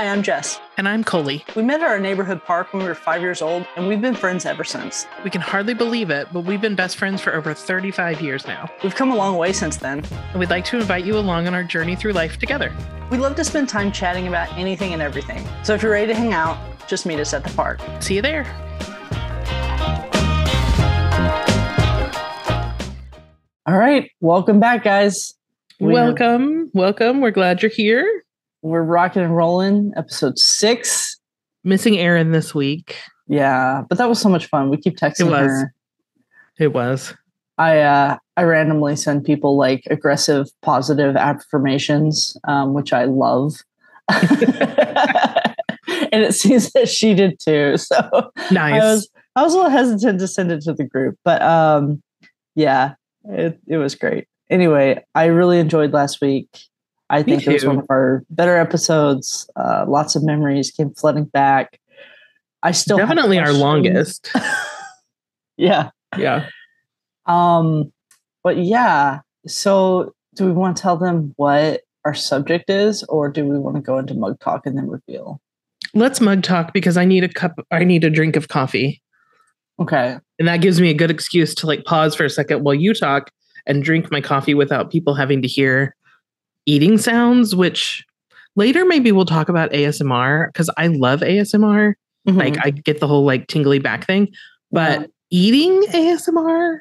Hi, 0.00 0.08
I'm 0.08 0.22
Jess. 0.22 0.58
And 0.78 0.88
I'm 0.88 1.04
Coley. 1.04 1.44
We 1.54 1.62
met 1.62 1.82
at 1.82 1.86
our 1.86 2.00
neighborhood 2.00 2.42
park 2.42 2.72
when 2.72 2.82
we 2.82 2.88
were 2.88 2.94
five 2.94 3.20
years 3.20 3.42
old, 3.42 3.66
and 3.76 3.86
we've 3.86 4.00
been 4.00 4.14
friends 4.14 4.46
ever 4.46 4.64
since. 4.64 5.06
We 5.24 5.28
can 5.28 5.42
hardly 5.42 5.74
believe 5.74 6.08
it, 6.08 6.26
but 6.32 6.40
we've 6.40 6.62
been 6.62 6.74
best 6.74 6.96
friends 6.96 7.20
for 7.20 7.34
over 7.34 7.52
35 7.52 8.22
years 8.22 8.46
now. 8.46 8.70
We've 8.82 8.94
come 8.94 9.10
a 9.10 9.14
long 9.14 9.36
way 9.36 9.52
since 9.52 9.76
then. 9.76 10.02
And 10.30 10.40
we'd 10.40 10.48
like 10.48 10.64
to 10.64 10.78
invite 10.78 11.04
you 11.04 11.18
along 11.18 11.48
on 11.48 11.52
our 11.52 11.62
journey 11.62 11.96
through 11.96 12.14
life 12.14 12.38
together. 12.38 12.74
We 13.10 13.18
love 13.18 13.34
to 13.34 13.44
spend 13.44 13.68
time 13.68 13.92
chatting 13.92 14.26
about 14.26 14.50
anything 14.56 14.94
and 14.94 15.02
everything. 15.02 15.46
So 15.64 15.74
if 15.74 15.82
you're 15.82 15.92
ready 15.92 16.06
to 16.06 16.14
hang 16.14 16.32
out, 16.32 16.56
just 16.88 17.04
meet 17.04 17.20
us 17.20 17.34
at 17.34 17.44
the 17.44 17.50
park. 17.50 17.78
See 17.98 18.14
you 18.14 18.22
there. 18.22 18.46
All 23.66 23.76
right. 23.76 24.10
Welcome 24.20 24.60
back, 24.60 24.82
guys. 24.82 25.34
We're, 25.78 25.92
welcome. 25.92 26.70
Welcome. 26.72 27.20
We're 27.20 27.32
glad 27.32 27.60
you're 27.60 27.70
here. 27.70 28.24
We're 28.62 28.82
rocking 28.82 29.22
and 29.22 29.36
rolling. 29.36 29.92
Episode 29.96 30.38
six. 30.38 31.18
Missing 31.64 31.98
Aaron 31.98 32.32
this 32.32 32.54
week. 32.54 32.96
Yeah, 33.26 33.82
but 33.88 33.98
that 33.98 34.08
was 34.08 34.20
so 34.20 34.28
much 34.28 34.46
fun. 34.46 34.70
We 34.70 34.76
keep 34.76 34.96
texting 34.96 35.26
it 35.26 35.30
was. 35.30 35.50
her. 35.50 35.74
It 36.58 36.72
was. 36.72 37.14
I 37.58 37.80
uh 37.80 38.16
I 38.36 38.42
randomly 38.42 38.96
send 38.96 39.24
people 39.24 39.56
like 39.56 39.84
aggressive 39.90 40.48
positive 40.62 41.14
affirmations, 41.16 42.36
um, 42.44 42.72
which 42.74 42.92
I 42.92 43.04
love. 43.04 43.54
and 44.08 44.24
it 46.12 46.34
seems 46.34 46.72
that 46.72 46.88
she 46.88 47.14
did 47.14 47.38
too. 47.38 47.76
So 47.76 48.30
nice. 48.50 48.82
I 48.82 48.92
was 48.92 49.10
I 49.36 49.42
was 49.42 49.54
a 49.54 49.56
little 49.56 49.70
hesitant 49.70 50.20
to 50.20 50.26
send 50.26 50.50
it 50.50 50.62
to 50.62 50.72
the 50.72 50.84
group, 50.84 51.18
but 51.24 51.42
um 51.42 52.02
yeah, 52.54 52.94
it, 53.24 53.60
it 53.66 53.76
was 53.76 53.94
great. 53.94 54.26
Anyway, 54.48 55.04
I 55.14 55.26
really 55.26 55.60
enjoyed 55.60 55.92
last 55.92 56.20
week. 56.20 56.48
I 57.10 57.24
think 57.24 57.44
it 57.44 57.52
was 57.52 57.66
one 57.66 57.78
of 57.78 57.86
our 57.90 58.22
better 58.30 58.56
episodes. 58.56 59.50
Uh, 59.56 59.84
lots 59.86 60.14
of 60.14 60.22
memories 60.22 60.70
came 60.70 60.94
flooding 60.94 61.24
back. 61.24 61.80
I 62.62 62.70
still 62.70 62.98
definitely 62.98 63.38
our 63.38 63.52
longest. 63.52 64.30
yeah. 65.56 65.90
Yeah. 66.16 66.46
Um, 67.26 67.92
but 68.44 68.58
yeah. 68.58 69.20
So 69.46 70.14
do 70.34 70.46
we 70.46 70.52
want 70.52 70.76
to 70.76 70.82
tell 70.82 70.96
them 70.96 71.34
what 71.36 71.80
our 72.04 72.14
subject 72.14 72.70
is, 72.70 73.02
or 73.04 73.28
do 73.28 73.44
we 73.44 73.58
want 73.58 73.76
to 73.76 73.82
go 73.82 73.98
into 73.98 74.14
mug 74.14 74.38
talk 74.40 74.64
and 74.64 74.78
then 74.78 74.88
reveal? 74.88 75.40
Let's 75.94 76.20
mug 76.20 76.44
talk 76.44 76.72
because 76.72 76.96
I 76.96 77.04
need 77.04 77.24
a 77.24 77.28
cup 77.28 77.58
I 77.72 77.82
need 77.82 78.04
a 78.04 78.10
drink 78.10 78.36
of 78.36 78.46
coffee. 78.46 79.02
Okay. 79.80 80.16
And 80.38 80.46
that 80.46 80.60
gives 80.60 80.80
me 80.80 80.90
a 80.90 80.94
good 80.94 81.10
excuse 81.10 81.54
to 81.56 81.66
like 81.66 81.84
pause 81.84 82.14
for 82.14 82.24
a 82.24 82.30
second 82.30 82.62
while 82.62 82.74
you 82.74 82.94
talk 82.94 83.30
and 83.66 83.82
drink 83.82 84.12
my 84.12 84.20
coffee 84.20 84.54
without 84.54 84.92
people 84.92 85.14
having 85.14 85.42
to 85.42 85.48
hear 85.48 85.96
eating 86.70 86.98
sounds, 86.98 87.56
which 87.56 88.04
later 88.54 88.84
maybe 88.84 89.10
we'll 89.10 89.24
talk 89.24 89.48
about 89.48 89.72
ASMR 89.72 90.46
because 90.48 90.70
I 90.76 90.86
love 90.86 91.20
ASMR. 91.20 91.94
Mm-hmm. 92.28 92.38
Like 92.38 92.56
I 92.64 92.70
get 92.70 93.00
the 93.00 93.08
whole 93.08 93.24
like 93.24 93.48
tingly 93.48 93.78
back 93.78 94.06
thing, 94.06 94.28
but 94.70 95.00
yeah. 95.00 95.06
eating 95.30 95.82
ASMR 95.90 96.78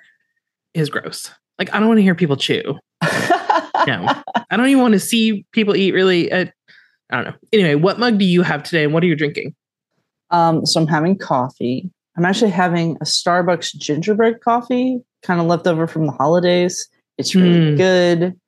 is 0.74 0.90
gross. 0.90 1.32
Like 1.58 1.74
I 1.74 1.80
don't 1.80 1.88
want 1.88 1.98
to 1.98 2.04
hear 2.04 2.16
people 2.16 2.38
chew. 2.38 2.78
no, 3.88 4.06
I 4.50 4.58
don't 4.58 4.68
even 4.68 4.82
want 4.82 4.94
to 4.94 5.00
see 5.00 5.46
people 5.54 5.76
eat. 5.76 5.94
Really, 5.94 6.32
uh, 6.32 6.46
I 7.10 7.16
don't 7.16 7.26
know. 7.26 7.36
Anyway, 7.54 7.76
what 7.76 7.98
mug 7.98 8.20
do 8.20 8.26
you 8.26 8.44
have 8.44 8.64
today, 8.64 8.84
and 8.84 8.94
what 8.94 9.04
are 9.04 9.08
you 9.08 9.16
drinking? 9.16 9.56
Um, 10.30 10.66
so 10.66 10.82
I'm 10.82 10.88
having 10.88 11.18
coffee. 11.18 11.90
I'm 12.18 12.26
actually 12.26 12.52
having 12.52 12.98
a 12.98 13.06
Starbucks 13.06 13.76
gingerbread 13.78 14.42
coffee, 14.42 15.00
kind 15.24 15.40
of 15.40 15.48
left 15.48 15.66
over 15.66 15.88
from 15.88 16.06
the 16.06 16.12
holidays. 16.12 16.88
It's 17.18 17.34
really 17.34 17.74
mm. 17.74 17.78
good 17.78 18.40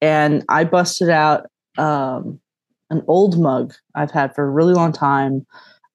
and 0.00 0.44
I 0.48 0.64
busted 0.64 1.08
out 1.08 1.46
um, 1.76 2.40
an 2.90 3.02
old 3.06 3.38
mug 3.40 3.74
I've 3.94 4.10
had 4.10 4.34
for 4.34 4.44
a 4.44 4.50
really 4.50 4.74
long 4.74 4.92
time. 4.92 5.46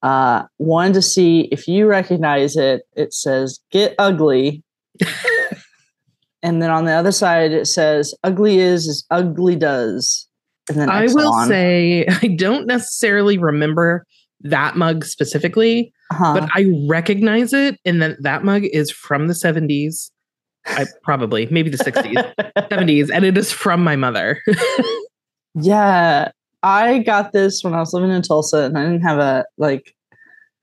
Uh, 0.02 0.44
wanted 0.60 0.94
to 0.96 1.02
see 1.02 1.48
if 1.52 1.68
you 1.68 1.88
recognize 1.88 2.58
it. 2.58 2.84
It 2.96 3.14
says 3.14 3.60
"Get 3.72 3.96
ugly," 3.98 4.64
and 6.44 6.62
then 6.62 6.70
on 6.70 6.86
the 6.86 6.92
other 6.92 7.12
side 7.12 7.52
it 7.52 7.68
says 7.68 8.14
"Ugly 8.24 8.60
is 8.60 8.88
as 8.88 9.06
ugly 9.10 9.56
does." 9.56 10.28
And 10.70 10.78
then 10.78 10.90
I 10.90 11.08
will 11.08 11.34
say 11.46 12.06
I 12.08 12.28
don't 12.28 12.68
necessarily 12.68 13.38
remember 13.38 14.06
that 14.42 14.76
mug 14.76 15.06
specifically, 15.06 15.94
uh-huh. 16.12 16.34
but 16.34 16.50
I 16.54 16.66
recognize 16.90 17.54
it, 17.54 17.80
and 17.86 18.02
that 18.02 18.22
that 18.24 18.44
mug 18.44 18.64
is 18.66 18.92
from 18.92 19.28
the 19.28 19.36
seventies. 19.36 20.12
I 20.66 20.86
probably 21.04 21.48
maybe 21.52 21.70
the 21.70 21.78
60s, 21.78 22.34
70s, 22.70 23.10
and 23.14 23.26
it 23.26 23.38
is 23.38 23.52
from 23.52 23.84
my 23.84 23.96
mother. 23.96 24.42
yeah. 25.56 26.32
I 26.64 27.00
got 27.00 27.34
this 27.34 27.64
when 27.64 27.74
I 27.74 27.80
was 27.80 27.94
living 27.94 28.12
in 28.12 28.22
Tulsa 28.22 28.60
and 28.60 28.78
I 28.78 28.84
didn't 28.84 29.02
have 29.02 29.20
a 29.20 29.46
like 29.58 29.94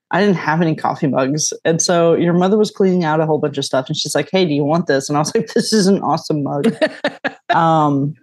I 0.09 0.19
didn't 0.19 0.35
have 0.35 0.61
any 0.61 0.75
coffee 0.75 1.07
mugs. 1.07 1.53
And 1.63 1.81
so 1.81 2.15
your 2.15 2.33
mother 2.33 2.57
was 2.57 2.71
cleaning 2.71 3.05
out 3.05 3.21
a 3.21 3.25
whole 3.25 3.37
bunch 3.37 3.57
of 3.57 3.63
stuff 3.63 3.87
and 3.87 3.95
she's 3.95 4.15
like, 4.15 4.29
Hey, 4.31 4.45
do 4.45 4.53
you 4.53 4.63
want 4.63 4.87
this? 4.87 5.07
And 5.07 5.17
I 5.17 5.21
was 5.21 5.33
like, 5.33 5.47
This 5.53 5.71
is 5.71 5.87
an 5.87 6.01
awesome 6.01 6.43
mug. 6.43 6.75
um 7.49 8.15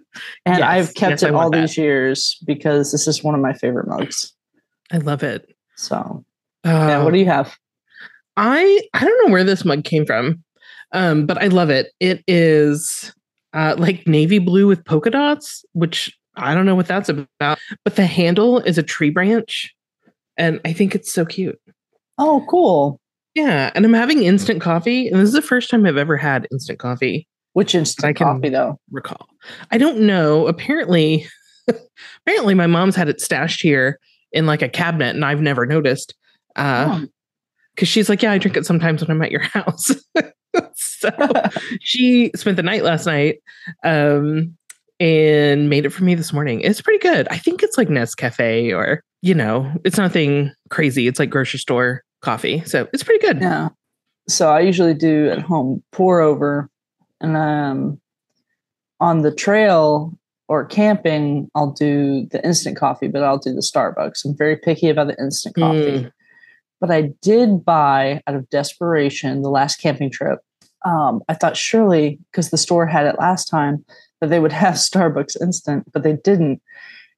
and 0.45 0.59
yes, 0.59 0.61
I've 0.61 0.93
kept 0.93 1.11
yes, 1.11 1.23
it 1.23 1.33
all 1.33 1.49
that. 1.49 1.61
these 1.61 1.77
years 1.77 2.37
because 2.45 2.91
this 2.91 3.07
is 3.07 3.23
one 3.23 3.33
of 3.33 3.41
my 3.41 3.53
favorite 3.53 3.87
mugs. 3.87 4.33
I 4.91 4.97
love 4.97 5.23
it. 5.23 5.49
So 5.75 6.25
uh, 6.65 6.69
yeah, 6.69 7.03
what 7.03 7.13
do 7.13 7.19
you 7.19 7.25
have? 7.25 7.57
I 8.35 8.81
I 8.93 9.05
don't 9.05 9.25
know 9.25 9.31
where 9.31 9.45
this 9.45 9.63
mug 9.63 9.85
came 9.85 10.05
from. 10.05 10.43
Um, 10.91 11.25
but 11.25 11.41
I 11.41 11.47
love 11.47 11.69
it. 11.69 11.91
It 11.99 12.23
is 12.27 13.13
uh, 13.53 13.75
like 13.77 14.07
navy 14.07 14.39
blue 14.39 14.67
with 14.67 14.85
polka 14.85 15.09
dots, 15.09 15.63
which 15.73 16.15
I 16.35 16.53
don't 16.53 16.65
know 16.65 16.75
what 16.75 16.87
that's 16.87 17.09
about. 17.09 17.59
But 17.83 17.95
the 17.95 18.05
handle 18.05 18.59
is 18.59 18.77
a 18.77 18.83
tree 18.83 19.09
branch, 19.09 19.73
and 20.37 20.59
I 20.65 20.73
think 20.73 20.95
it's 20.95 21.11
so 21.11 21.25
cute. 21.25 21.59
Oh, 22.17 22.45
cool. 22.49 22.99
Yeah, 23.35 23.71
and 23.75 23.85
I'm 23.85 23.93
having 23.93 24.23
instant 24.23 24.61
coffee, 24.61 25.07
and 25.07 25.19
this 25.19 25.29
is 25.29 25.33
the 25.33 25.41
first 25.41 25.69
time 25.69 25.85
I've 25.85 25.97
ever 25.97 26.17
had 26.17 26.47
instant 26.51 26.79
coffee. 26.79 27.27
Which 27.53 27.75
instant 27.75 28.17
coffee, 28.17 28.49
though? 28.49 28.79
Recall? 28.91 29.27
I 29.71 29.77
don't 29.77 30.01
know. 30.01 30.47
Apparently, 30.47 31.27
apparently, 32.25 32.53
my 32.53 32.67
mom's 32.67 32.95
had 32.95 33.09
it 33.09 33.21
stashed 33.21 33.61
here 33.61 33.99
in 34.31 34.45
like 34.45 34.61
a 34.61 34.69
cabinet, 34.69 35.15
and 35.15 35.25
I've 35.25 35.41
never 35.41 35.65
noticed. 35.65 36.15
Uh, 36.55 37.05
because 37.75 37.87
she's 37.87 38.09
like, 38.09 38.21
yeah, 38.21 38.33
I 38.33 38.37
drink 38.37 38.57
it 38.57 38.65
sometimes 38.65 39.01
when 39.01 39.09
I'm 39.09 39.21
at 39.21 39.31
your 39.31 39.41
house. 39.53 39.91
so 40.75 41.09
she 41.81 42.31
spent 42.35 42.57
the 42.57 42.63
night 42.63 42.83
last 42.83 43.05
night 43.05 43.41
um, 43.83 44.55
and 44.99 45.69
made 45.69 45.85
it 45.85 45.89
for 45.89 46.03
me 46.03 46.15
this 46.15 46.33
morning. 46.33 46.61
It's 46.61 46.81
pretty 46.81 46.99
good. 46.99 47.27
I 47.29 47.37
think 47.37 47.63
it's 47.63 47.77
like 47.77 47.87
Nescafe 47.87 48.75
or, 48.75 49.03
you 49.21 49.33
know, 49.33 49.71
it's 49.83 49.97
nothing 49.97 50.51
crazy. 50.69 51.07
It's 51.07 51.19
like 51.19 51.29
grocery 51.29 51.59
store 51.59 52.03
coffee. 52.21 52.63
So 52.65 52.87
it's 52.93 53.03
pretty 53.03 53.25
good. 53.25 53.41
Yeah. 53.41 53.69
So 54.27 54.49
I 54.49 54.59
usually 54.59 54.93
do 54.93 55.29
at 55.29 55.41
home 55.41 55.83
pour 55.91 56.21
over 56.21 56.69
and 57.21 57.35
um 57.35 57.99
on 58.99 59.21
the 59.21 59.33
trail 59.33 60.13
or 60.49 60.65
camping, 60.65 61.49
I'll 61.53 61.71
do 61.71 62.27
the 62.31 62.43
instant 62.43 62.75
coffee, 62.75 63.07
but 63.07 63.23
I'll 63.23 63.37
do 63.37 63.53
the 63.53 63.61
Starbucks. 63.61 64.25
I'm 64.25 64.35
very 64.35 64.57
picky 64.57 64.89
about 64.89 65.07
the 65.07 65.15
instant 65.19 65.55
coffee. 65.55 66.05
Mm. 66.05 66.11
But 66.81 66.91
I 66.91 67.13
did 67.21 67.63
buy 67.63 68.21
out 68.25 68.35
of 68.35 68.49
desperation 68.49 69.43
the 69.43 69.49
last 69.49 69.79
camping 69.79 70.09
trip. 70.09 70.39
Um, 70.85 71.21
I 71.27 71.33
thought 71.33 71.57
surely 71.57 72.19
because 72.31 72.49
the 72.49 72.57
store 72.57 72.85
had 72.85 73.05
it 73.05 73.19
last 73.19 73.45
time 73.45 73.83
that 74.21 74.29
they 74.29 74.39
would 74.39 74.51
have 74.63 74.75
Starbucks 74.75 75.41
instant, 75.41 75.91
but 75.91 76.03
they 76.03 76.13
didn't. 76.13 76.61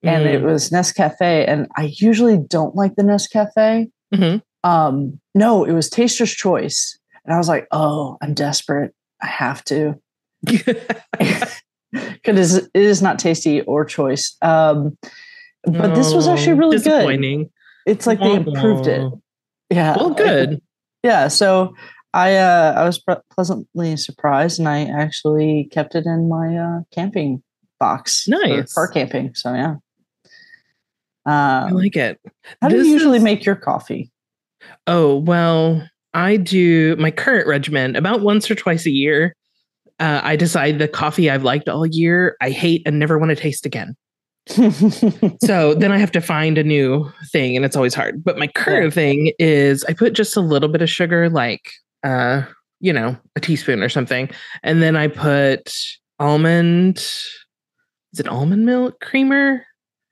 And 0.04 0.26
mm. 0.26 0.34
it 0.34 0.42
was 0.42 0.72
Nescafe, 0.72 1.48
and 1.48 1.68
I 1.78 1.94
usually 1.98 2.38
don't 2.38 2.76
like 2.76 2.96
the 2.96 3.04
Nescafe. 3.04 3.92
Mm-hmm. 4.12 4.38
Um, 4.68 5.20
no, 5.36 5.64
it 5.64 5.74
was 5.74 5.92
Taster's 5.92 6.34
Choice, 6.34 6.98
and 7.24 7.36
I 7.36 7.38
was 7.38 7.48
like, 7.48 7.68
"Oh, 7.72 8.18
I'm 8.20 8.34
desperate. 8.34 8.96
I 9.22 9.28
have 9.28 9.64
to." 9.66 10.02
Because 11.92 12.56
it 12.56 12.70
is 12.74 13.02
not 13.02 13.20
tasty 13.20 13.62
or 13.62 13.84
choice. 13.84 14.38
Um, 14.42 14.98
but 15.64 15.94
this 15.94 16.14
was 16.14 16.28
actually 16.28 16.54
really 16.54 16.80
good. 16.80 17.50
It's 17.86 18.08
like 18.08 18.20
they 18.20 18.34
improved 18.34 18.88
it. 18.88 19.12
Yeah. 19.70 19.96
Well, 19.98 20.12
good. 20.12 20.62
Yeah. 21.04 21.28
So 21.28 21.76
I 22.14 22.36
uh, 22.36 22.74
I 22.78 22.84
was 22.84 23.00
pre- 23.00 23.16
pleasantly 23.34 23.96
surprised, 23.98 24.60
and 24.60 24.68
I 24.68 24.84
actually 24.84 25.70
kept 25.72 25.96
it 25.96 26.06
in 26.06 26.30
my 26.30 26.58
uh, 26.58 26.80
camping 26.92 27.42
box. 27.80 28.28
Nice 28.28 28.74
for 28.74 28.88
camping. 28.88 29.34
So 29.36 29.54
yeah. 29.54 29.76
Um, 31.26 31.34
I 31.34 31.70
like 31.70 31.96
it. 31.96 32.20
How 32.62 32.70
this 32.70 32.82
do 32.82 32.88
you 32.88 32.94
usually 32.94 33.18
is... 33.18 33.24
make 33.24 33.46
your 33.46 33.56
coffee? 33.56 34.12
Oh 34.88 35.18
well, 35.18 35.88
I 36.14 36.38
do 36.38 36.96
my 36.98 37.12
current 37.12 37.48
regimen 37.48 37.96
about 37.96 38.22
once 38.22 38.50
or 38.50 38.56
twice 38.56 38.86
a 38.86 38.92
year. 38.92 39.36
Uh, 40.00 40.20
I 40.24 40.36
decide 40.36 40.80
the 40.80 40.88
coffee 40.88 41.30
I've 41.30 41.44
liked 41.44 41.70
all 41.70 41.86
year 41.86 42.36
I 42.42 42.50
hate 42.50 42.82
and 42.88 42.98
never 42.98 43.20
want 43.20 43.30
to 43.30 43.36
taste 43.36 43.68
again 43.68 43.96
so 45.44 45.76
then 45.76 45.92
I 45.92 45.98
have 45.98 46.12
to 46.14 46.22
find 46.22 46.58
a 46.58 46.64
new 46.64 47.10
thing 47.32 47.56
and 47.56 47.64
it's 47.64 47.76
always 47.76 47.94
hard. 47.94 48.24
But 48.24 48.38
my 48.38 48.48
current 48.48 48.86
yeah. 48.86 48.90
thing 48.90 49.34
is 49.38 49.84
I 49.86 49.94
put 49.94 50.14
just 50.14 50.36
a 50.36 50.42
little 50.42 50.70
bit 50.70 50.82
of 50.82 50.90
sugar, 50.90 51.30
like 51.30 51.62
uh, 52.04 52.44
you 52.80 52.92
know, 52.94 53.16
a 53.36 53.40
teaspoon 53.40 53.82
or 53.84 53.90
something. 53.90 54.30
And 54.64 54.82
then 54.82 54.96
I 54.96 55.08
put 55.08 55.74
almond 56.20 56.98
is 56.98 58.20
it 58.20 58.28
almond 58.28 58.66
milk 58.66 59.00
creamer? 59.00 59.66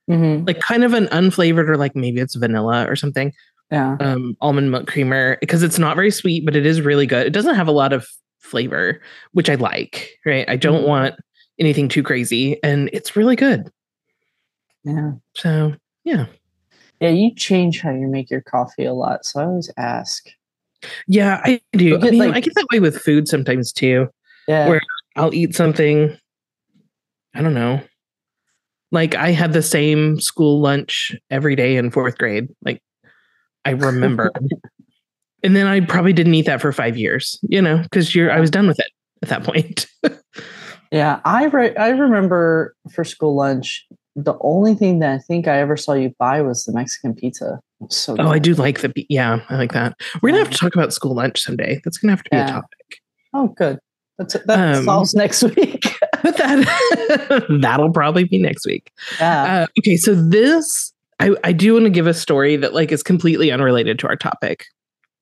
Mhm. 0.10 0.48
like 0.48 0.60
kind 0.60 0.84
of 0.84 0.94
an 0.94 1.06
unflavored 1.08 1.70
or 1.70 1.78
like 1.78 1.96
maybe 1.96 2.20
it's 2.20 2.34
vanilla 2.34 2.86
or 2.90 2.96
something 2.96 3.32
Yeah. 3.72 3.96
um, 4.00 4.36
almond 4.42 4.72
milk 4.72 4.88
creamer 4.88 5.38
because 5.40 5.62
it's 5.62 5.78
not 5.78 5.96
very 5.96 6.10
sweet, 6.10 6.44
but 6.46 6.56
it 6.56 6.66
is 6.66 6.82
really 6.82 7.06
good. 7.06 7.28
It 7.28 7.34
doesn't 7.34 7.54
have 7.54 7.68
a 7.68 7.72
lot 7.72 7.94
of 7.94 8.08
flavor, 8.40 9.02
which 9.34 9.52
I 9.52 9.56
like. 9.56 10.10
Right, 10.26 10.50
I 10.50 10.56
don't 10.56 10.82
Mhm. 10.84 10.88
want 10.88 11.16
anything 11.60 11.90
too 11.90 12.02
crazy, 12.02 12.58
and 12.64 12.90
it's 12.92 13.16
really 13.16 13.36
good. 13.36 13.70
Yeah. 14.84 15.12
So 15.36 15.76
yeah, 16.06 16.26
Yeah. 17.00 17.10
You 17.10 17.34
change 17.36 17.82
how 17.82 17.92
you 17.92 18.08
make 18.08 18.30
your 18.32 18.42
coffee 18.42 18.86
a 18.86 18.94
lot. 18.94 19.26
So 19.26 19.42
I 19.42 19.46
always 19.46 19.70
ask. 19.78 20.28
Yeah, 21.08 21.42
I 21.44 21.62
do. 21.74 21.98
I 21.98 22.00
get, 22.00 22.12
mean, 22.12 22.20
like- 22.20 22.36
I 22.36 22.40
get 22.40 22.54
that 22.56 22.68
way 22.72 22.80
with 22.80 22.98
food 22.98 23.28
sometimes 23.28 23.72
too. 23.72 24.08
Yeah. 24.48 24.68
Where- 24.70 24.82
I'll 25.16 25.34
eat 25.34 25.56
something. 25.56 26.18
I 27.36 27.42
don't 27.42 27.54
know. 27.54 27.82
Like 28.92 29.16
I 29.16 29.32
had 29.32 29.54
the 29.54 29.62
same 29.62 30.20
school 30.20 30.62
lunch 30.62 31.16
every 31.30 31.56
day 31.56 31.76
in 31.76 31.92
fourth 31.92 32.18
grade. 32.18 32.48
Like 32.64 32.82
I 33.66 33.72
remember. 33.72 34.32
and 35.44 35.56
then 35.56 35.68
I 35.68 35.82
probably 35.82 36.14
didn't 36.14 36.36
eat 36.36 36.46
that 36.46 36.62
for 36.62 36.72
five 36.72 36.98
years, 36.98 37.38
you 37.44 37.62
know, 37.62 37.82
because 37.84 38.16
you're 38.16 38.32
I 38.32 38.40
was 38.40 38.50
done 38.50 38.68
with 38.68 38.80
it 38.80 38.92
at 39.22 39.30
that 39.30 39.44
point. 39.44 39.88
Yeah, 40.92 41.20
I 41.24 41.46
re- 41.46 41.76
I 41.76 41.90
remember 41.90 42.76
for 42.92 43.04
school 43.04 43.36
lunch, 43.36 43.86
the 44.16 44.34
only 44.42 44.74
thing 44.74 45.00
that 45.00 45.12
I 45.12 45.20
think 45.20 45.48
I 45.48 45.60
ever 45.60 45.78
saw 45.78 45.94
you 45.94 46.14
buy 46.18 46.42
was 46.42 46.66
the 46.66 46.74
Mexican 46.74 47.14
pizza. 47.14 47.60
So 47.90 48.16
oh, 48.20 48.28
I 48.30 48.40
do 48.40 48.54
like 48.56 48.82
the 48.82 48.92
yeah, 49.10 49.40
I 49.50 49.56
like 49.56 49.72
that. 49.72 49.96
We're 50.22 50.30
gonna 50.32 50.44
have 50.44 50.52
to 50.52 50.58
talk 50.58 50.76
about 50.76 50.92
school 50.94 51.16
lunch 51.16 51.40
someday. 51.42 51.80
That's 51.84 51.98
gonna 51.98 52.12
have 52.12 52.24
to 52.24 52.30
be 52.30 52.38
Yeah. 52.38 52.46
a 52.50 52.52
topic. 52.52 53.02
Oh, 53.34 53.48
good. 53.50 53.80
That's 54.18 54.34
that 54.34 54.76
Um, 54.78 54.84
solves 54.84 55.14
next 55.14 55.44
week. 55.56 55.86
But 56.22 56.36
that 56.38 57.46
that'll 57.62 57.92
probably 57.92 58.26
be 58.26 58.38
next 58.38 58.66
week. 58.66 58.92
yeah. 59.20 59.62
Uh, 59.64 59.68
okay, 59.80 59.96
so 59.96 60.14
this 60.14 60.92
I, 61.22 61.36
I 61.44 61.52
do 61.54 61.74
want 61.74 61.86
to 61.86 61.90
give 61.90 62.08
a 62.08 62.14
story 62.14 62.56
that 62.58 62.74
like 62.74 62.92
is 62.92 63.02
completely 63.04 63.52
unrelated 63.52 63.98
to 64.00 64.08
our 64.08 64.16
topic. 64.18 64.66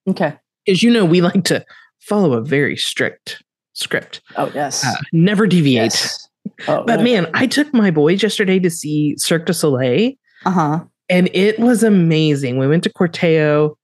okay. 0.10 0.36
As 0.68 0.82
you 0.84 0.92
know, 0.92 1.06
we 1.06 1.22
like 1.22 1.44
to 1.46 1.64
follow 2.00 2.34
a 2.34 2.42
very 2.42 2.76
strict 2.76 3.44
script. 3.74 4.22
Oh 4.36 4.52
yes. 4.56 4.84
Uh, 4.86 4.94
never 5.14 5.46
deviate. 5.48 5.94
yes. 5.94 6.28
Oh, 6.68 6.84
But 6.88 7.02
man, 7.04 7.28
I 7.36 7.46
took 7.46 7.72
my 7.74 7.92
boys 7.92 8.24
yesterday 8.24 8.58
to 8.60 8.70
see 8.72 9.16
Cirque 9.18 9.46
du 9.46 9.54
Soleil. 9.54 10.14
Uh 10.46 10.50
huh. 10.52 10.80
And 11.10 11.30
it 11.34 11.60
was 11.60 11.84
amazing. 11.84 12.58
We 12.58 12.68
went 12.68 12.84
to 12.84 12.92
Corteo, 12.94 13.76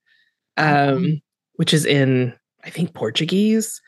Uh-huh. 0.56 0.92
um, 0.94 1.20
which 1.56 1.72
is 1.74 1.84
in 1.86 2.32
I 2.64 2.70
think 2.70 2.94
Portuguese, 2.94 3.80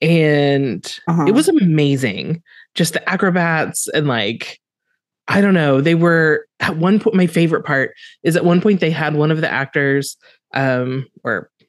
and 0.00 0.84
Uh-huh. 1.08 1.24
it 1.26 1.32
was 1.32 1.48
amazing. 1.48 2.42
Just 2.74 2.92
the 2.94 3.08
acrobats 3.08 3.88
and 3.88 4.06
like 4.06 4.58
I 5.28 5.40
don't 5.40 5.54
know. 5.54 5.80
They 5.80 5.94
were 5.94 6.46
at 6.60 6.76
one 6.76 6.98
point. 6.98 7.14
My 7.14 7.28
favorite 7.28 7.64
part 7.64 7.92
is 8.24 8.34
at 8.36 8.44
one 8.44 8.60
point 8.60 8.80
they 8.80 8.90
had 8.90 9.14
one 9.14 9.30
of 9.30 9.40
the 9.40 9.50
actors, 9.50 10.16
um, 10.52 11.06
or 11.22 11.48
do 11.60 11.66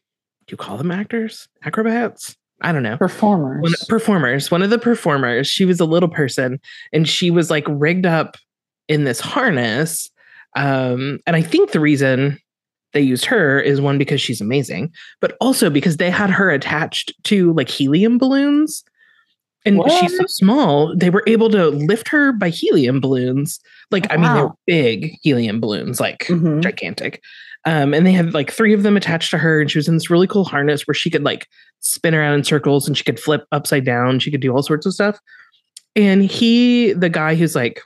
you 0.51 0.57
call 0.57 0.77
them 0.77 0.91
actors? 0.91 1.47
Acrobats? 1.63 2.35
I 2.61 2.71
don't 2.71 2.83
know 2.83 2.95
performers. 2.97 3.61
one 3.61 3.73
performers 3.89 4.49
one 4.49 4.61
of 4.63 4.69
the 4.69 4.79
performers 4.79 5.47
she 5.47 5.65
was 5.65 5.81
a 5.81 5.85
little 5.85 6.07
person 6.07 6.61
and 6.93 7.09
she 7.09 7.29
was 7.29 7.49
like 7.51 7.65
rigged 7.67 8.05
up 8.05 8.37
in 8.87 9.03
this 9.03 9.19
harness 9.19 10.09
um 10.55 11.19
and 11.25 11.35
i 11.35 11.41
think 11.41 11.71
the 11.71 11.79
reason 11.79 12.37
they 12.93 13.01
used 13.01 13.25
her 13.25 13.59
is 13.59 13.81
one 13.81 13.97
because 13.97 14.21
she's 14.21 14.41
amazing 14.41 14.91
but 15.21 15.35
also 15.41 15.69
because 15.69 15.97
they 15.97 16.11
had 16.11 16.29
her 16.29 16.49
attached 16.49 17.11
to 17.23 17.53
like 17.53 17.69
helium 17.69 18.17
balloons 18.17 18.83
and 19.65 19.79
she's 19.99 20.17
so 20.17 20.25
small 20.27 20.93
they 20.95 21.09
were 21.09 21.23
able 21.25 21.49
to 21.49 21.67
lift 21.69 22.07
her 22.09 22.31
by 22.33 22.49
helium 22.49 22.99
balloons 22.99 23.59
like 23.91 24.05
i 24.11 24.17
mean 24.17 24.33
they're 24.35 24.49
big 24.67 25.11
helium 25.21 25.59
balloons 25.59 25.99
like 25.99 26.25
Mhm. 26.25 26.61
gigantic. 26.61 27.21
Um, 27.65 27.93
and 27.93 28.05
they 28.05 28.11
had 28.11 28.33
like 28.33 28.51
three 28.51 28.73
of 28.73 28.83
them 28.83 28.97
attached 28.97 29.31
to 29.31 29.37
her, 29.37 29.61
and 29.61 29.71
she 29.71 29.77
was 29.77 29.87
in 29.87 29.93
this 29.93 30.09
really 30.09 30.27
cool 30.27 30.43
harness 30.43 30.85
where 30.85 30.93
she 30.93 31.09
could 31.09 31.23
like 31.23 31.47
spin 31.79 32.13
around 32.13 32.33
in 32.33 32.43
circles 32.43 32.89
and 32.89 32.97
she 32.97 33.05
could 33.05 33.17
flip 33.17 33.45
upside 33.53 33.85
down. 33.85 34.19
She 34.19 34.31
could 34.31 34.41
do 34.41 34.51
all 34.53 34.63
sorts 34.63 34.85
of 34.85 34.93
stuff. 34.93 35.17
And 35.95 36.23
he, 36.25 36.91
the 36.91 37.07
guy 37.07 37.35
who's 37.35 37.55
like 37.55 37.79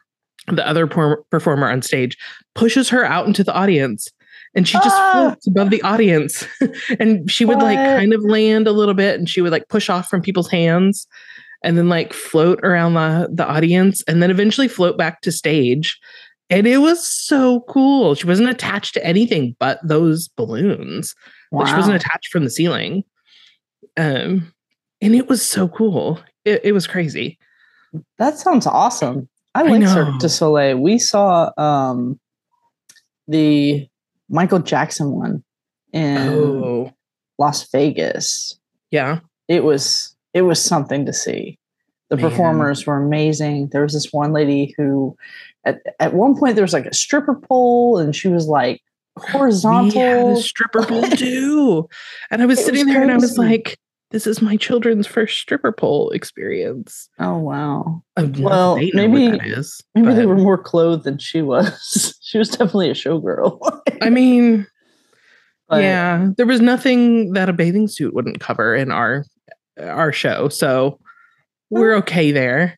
the 0.47 0.67
other 0.67 0.87
performer 0.87 1.69
on 1.69 1.83
stage, 1.83 2.17
pushes 2.57 2.89
her 2.89 3.05
out 3.05 3.27
into 3.27 3.43
the 3.43 3.53
audience. 3.53 4.09
And 4.55 4.67
she 4.67 4.73
just 4.79 4.95
Ah! 4.97 5.11
floats 5.13 5.47
above 5.47 5.69
the 5.69 5.81
audience. 5.83 6.45
and 6.99 7.29
she 7.29 7.45
would 7.45 7.59
like 7.59 7.77
kind 7.77 8.11
of 8.13 8.23
land 8.23 8.67
a 8.67 8.71
little 8.71 8.95
bit 8.95 9.17
and 9.17 9.29
she 9.29 9.41
would 9.41 9.51
like 9.51 9.69
push 9.69 9.89
off 9.89 10.09
from 10.09 10.21
people's 10.21 10.49
hands 10.49 11.07
and 11.63 11.77
then 11.77 11.87
like 11.87 12.11
float 12.11 12.59
around 12.63 12.95
the, 12.95 13.29
the 13.31 13.47
audience 13.47 14.03
and 14.07 14.21
then 14.21 14.31
eventually 14.31 14.67
float 14.67 14.97
back 14.97 15.21
to 15.21 15.31
stage. 15.31 15.97
And 16.49 16.65
it 16.65 16.77
was 16.79 17.07
so 17.07 17.61
cool. 17.69 18.15
She 18.15 18.25
wasn't 18.25 18.49
attached 18.49 18.93
to 18.95 19.05
anything 19.05 19.55
but 19.59 19.79
those 19.83 20.27
balloons. 20.29 21.13
Like, 21.51 21.67
she 21.67 21.75
wasn't 21.75 21.95
attached 21.95 22.29
from 22.29 22.43
the 22.43 22.49
ceiling. 22.49 23.03
Um, 23.95 24.53
and 25.01 25.15
it 25.15 25.27
was 25.29 25.45
so 25.45 25.67
cool. 25.67 26.19
It, 26.45 26.61
it 26.63 26.71
was 26.71 26.87
crazy. 26.87 27.37
That 28.17 28.37
sounds 28.37 28.65
awesome. 28.65 29.29
I 29.53 29.85
Cirque 29.85 30.19
du 30.19 30.29
Soleil. 30.29 30.77
We 30.77 30.99
saw 30.99 31.51
um 31.57 32.19
the 33.27 33.87
Michael 34.29 34.59
Jackson 34.59 35.11
one 35.11 35.43
in 35.93 36.17
Oh, 36.17 36.91
Las 37.37 37.69
Vegas. 37.71 38.59
yeah. 38.91 39.19
It 39.47 39.63
was 39.63 40.15
it 40.33 40.41
was 40.41 40.63
something 40.63 41.05
to 41.05 41.13
see. 41.13 41.57
The 42.09 42.17
Man. 42.17 42.29
performers 42.29 42.85
were 42.85 42.97
amazing. 42.97 43.69
There 43.69 43.81
was 43.83 43.93
this 43.93 44.11
one 44.13 44.31
lady 44.33 44.73
who 44.77 45.15
at, 45.65 45.79
at 45.99 46.13
one 46.13 46.37
point 46.37 46.55
there 46.55 46.63
was 46.63 46.73
like 46.73 46.85
a 46.85 46.93
stripper 46.93 47.35
pole 47.35 47.97
and 47.97 48.15
she 48.15 48.27
was 48.27 48.47
like 48.47 48.81
We 49.15 49.23
had 49.23 49.29
a 49.29 49.37
horizontal. 49.37 50.35
stripper 50.41 50.83
pole 50.85 51.03
too. 51.11 51.89
And 52.31 52.41
I 52.41 52.45
was 52.45 52.59
It 52.59 52.65
sitting 52.65 52.85
there 52.87 53.01
and 53.01 53.11
I 53.11 53.15
was 53.17 53.37
like, 53.37 53.77
this 54.11 54.25
is 54.25 54.41
my 54.41 54.55
children's 54.55 55.05
first 55.05 55.37
stripper 55.37 55.71
pole 55.71 56.09
experience. 56.11 57.09
Oh 57.19 57.37
wow. 57.37 58.03
Well, 58.15 58.77
maybe- 58.77 59.29
what 59.29 59.39
that 59.39 59.47
is. 59.47 59.81
Maybe 59.95 60.13
they 60.13 60.25
were 60.25 60.37
more 60.37 60.57
clothed 60.57 61.03
than 61.03 61.17
she 61.17 61.41
was. 61.41 62.17
she 62.21 62.37
was 62.37 62.49
definitely 62.49 62.89
a 62.89 62.93
showgirl. 62.93 63.59
I 64.01 64.09
mean, 64.09 64.65
But- 65.67 65.81
yeah, 65.83 66.29
there 66.37 66.45
was 66.45 66.61
nothing 66.61 67.33
that 67.33 67.49
a 67.49 67.53
bathing 67.53 67.87
suit 67.87 68.13
wouldn't 68.13 68.39
cover 68.39 68.75
in 68.75 68.91
our 68.91 69.25
our 69.79 70.11
show, 70.11 70.49
so 70.49 70.99
we're 71.69 71.95
okay 71.97 72.31
there. 72.31 72.77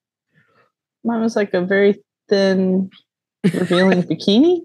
Mine 1.03 1.21
was 1.21 1.35
like 1.35 1.53
a 1.53 1.61
very 1.61 1.95
thin, 2.27 2.89
revealing 3.53 4.03
bikini. 4.09 4.61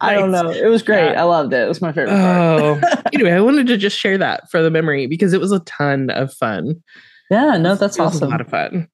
I 0.00 0.14
don't 0.14 0.30
know. 0.30 0.50
It 0.50 0.66
was 0.68 0.82
great. 0.82 1.12
Yeah. 1.12 1.20
I 1.20 1.24
loved 1.24 1.52
it. 1.52 1.60
It 1.64 1.68
was 1.68 1.80
my 1.82 1.92
favorite 1.92 2.10
part. 2.10 2.60
Oh, 2.62 3.02
anyway, 3.12 3.32
I 3.32 3.40
wanted 3.40 3.66
to 3.68 3.76
just 3.76 3.98
share 3.98 4.16
that 4.18 4.50
for 4.50 4.62
the 4.62 4.70
memory 4.70 5.06
because 5.06 5.32
it 5.32 5.40
was 5.40 5.52
a 5.52 5.60
ton 5.60 6.10
of 6.10 6.32
fun. 6.32 6.82
yeah, 7.30 7.56
no, 7.58 7.74
that's 7.74 7.96
It 7.98 8.02
was 8.02 8.16
awesome. 8.16 8.28
A 8.28 8.30
lot 8.30 8.40
of 8.40 8.48
fun. 8.48 8.88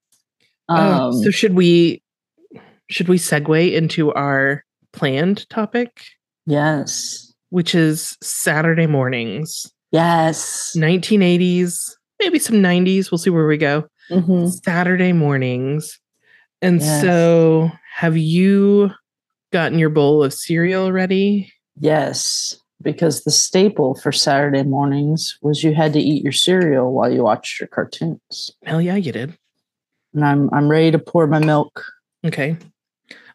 Um, 0.68 0.78
Um, 0.78 1.12
so 1.22 1.30
should 1.30 1.54
we 1.54 2.02
should 2.90 3.08
we 3.08 3.18
segue 3.18 3.72
into 3.72 4.12
our 4.14 4.64
planned 4.92 5.48
topic, 5.50 6.02
yes, 6.46 7.32
which 7.50 7.74
is 7.74 8.16
Saturday 8.22 8.86
mornings, 8.86 9.66
yes. 9.92 10.74
1980s, 10.76 11.90
maybe 12.20 12.38
some 12.38 12.56
90s. 12.56 13.10
We'll 13.10 13.18
see 13.18 13.30
where 13.30 13.46
we 13.46 13.56
go. 13.56 13.84
Mhm. 14.10 14.50
Saturday 14.64 15.12
mornings. 15.12 15.98
And 16.62 16.80
Yes. 16.80 17.02
so, 17.02 17.70
have 17.94 18.16
you 18.16 18.90
gotten 19.56 19.78
your 19.78 19.88
bowl 19.88 20.22
of 20.22 20.34
cereal 20.34 20.92
ready? 20.92 21.50
Yes, 21.80 22.60
because 22.82 23.24
the 23.24 23.30
staple 23.30 23.94
for 23.94 24.12
Saturday 24.12 24.62
mornings 24.62 25.38
was 25.40 25.64
you 25.64 25.74
had 25.74 25.94
to 25.94 25.98
eat 25.98 26.22
your 26.22 26.32
cereal 26.32 26.92
while 26.92 27.10
you 27.10 27.22
watched 27.22 27.58
your 27.58 27.68
cartoons. 27.68 28.50
Hell 28.64 28.82
yeah, 28.82 28.96
you 28.96 29.12
did. 29.12 29.34
And 30.12 30.26
I'm 30.26 30.50
I'm 30.52 30.68
ready 30.68 30.90
to 30.90 30.98
pour 30.98 31.26
my 31.26 31.38
milk. 31.38 31.82
Okay. 32.22 32.58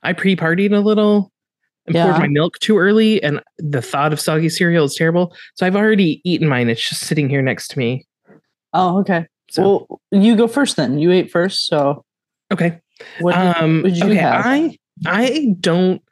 I 0.04 0.14
pre 0.14 0.36
partied 0.36 0.72
a 0.76 0.80
little 0.80 1.32
and 1.88 1.96
poured 1.96 2.20
my 2.20 2.28
milk 2.28 2.60
too 2.60 2.78
early, 2.78 3.22
and 3.24 3.42
the 3.58 3.82
thought 3.82 4.14
of 4.14 4.20
soggy 4.20 4.50
cereal 4.50 4.86
is 4.86 4.94
terrible. 4.94 5.36
So, 5.56 5.66
I've 5.66 5.76
already 5.76 6.22
eaten 6.24 6.48
mine. 6.48 6.70
It's 6.70 6.88
just 6.88 7.02
sitting 7.02 7.30
here 7.30 7.42
next 7.42 7.70
to 7.70 7.80
me. 7.80 8.06
Oh, 8.74 9.00
okay. 9.00 9.26
So, 9.50 9.88
Well, 9.90 10.02
you 10.12 10.36
go 10.36 10.48
first 10.48 10.76
then. 10.76 11.00
You 11.00 11.12
ate 11.12 11.32
first, 11.32 11.66
so 11.66 12.06
okay. 12.54 12.80
what? 13.22 13.32
did- 13.34 13.58
um 13.58 13.82
what'd 13.82 13.98
you 13.98 14.06
okay 14.06 14.16
have? 14.16 14.46
i 14.46 14.78
i 15.08 15.56
don't 15.60 16.04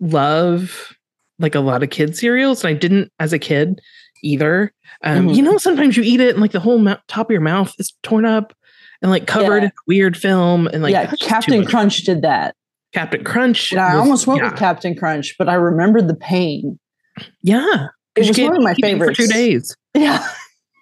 love 0.00 0.94
like 1.38 1.54
a 1.54 1.60
lot 1.60 1.82
of 1.82 1.90
kid 1.90 2.16
cereals 2.16 2.64
and 2.64 2.70
i 2.74 2.78
didn't 2.78 3.10
as 3.18 3.32
a 3.32 3.38
kid 3.38 3.80
either 4.22 4.72
um 5.04 5.28
Mhm. 5.28 5.36
you 5.36 5.42
know 5.42 5.58
sometimes 5.58 5.96
you 5.96 6.02
eat 6.02 6.20
it 6.20 6.30
and 6.30 6.40
like 6.40 6.52
the 6.52 6.60
whole 6.60 6.84
top 7.06 7.26
of 7.28 7.30
your 7.30 7.40
mouth 7.40 7.72
is 7.78 7.92
torn 8.02 8.24
up 8.24 8.52
and 9.02 9.10
like 9.10 9.26
covered 9.26 9.58
Yeah. 9.62 9.66
in 9.66 9.72
weird 9.86 10.16
film 10.16 10.66
and 10.68 10.82
like 10.82 10.92
yeah, 10.92 11.12
Captain. 11.20 11.64
Crunch 11.64 11.98
did 12.04 12.22
that. 12.22 12.54
captain 12.92 13.22
crunch 13.22 13.70
And 13.72 13.80
I 13.80 13.94
was- 13.94 14.00
almost 14.00 14.26
went 14.26 14.40
yeah, 14.42 14.50
with 14.50 14.58
Captain 14.58 14.96
Crunch, 14.96 15.36
but 15.38 15.48
I 15.48 15.54
remembered 15.54 16.08
the 16.08 16.14
pain. 16.16 16.78
yeah 17.42 17.88
It 18.16 18.26
was 18.26 18.38
one 18.38 18.56
of 18.56 18.62
my 18.62 18.74
favorites. 18.74 19.16
for 19.18 19.22
two 19.26 19.32
days 19.32 19.76
Yeah. 19.94 20.26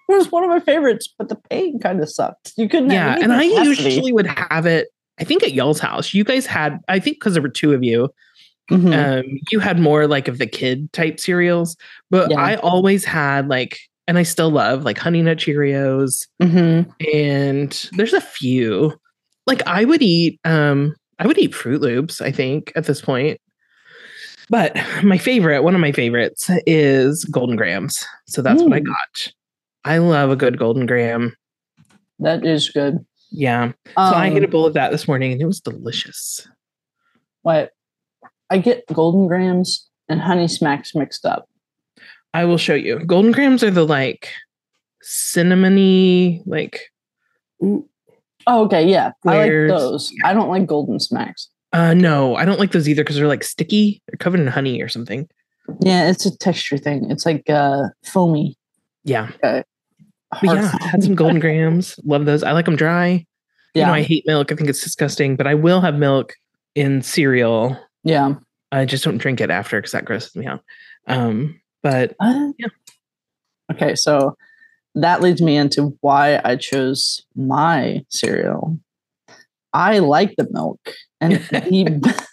It 0.09 0.13
was 0.15 0.31
one 0.31 0.45
of 0.45 0.49
my 0.51 0.61
favorites, 0.61 1.13
but 1.19 1.29
the 1.29 1.35
pain 1.51 1.81
kind 1.81 2.01
of 2.01 2.09
sucked. 2.09 2.53
You 2.57 2.69
couldn't 2.69 2.91
yeah 2.91 3.15
have 3.15 3.23
and 3.23 3.33
i 3.33 3.39
anything. 3.45 3.57
It 3.63 3.67
has 3.69 3.77
to 3.79 3.83
be. 3.85 3.91
usually 3.91 4.13
would 4.13 4.27
have 4.29 4.65
it 4.67 4.89
i 5.19 5.25
think 5.25 5.43
at 5.43 5.53
y'all's 5.53 5.81
house 5.81 6.15
you 6.15 6.23
guys 6.25 6.47
had 6.47 6.79
i 6.89 6.99
think 7.01 7.17
because 7.19 7.33
there 7.35 7.43
were 7.43 7.49
two 7.49 7.73
of 7.75 7.83
you 7.83 8.09
Mhm. 8.71 9.21
Um, 9.21 9.39
you 9.51 9.61
had 9.61 9.79
more 9.79 10.07
like 10.07 10.27
of 10.29 10.39
the 10.39 10.47
kid 10.47 10.93
type 10.93 11.21
cereals, 11.21 11.77
but 12.11 12.31
Yeah. 12.31 12.41
I 12.41 12.57
always 12.57 13.05
had 13.05 13.49
like, 13.49 13.79
and 14.09 14.19
I 14.19 14.23
still 14.25 14.51
love 14.51 14.85
like 14.85 14.99
Honey 14.99 15.23
Nut 15.23 15.39
Cheerios, 15.39 16.27
Mhm. 16.43 16.91
and 17.15 17.89
there's 17.97 18.13
a 18.13 18.21
few. 18.21 18.93
Like 19.47 19.63
I 19.67 19.85
would 19.85 20.03
eat, 20.03 20.41
um, 20.45 20.95
I 21.19 21.27
would 21.27 21.39
eat 21.39 21.53
Froot 21.53 21.81
Loops. 21.81 22.21
I 22.21 22.33
think 22.33 22.73
at 22.75 22.85
this 22.87 23.01
point, 23.01 23.41
but 24.51 24.77
my 25.05 25.19
favorite, 25.19 25.63
one 25.63 25.75
of 25.75 25.81
my 25.81 25.93
favorites, 25.93 26.51
is 26.67 27.25
Golden 27.27 27.55
Grahams. 27.57 28.05
So 28.27 28.43
that's 28.43 28.63
what 28.63 28.73
I 28.73 28.81
got. 28.81 29.33
I 29.85 29.99
love 29.99 30.31
a 30.31 30.37
good 30.37 30.59
Golden 30.59 30.87
Graham. 30.87 31.37
That 32.19 32.45
is 32.45 32.69
good. 32.71 32.99
Yeah. 33.31 33.73
So 33.89 33.93
I 33.97 34.27
ate 34.29 34.43
a 34.43 34.47
Um, 34.47 34.51
bowl 34.51 34.67
of 34.67 34.75
that 34.75 34.91
this 34.91 35.07
morning, 35.07 35.33
and 35.33 35.41
it 35.41 35.47
was 35.47 35.61
delicious. 35.61 36.49
What? 37.43 37.71
I 38.51 38.59
get 38.59 38.85
golden 38.93 39.27
grahams 39.27 39.89
and 40.09 40.21
honey 40.21 40.49
smacks 40.49 40.95
mixed 40.95 41.25
up. 41.27 41.49
I 42.35 42.45
will 42.45 42.59
show 42.59 42.75
you. 42.75 42.99
Golden 43.01 43.33
grahams 43.33 43.63
are 43.63 43.71
the 43.71 43.85
like 43.87 44.31
cinnamony, 45.27 46.43
like 46.47 46.81
ooh, 47.63 47.89
Oh, 48.49 48.65
okay, 48.67 48.87
yeah, 48.89 49.11
I 49.27 49.39
like 49.39 49.51
those. 49.69 50.13
I 50.25 50.33
don't 50.33 50.49
like 50.49 50.67
golden 50.67 51.01
smacks. 51.01 51.49
uh 51.73 51.95
no, 51.95 52.37
I 52.37 52.45
don't 52.45 52.61
like 52.61 52.73
those 52.73 52.89
either 52.89 53.03
because 53.03 53.17
they're 53.17 53.27
like 53.27 53.43
sticky. 53.45 54.03
They're 54.07 54.19
covered 54.19 54.41
in 54.41 54.47
honey 54.47 54.81
or 54.83 54.89
something. 54.89 55.29
Yeah, 55.81 56.09
it's 56.09 56.27
a 56.27 56.37
texture 56.39 56.79
thing. 56.79 57.11
It's 57.11 57.27
like 57.27 57.49
uh 57.51 57.85
foamy. 58.05 58.57
Yeah. 59.05 59.31
But 59.43 59.67
yeah, 60.43 60.73
I 60.81 60.87
had 60.87 61.03
some 61.03 61.15
golden 61.15 61.41
grahams. 61.41 61.99
Love 62.05 62.25
those. 62.25 62.43
I 62.43 62.53
like 62.53 62.67
them 62.67 62.77
dry. 62.77 63.09
You 63.75 63.81
Yeah, 63.81 63.87
know, 63.87 63.95
I 63.95 64.03
hate 64.03 64.25
milk. 64.27 64.53
I 64.53 64.55
think 64.57 64.69
it's 64.69 64.83
disgusting, 64.83 65.37
but 65.37 65.47
I 65.47 65.55
will 65.55 65.81
have 65.81 65.95
milk 65.97 66.35
in 66.75 67.03
cereal. 67.03 67.79
Yeah. 68.07 68.35
I 68.73 68.85
just 68.85 69.05
don't 69.05 69.19
drink 69.19 69.41
it 69.41 69.51
after 69.51 69.79
because 69.79 69.93
that 69.93 70.05
grosses 70.05 70.35
me 70.37 70.47
out. 70.47 70.61
Um, 71.07 71.61
but 71.83 72.15
Uh, 72.21 72.53
Yeah. 72.59 72.69
Okay, 73.73 73.95
so 73.97 74.37
that 74.95 75.21
leads 75.21 75.43
me 75.43 75.57
into 75.57 75.97
why 76.01 76.41
I 76.45 76.57
chose 76.57 77.25
my 77.35 78.05
cereal. 78.09 78.79
I 79.73 79.99
like 79.99 80.35
the 80.37 80.47
milk, 80.51 80.79
and 81.21 81.33
the, 81.51 82.27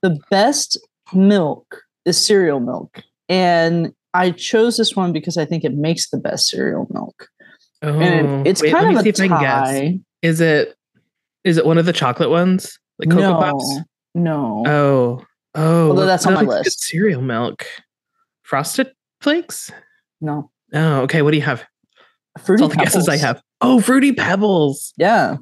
the 0.00 0.18
best 0.30 0.78
milk 1.12 1.82
is 2.04 2.16
cereal 2.16 2.60
milk. 2.60 3.02
And 3.28 3.92
I 4.14 4.30
chose 4.30 4.76
this 4.76 4.94
one 4.96 5.12
because 5.12 5.36
I 5.36 5.44
think 5.44 5.64
it 5.64 5.74
makes 5.74 6.10
the 6.10 6.18
best 6.18 6.48
cereal 6.48 6.86
milk. 6.90 7.28
oh, 7.82 8.00
And 8.00 8.46
it's 8.46 8.62
wait, 8.62 8.72
kind 8.72 8.96
of 8.96 9.04
a 9.04 9.08
if 9.08 9.20
I 9.20 9.28
can 9.28 9.40
guess. 9.40 9.68
tie. 9.68 10.00
Is 10.22 10.40
it 10.40 10.74
is 11.44 11.56
it 11.56 11.66
one 11.66 11.78
of 11.78 11.86
the 11.86 11.92
chocolate 11.92 12.30
ones? 12.30 12.78
Like 12.98 13.10
Cocoa 13.10 13.22
no, 13.22 13.38
Puffs? 13.38 13.80
No. 14.14 14.64
Oh, 14.66 15.24
oh, 15.54 15.88
Although 15.90 16.06
that's 16.06 16.26
on 16.26 16.34
my 16.34 16.42
list. 16.42 16.80
Cereal 16.82 17.22
milk, 17.22 17.66
frosted 18.42 18.92
flakes. 19.20 19.70
no. 20.20 20.50
Oh, 20.72 21.00
okay. 21.00 21.22
What 21.22 21.32
do 21.32 21.36
you 21.36 21.42
have? 21.42 21.64
That's 22.36 22.46
Fruity 22.46 22.62
all 22.62 22.68
the 22.68 22.76
guesses 22.76 23.08
I 23.08 23.16
have. 23.16 23.42
Oh, 23.60 23.80
fruity 23.80 24.12
pebbles. 24.12 24.92
Yeah. 24.96 25.36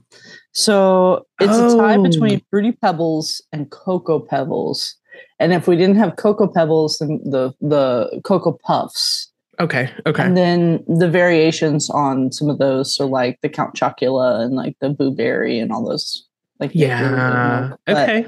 So 0.53 1.27
it's 1.39 1.55
a 1.55 1.77
tie 1.77 1.97
Oh. 1.97 2.03
between 2.03 2.41
Fruity 2.51 2.73
Pebbles 2.73 3.43
and 3.53 3.71
Cocoa 3.71 4.21
Pebbles. 4.21 4.97
And 5.39 5.53
if 5.53 5.69
we 5.69 5.77
didn't 5.77 5.97
have 5.97 6.17
Cocoa 6.17 6.47
Pebbles, 6.49 6.97
then 6.99 7.21
the 7.25 7.53
the 7.61 8.21
Cocoa 8.25 8.53
Puffs. 8.65 9.31
Okay, 9.61 9.91
okay. 10.07 10.23
And 10.25 10.37
then 10.37 10.83
the 10.89 11.09
variations 11.11 11.91
on 11.91 12.33
some 12.33 12.49
of 12.49 12.59
those, 12.59 12.95
so 12.95 13.07
like 13.07 13.39
the 13.43 13.49
Count 13.49 13.75
Chocula 13.75 14.41
and 14.45 14.55
like 14.55 14.77
the 14.81 14.89
Boo 14.89 15.11
Berry 15.11 15.59
and 15.59 15.71
all 15.73 15.85
those. 15.85 16.25
Like 16.59 16.73
the 16.73 16.87
really 16.87 16.99
good 17.11 17.17
yeah. 17.17 17.75
Okay. 17.89 18.27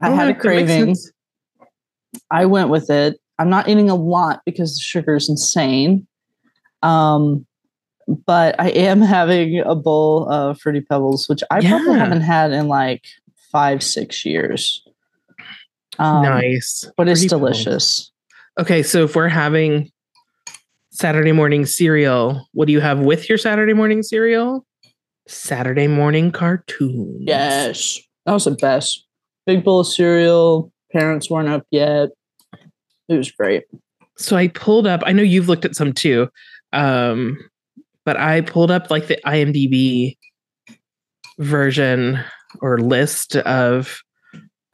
I 0.00 0.10
had 0.10 0.28
a 0.28 0.32
right, 0.32 0.66
that 0.66 0.86
makes 0.86 1.10
craving. 1.10 1.72
I 2.30 2.46
went 2.46 2.68
with 2.68 2.90
it. 2.90 3.20
I'm 3.38 3.50
not 3.50 3.68
eating 3.68 3.90
a 3.90 3.94
lot 3.94 4.42
because 4.44 4.74
the 4.74 4.82
sugar 4.82 5.16
is 5.16 5.28
insane. 5.28 6.06
Um, 6.82 7.46
but 8.26 8.56
I 8.58 8.70
am 8.70 9.00
having 9.02 9.60
a 9.60 9.74
bowl 9.74 10.28
of 10.30 10.60
Fruity 10.60 10.80
Pebbles, 10.80 11.28
which 11.28 11.42
I 11.50 11.60
probably 11.60 11.98
haven't 11.98 12.22
had 12.22 12.52
in 12.52 12.68
like 12.68 13.04
five, 13.52 13.82
six 13.82 14.24
years. 14.24 14.84
Um, 15.98 16.22
nice. 16.22 16.90
But 16.96 17.08
it's 17.08 17.24
delicious. 17.26 18.12
Okay, 18.58 18.82
so 18.82 19.04
if 19.04 19.14
we're 19.14 19.28
having 19.28 19.90
Saturday 20.90 21.32
morning 21.32 21.66
cereal, 21.66 22.48
what 22.52 22.66
do 22.66 22.72
you 22.72 22.80
have 22.80 23.00
with 23.00 23.28
your 23.28 23.38
Saturday 23.38 23.72
morning 23.72 24.02
cereal? 24.02 24.66
Saturday 25.28 25.86
morning 25.86 26.32
cartoons. 26.32 27.20
Yes. 27.20 28.00
That 28.26 28.32
was 28.32 28.44
the 28.44 28.52
best. 28.52 29.06
Big 29.48 29.64
bowl 29.64 29.80
of 29.80 29.86
cereal. 29.86 30.70
Parents 30.92 31.30
weren't 31.30 31.48
up 31.48 31.66
yet. 31.70 32.10
It 33.08 33.16
was 33.16 33.30
great. 33.30 33.64
So 34.18 34.36
I 34.36 34.48
pulled 34.48 34.86
up, 34.86 35.02
I 35.06 35.12
know 35.12 35.22
you've 35.22 35.48
looked 35.48 35.64
at 35.64 35.74
some 35.74 35.94
too. 35.94 36.28
Um, 36.74 37.38
but 38.04 38.18
I 38.18 38.42
pulled 38.42 38.70
up 38.70 38.90
like 38.90 39.06
the 39.06 39.18
IMDb 39.24 40.18
version 41.38 42.20
or 42.60 42.76
list 42.76 43.36
of 43.36 44.02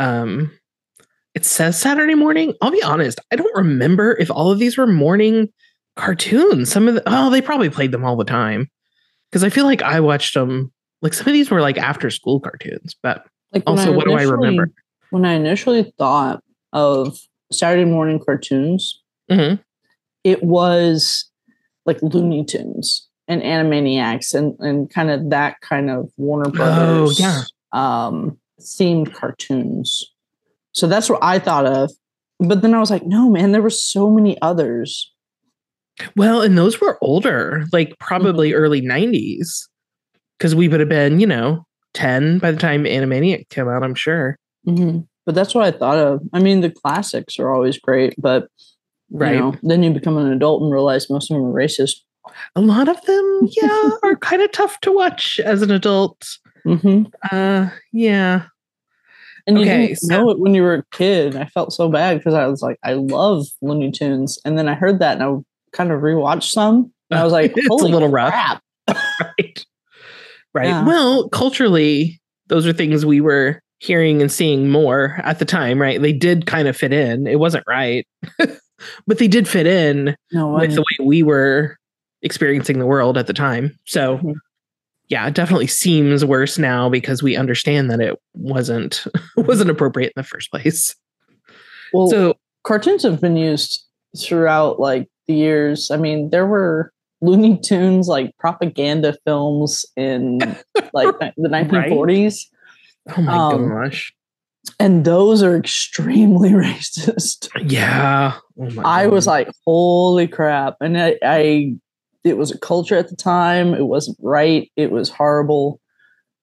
um 0.00 0.50
it 1.37 1.45
says 1.45 1.81
Saturday 1.81 2.16
morning. 2.16 2.54
I'll 2.61 2.73
be 2.73 2.83
honest, 2.83 3.21
I 3.31 3.37
don't 3.37 3.57
remember 3.57 4.16
if 4.19 4.28
all 4.28 4.50
of 4.50 4.59
these 4.59 4.76
were 4.76 4.88
morning 4.88 5.50
cartoons. 5.95 6.69
Some 6.69 6.88
of 6.88 6.97
the 6.97 7.02
oh, 7.07 7.31
they 7.31 7.40
probably 7.40 7.71
played 7.71 7.93
them 7.93 8.04
all 8.04 8.16
the 8.16 8.25
time. 8.25 8.69
Because 9.31 9.45
I 9.45 9.50
feel 9.50 9.66
like 9.66 9.83
I 9.83 10.00
watched 10.00 10.35
them 10.35 10.73
like 11.00 11.14
some 11.14 11.28
of 11.28 11.33
these 11.33 11.49
were 11.49 11.61
like 11.61 11.78
after 11.78 12.11
school 12.11 12.40
cartoons, 12.40 12.97
but 13.04 13.25
Like 13.54 13.62
also 13.66 13.92
what 13.92 14.06
do 14.06 14.12
I 14.14 14.23
remember? 14.25 14.70
When 15.11 15.25
I 15.25 15.34
initially 15.34 15.92
thought 15.96 16.42
of 16.73 17.18
Saturday 17.52 17.84
morning 17.84 18.18
cartoons, 18.25 19.00
Mhm. 19.30 19.61
it 20.25 20.42
was 20.42 21.30
like 21.87 22.02
Looney 22.02 22.44
Tunes 22.44 23.08
and 23.28 23.42
Animaniacs 23.42 24.34
and, 24.34 24.58
and 24.58 24.90
kind 24.90 25.11
of 25.11 25.30
that 25.30 25.61
kind 25.61 25.88
of 25.90 26.11
Warner 26.16 26.50
Brothers 26.50 27.20
Oh, 27.20 27.23
yeah. 27.23 27.42
um, 27.73 28.38
themed 28.61 29.14
cartoons. 29.14 30.04
So 30.73 30.87
that's 30.88 31.08
what 31.08 31.20
I 31.23 31.38
thought 31.38 31.66
of. 31.66 31.92
But 32.40 32.62
then 32.62 32.75
I 32.75 32.80
was 32.80 32.90
like, 32.90 33.06
no, 33.06 33.30
man, 33.30 33.52
there 33.52 33.62
were 33.62 33.70
so 33.70 34.11
many 34.11 34.40
others. 34.42 35.12
Well, 36.16 36.42
and 36.42 36.58
those 36.58 36.80
were 36.80 36.99
older, 37.00 37.64
like 37.73 37.96
probably 38.00 38.52
early 38.52 38.82
90s. 38.82 39.68
Because 40.38 40.54
we 40.56 40.66
would 40.66 40.80
have 40.80 40.88
been, 40.88 41.20
you 41.20 41.28
know, 41.28 41.64
10 41.95 42.39
by 42.39 42.51
the 42.51 42.59
time 42.59 42.85
Animaniac 42.85 43.49
came 43.49 43.69
out, 43.69 43.83
I'm 43.83 43.95
sure. 43.95 44.39
But 44.67 45.35
that's 45.35 45.55
what 45.55 45.65
I 45.65 45.71
thought 45.71 45.99
of. 45.99 46.21
I 46.33 46.39
mean, 46.41 46.61
the 46.61 46.71
classics 46.71 47.39
are 47.39 47.53
always 47.53 47.79
great, 47.79 48.15
but 48.19 48.49
Right. 49.11 49.35
you 49.35 49.41
know, 49.41 49.55
then 49.63 49.83
you 49.83 49.91
become 49.93 50.17
an 50.17 50.33
adult 50.33 50.63
and 50.63 50.73
realize 50.73 51.09
most 51.09 51.31
of 51.31 51.37
them 51.37 51.47
are 51.47 51.53
racist. 51.53 51.97
A 52.57 52.61
lot 52.61 52.89
of 52.89 53.01
them, 53.03 53.41
yeah, 53.63 53.91
are 54.03 54.17
kind 54.17 54.43
of 54.43 54.51
tough 54.53 54.81
to 54.81 54.91
watch 54.93 55.39
as 55.45 55.63
an 55.63 55.71
adult. 55.71 56.27
Mm-hmm. 56.67 57.05
Uh 57.31 57.69
yeah. 57.93 58.45
And 59.47 59.59
you 59.59 59.67
didn't 59.67 59.97
so- 59.97 60.09
know 60.09 60.31
it 60.31 60.39
when 60.41 60.55
you 60.55 60.63
were 60.63 60.75
a 60.77 60.85
kid. 60.97 61.37
I 61.37 61.45
felt 61.45 61.73
so 61.75 61.89
bad 61.91 62.19
because 62.19 62.33
I 62.35 62.47
was 62.47 62.63
like, 62.63 62.79
I 62.83 62.95
love 62.95 63.47
Looney 63.63 63.91
Tunes, 63.93 64.39
and 64.45 64.59
then 64.59 64.69
I 64.69 64.75
heard 64.75 64.99
that 65.01 65.21
and 65.21 65.23
I 65.23 65.77
kind 65.77 65.93
of 65.93 66.01
rewatched 66.01 66.51
some, 66.51 66.91
and 67.11 67.21
I 67.21 67.25
was 67.25 67.33
like, 67.33 67.53
It's 67.57 67.67
a 67.67 67.69
Holy 67.69 67.93
little 67.93 68.09
rough. 68.11 68.61
Right. 69.21 69.65
Right. 70.54 70.66
Yeah. 70.68 70.84
Well, 70.87 71.28
culturally, 71.30 72.20
those 72.46 72.66
are 72.66 72.73
things 72.73 73.04
we 73.04 73.20
were 73.20 73.61
hearing 73.80 74.23
and 74.23 74.30
seeing 74.30 74.70
more 74.70 75.20
at 75.25 75.38
the 75.40 75.44
time, 75.44 75.80
right? 75.82 76.00
They 76.00 76.12
did 76.12 76.46
kind 76.46 76.68
of 76.68 76.76
fit 76.76 76.92
in. 76.92 77.26
It 77.26 77.38
wasn't 77.38 77.64
right. 77.66 78.06
but 79.06 79.18
they 79.18 79.28
did 79.28 79.49
fit 79.49 79.66
in 79.66 80.16
No 80.32 80.49
with 80.54 80.75
the 80.75 80.80
way 80.82 81.04
we 81.06 81.23
were 81.23 81.76
experiencing 82.23 82.78
the 82.78 82.87
world 82.87 83.18
at 83.18 83.26
the 83.26 83.32
time. 83.34 83.76
So, 83.84 84.18
Mhm. 84.18 84.34
yeah, 85.08 85.26
it 85.26 85.34
definitely 85.34 85.66
seems 85.66 86.25
worse 86.25 86.56
now 86.58 86.88
because 86.88 87.23
we 87.23 87.37
understand 87.37 87.90
that 87.90 88.00
it 88.00 88.16
wasn't 88.34 89.04
wasn't 89.37 89.70
appropriate 89.70 90.12
in 90.16 90.20
the 90.23 90.23
first 90.28 90.50
place. 90.50 90.94
Well, 91.92 92.08
So, 92.08 92.34
cartoons 92.62 93.02
have 93.02 93.20
been 93.20 93.37
used 93.37 93.84
throughout 94.18 94.78
like 94.80 95.08
the 95.26 95.34
years. 95.34 95.90
I 95.90 95.96
mean, 95.96 96.30
there 96.30 96.46
were 96.46 96.92
Looney 97.25 97.59
Tunes 97.59 98.09
like 98.09 98.37
propaganda 98.38 99.16
films 99.25 99.85
in 99.97 100.38
like 100.93 101.19
the 101.19 101.49
1940s, 101.49 102.40
oh 103.16 103.23
my 103.23 103.33
Um, 103.37 103.69
gosh, 103.69 104.14
and 104.81 105.04
those 105.04 105.43
are 105.43 105.57
extremely 105.57 106.50
racist. 106.66 107.49
yeah. 107.71 108.35
Oh 108.59 108.71
my 108.71 108.83
I 108.85 109.07
was 109.09 109.26
like, 109.26 109.50
holy 109.66 110.26
crap. 110.28 110.76
And 110.81 111.00
I, 111.00 111.19
I, 111.23 111.75
it 112.25 112.37
was 112.37 112.50
a 112.50 112.59
culture 112.59 112.97
at 112.97 113.09
the 113.09 113.16
time. 113.16 113.75
It 113.75 113.87
wasn't 113.87 114.16
right. 114.21 114.71
It 114.76 114.90
was 114.90 115.11
horrible. 115.11 115.81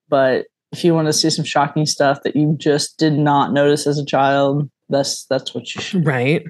But 0.09 0.45
if 0.71 0.83
you 0.83 0.93
want 0.93 1.07
to 1.07 1.13
see 1.13 1.29
some 1.29 1.45
shocking 1.45 1.85
stuff 1.85 2.19
that 2.23 2.35
you 2.35 2.55
just 2.59 2.97
did 2.97 3.13
not 3.13 3.53
notice 3.53 3.87
as 3.87 3.97
a 3.97 4.05
child, 4.05 4.69
that's 4.89 5.25
that's 5.25 5.55
what 5.55 5.73
you 5.73 5.81
should. 5.81 6.05
right. 6.05 6.45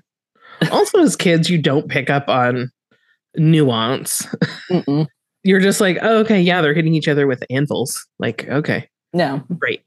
Also, 0.71 0.99
as 0.99 1.15
kids, 1.15 1.49
you 1.49 1.57
don't 1.59 1.87
pick 1.87 2.09
up 2.09 2.27
on 2.27 2.71
nuance. 3.35 4.27
You're 5.43 5.59
just 5.59 5.81
like, 5.81 5.97
oh, 6.01 6.19
okay, 6.19 6.39
yeah, 6.41 6.61
they're 6.61 6.73
hitting 6.73 6.93
each 6.95 7.07
other 7.07 7.25
with 7.27 7.43
anvils. 7.49 8.05
Like, 8.19 8.47
okay, 8.47 8.87
No. 9.13 9.43
great. 9.57 9.81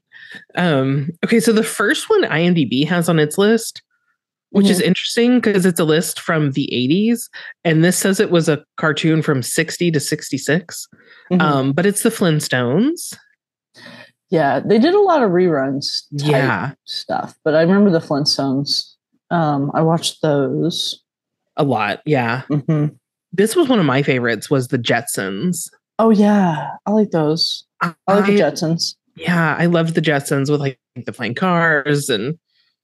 Um, 0.57 1.09
okay, 1.23 1.39
so 1.39 1.53
the 1.53 1.63
first 1.63 2.09
one 2.09 2.23
IMDb 2.23 2.85
has 2.87 3.07
on 3.07 3.19
its 3.19 3.37
list, 3.37 3.81
which 4.49 4.69
is 4.69 4.81
interesting 4.81 5.39
because 5.39 5.65
it's 5.65 5.79
a 5.79 5.83
list 5.85 6.19
from 6.19 6.51
the 6.51 6.67
80s, 6.73 7.29
and 7.63 7.83
this 7.83 7.97
says 7.97 8.19
it 8.19 8.31
was 8.31 8.49
a 8.49 8.63
cartoon 8.77 9.21
from 9.21 9.41
60 9.43 9.91
to 9.91 9.99
66. 9.99 10.87
Mhm. 11.31 11.41
Um, 11.41 11.71
but 11.73 11.85
it's 11.85 12.03
the 12.03 12.09
Flintstones. 12.09 13.15
yeah, 14.29 14.59
they 14.59 14.79
did 14.79 14.93
a 14.93 14.99
lot 15.01 15.23
of 15.23 15.31
reruns. 15.31 16.03
Yeah. 16.11 16.73
stuff, 16.85 17.35
but 17.45 17.55
I 17.55 17.61
remember 17.61 17.91
the 17.91 17.99
Flintstones. 18.05 18.93
Um, 19.31 19.71
I 19.73 19.81
watched 19.81 20.21
those. 20.21 21.01
A 21.57 21.63
lot, 21.63 22.01
yeah. 22.05 22.41
hmm 22.49 22.87
This 23.35 23.55
was 23.55 23.67
one 23.67 23.79
of 23.79 23.85
my 23.85 24.01
favorites. 24.03 24.49
Was 24.49 24.67
the 24.69 24.77
Jetsons? 24.79 25.69
Oh 25.99 26.09
yeah, 26.09 26.69
I 26.85 26.91
like 26.91 27.11
those. 27.11 27.65
I 27.81 27.93
like 28.07 28.25
the 28.25 28.39
Jetsons. 28.39 28.95
yeah, 29.15 29.55
I 29.57 29.65
loved 29.65 29.95
the 29.95 30.01
Jetsons 30.01 30.49
with 30.49 30.59
like 30.59 30.79
the 31.05 31.13
flying 31.13 31.35
cars 31.35 32.09
and 32.09 32.37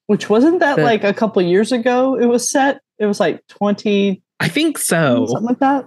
Which 0.08 0.30
wasn't 0.30 0.60
that 0.60 0.78
The- 0.78 0.84
like 0.84 1.04
a 1.04 1.14
couple 1.14 1.42
years 1.42 1.72
ago? 1.72 2.16
It 2.20 2.26
was 2.26 2.50
set. 2.50 2.82
It 3.00 3.06
was 3.06 3.20
like 3.20 3.46
twenty 3.48 4.22
I 4.40 4.48
think 4.48 4.78
so. 4.78 5.26
something 5.28 5.46
like 5.46 5.60
that. 5.60 5.86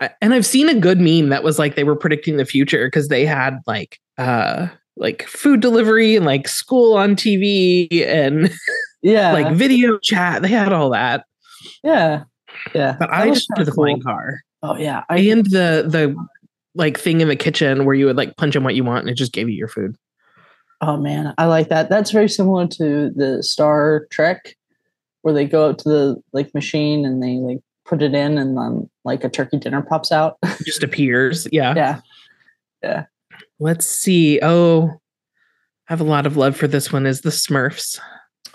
I- 0.00 0.10
and 0.20 0.32
I've 0.34 0.46
seen 0.46 0.68
a 0.68 0.74
good 0.78 1.00
meme 1.00 1.28
that 1.30 1.42
was 1.42 1.58
like 1.58 1.74
they 1.74 1.84
were 1.84 1.96
predicting 1.96 2.36
the 2.36 2.44
future 2.44 2.86
because 2.86 3.08
they 3.08 3.24
had 3.26 3.58
like 3.66 3.98
uh 4.18 4.68
like 4.96 5.22
food 5.28 5.60
delivery 5.60 6.16
and 6.16 6.26
like 6.26 6.48
school 6.48 6.96
on 6.96 7.14
TV 7.16 8.04
and 8.06 8.50
Yeah, 9.02 9.32
like 9.32 9.54
video 9.54 9.96
chat. 9.98 10.42
They 10.42 10.48
had 10.48 10.72
all 10.72 10.90
that. 10.90 11.24
yeah, 11.84 12.24
yeah. 12.74 12.96
But 12.98 13.12
I 13.12 13.28
just 13.30 13.48
the 13.56 13.64
cool. 13.64 13.74
flying 13.74 14.02
car. 14.02 14.40
Oh 14.62 14.76
yeah, 14.76 15.04
I 15.08 15.18
And 15.18 15.44
the 15.46 15.84
the 15.86 16.16
like 16.74 16.98
thing 16.98 17.20
in 17.20 17.28
the 17.28 17.36
kitchen 17.36 17.84
where 17.84 17.94
you 17.94 18.06
would 18.06 18.16
like 18.16 18.36
punch 18.36 18.56
in 18.56 18.64
what 18.64 18.74
you 18.74 18.84
want 18.84 19.00
and 19.00 19.10
it 19.10 19.14
just 19.14 19.32
gave 19.32 19.48
you 19.48 19.56
your 19.56 19.68
food. 19.68 19.96
Oh 20.80 20.96
man, 20.96 21.34
I 21.38 21.46
like 21.46 21.68
that. 21.70 21.88
That's 21.88 22.10
very 22.10 22.28
similar 22.28 22.66
to 22.68 23.10
the 23.10 23.42
Star 23.42 24.06
Trek, 24.10 24.56
where 25.22 25.34
they 25.34 25.44
go 25.44 25.70
up 25.70 25.78
to 25.78 25.88
the 25.88 26.22
like 26.32 26.54
machine 26.54 27.04
and 27.04 27.22
they 27.22 27.36
like 27.36 27.60
put 27.84 28.02
it 28.02 28.14
in, 28.14 28.38
and 28.38 28.56
then 28.56 28.88
like 29.04 29.24
a 29.24 29.28
turkey 29.28 29.58
dinner 29.58 29.82
pops 29.82 30.12
out. 30.12 30.36
Just 30.64 30.84
appears. 30.84 31.48
Yeah. 31.50 31.74
Yeah. 31.74 32.00
yeah, 32.82 33.04
Let's 33.58 33.86
see. 33.86 34.38
Oh, 34.40 35.00
I 35.88 35.92
have 35.92 36.00
a 36.00 36.04
lot 36.04 36.26
of 36.26 36.36
love 36.36 36.56
for 36.56 36.68
this 36.68 36.92
one 36.92 37.06
is 37.06 37.22
the 37.22 37.30
Smurfs. 37.30 37.98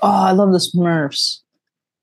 Oh, 0.01 0.09
I 0.09 0.31
love 0.31 0.51
the 0.51 0.59
Smurfs. 0.59 1.39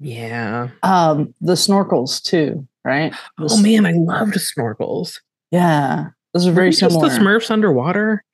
Yeah. 0.00 0.68
Um, 0.82 1.34
the 1.40 1.52
snorkels 1.54 2.22
too, 2.22 2.66
right? 2.84 3.12
The 3.38 3.48
Oh 3.50 3.62
man, 3.62 3.86
I 3.86 3.92
loved 3.92 4.34
snorkels. 4.34 5.20
yeah, 5.50 6.06
those 6.32 6.46
are 6.46 6.52
very 6.52 6.68
Were 6.68 6.72
similar. 6.72 7.08
the 7.08 7.14
Smurfs 7.14 7.50
underwater? 7.50 8.24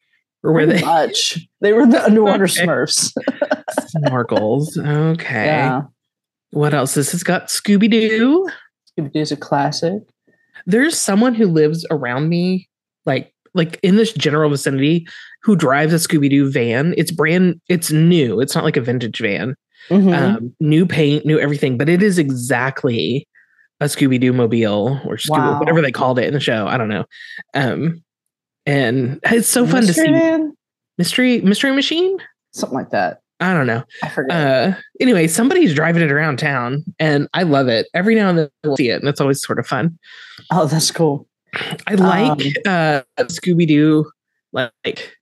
Or 0.45 0.53
were 0.53 0.65
Pretty 0.65 0.81
they 0.81 0.85
much. 0.87 1.49
They 1.61 1.73
were 1.73 1.87
the 1.87 2.05
underwater 2.05 2.45
Okay. 2.45 2.65
Smurfs. 2.67 3.13
snorkels? 3.97 4.77
Okay. 5.15 5.47
Yeah, 5.47 5.83
What 6.51 6.75
else? 6.75 6.95
This 6.95 7.13
has 7.13 7.23
got 7.23 7.49
Scooby 7.49 7.91
Doo. 7.91 8.49
Scooby 8.99 9.13
Doo 9.13 9.21
is 9.21 9.33
a 9.33 9.37
classic. 9.37 10.03
There's 10.67 10.97
someone 10.99 11.35
who 11.35 11.47
lives 11.47 11.87
around 11.91 12.29
me, 12.29 12.69
like 13.07 13.33
like 13.55 13.81
in 13.83 13.97
this 13.97 14.13
general 14.13 14.51
vicinity, 14.51 15.07
who 15.43 15.57
drives 15.57 15.93
a 15.93 15.97
Scooby 15.97 16.29
Doo 16.31 16.51
van. 16.51 16.95
It's 16.97 17.11
brand, 17.11 17.61
it's 17.69 17.91
new. 17.91 18.41
It's 18.41 18.55
not 18.55 18.65
like 18.65 18.77
a 18.77 18.81
vintage 18.83 19.19
van. 19.19 19.57
Mhm. 19.91 20.15
Um, 20.17 20.55
new 20.61 20.87
paint, 20.87 21.25
new 21.27 21.39
everything, 21.39 21.77
but 21.79 21.89
it 21.89 22.03
is 22.03 22.19
exactly 22.19 23.27
a 23.81 23.85
Scooby 23.87 24.19
Doo 24.21 24.33
mobile 24.33 25.01
or 25.05 25.17
Scooby, 25.17 25.31
Wow. 25.39 25.59
whatever 25.61 25.83
they 25.83 25.93
called 25.93 26.19
it 26.19 26.25
in 26.27 26.35
the 26.35 26.41
show. 26.41 26.67
I 26.67 26.77
don't 26.79 26.89
know. 26.89 27.05
Um, 27.55 28.03
and 28.65 29.21
it's 29.25 29.49
so 29.49 29.67
fun 29.67 29.85
Mystery 29.87 30.07
to 30.07 30.13
see 30.13 30.13
Man? 30.13 30.57
mystery 30.99 31.41
mystery 31.43 31.73
machine. 31.73 32.19
something 32.53 32.77
like 32.79 32.91
that. 32.91 33.21
I 33.39 33.53
don't 33.53 33.67
know. 33.67 33.85
I 34.03 34.09
forget. 34.09 34.35
Uh, 34.35 34.75
anyway, 34.99 35.27
somebody's 35.29 35.75
driving 35.75 36.03
it 36.03 36.11
around 36.11 36.39
town, 36.39 36.83
and 36.99 37.29
I 37.35 37.43
love 37.43 37.69
it. 37.69 37.87
Every 37.93 38.15
now 38.15 38.31
and 38.31 38.39
then 38.39 38.49
we'll 38.65 38.77
see 38.79 38.89
it, 38.89 38.99
and 39.01 39.09
it's 39.11 39.21
always 39.21 39.43
sort 39.43 39.59
of 39.59 39.67
fun. 39.67 39.99
oh, 40.51 40.67
that's 40.67 40.91
cool. 40.91 41.29
I 41.87 41.95
like 41.97 42.31
Um, 42.31 42.63
uh, 42.67 43.03
Scooby 43.25 43.67
Doo, 43.69 44.11
like 44.55 45.17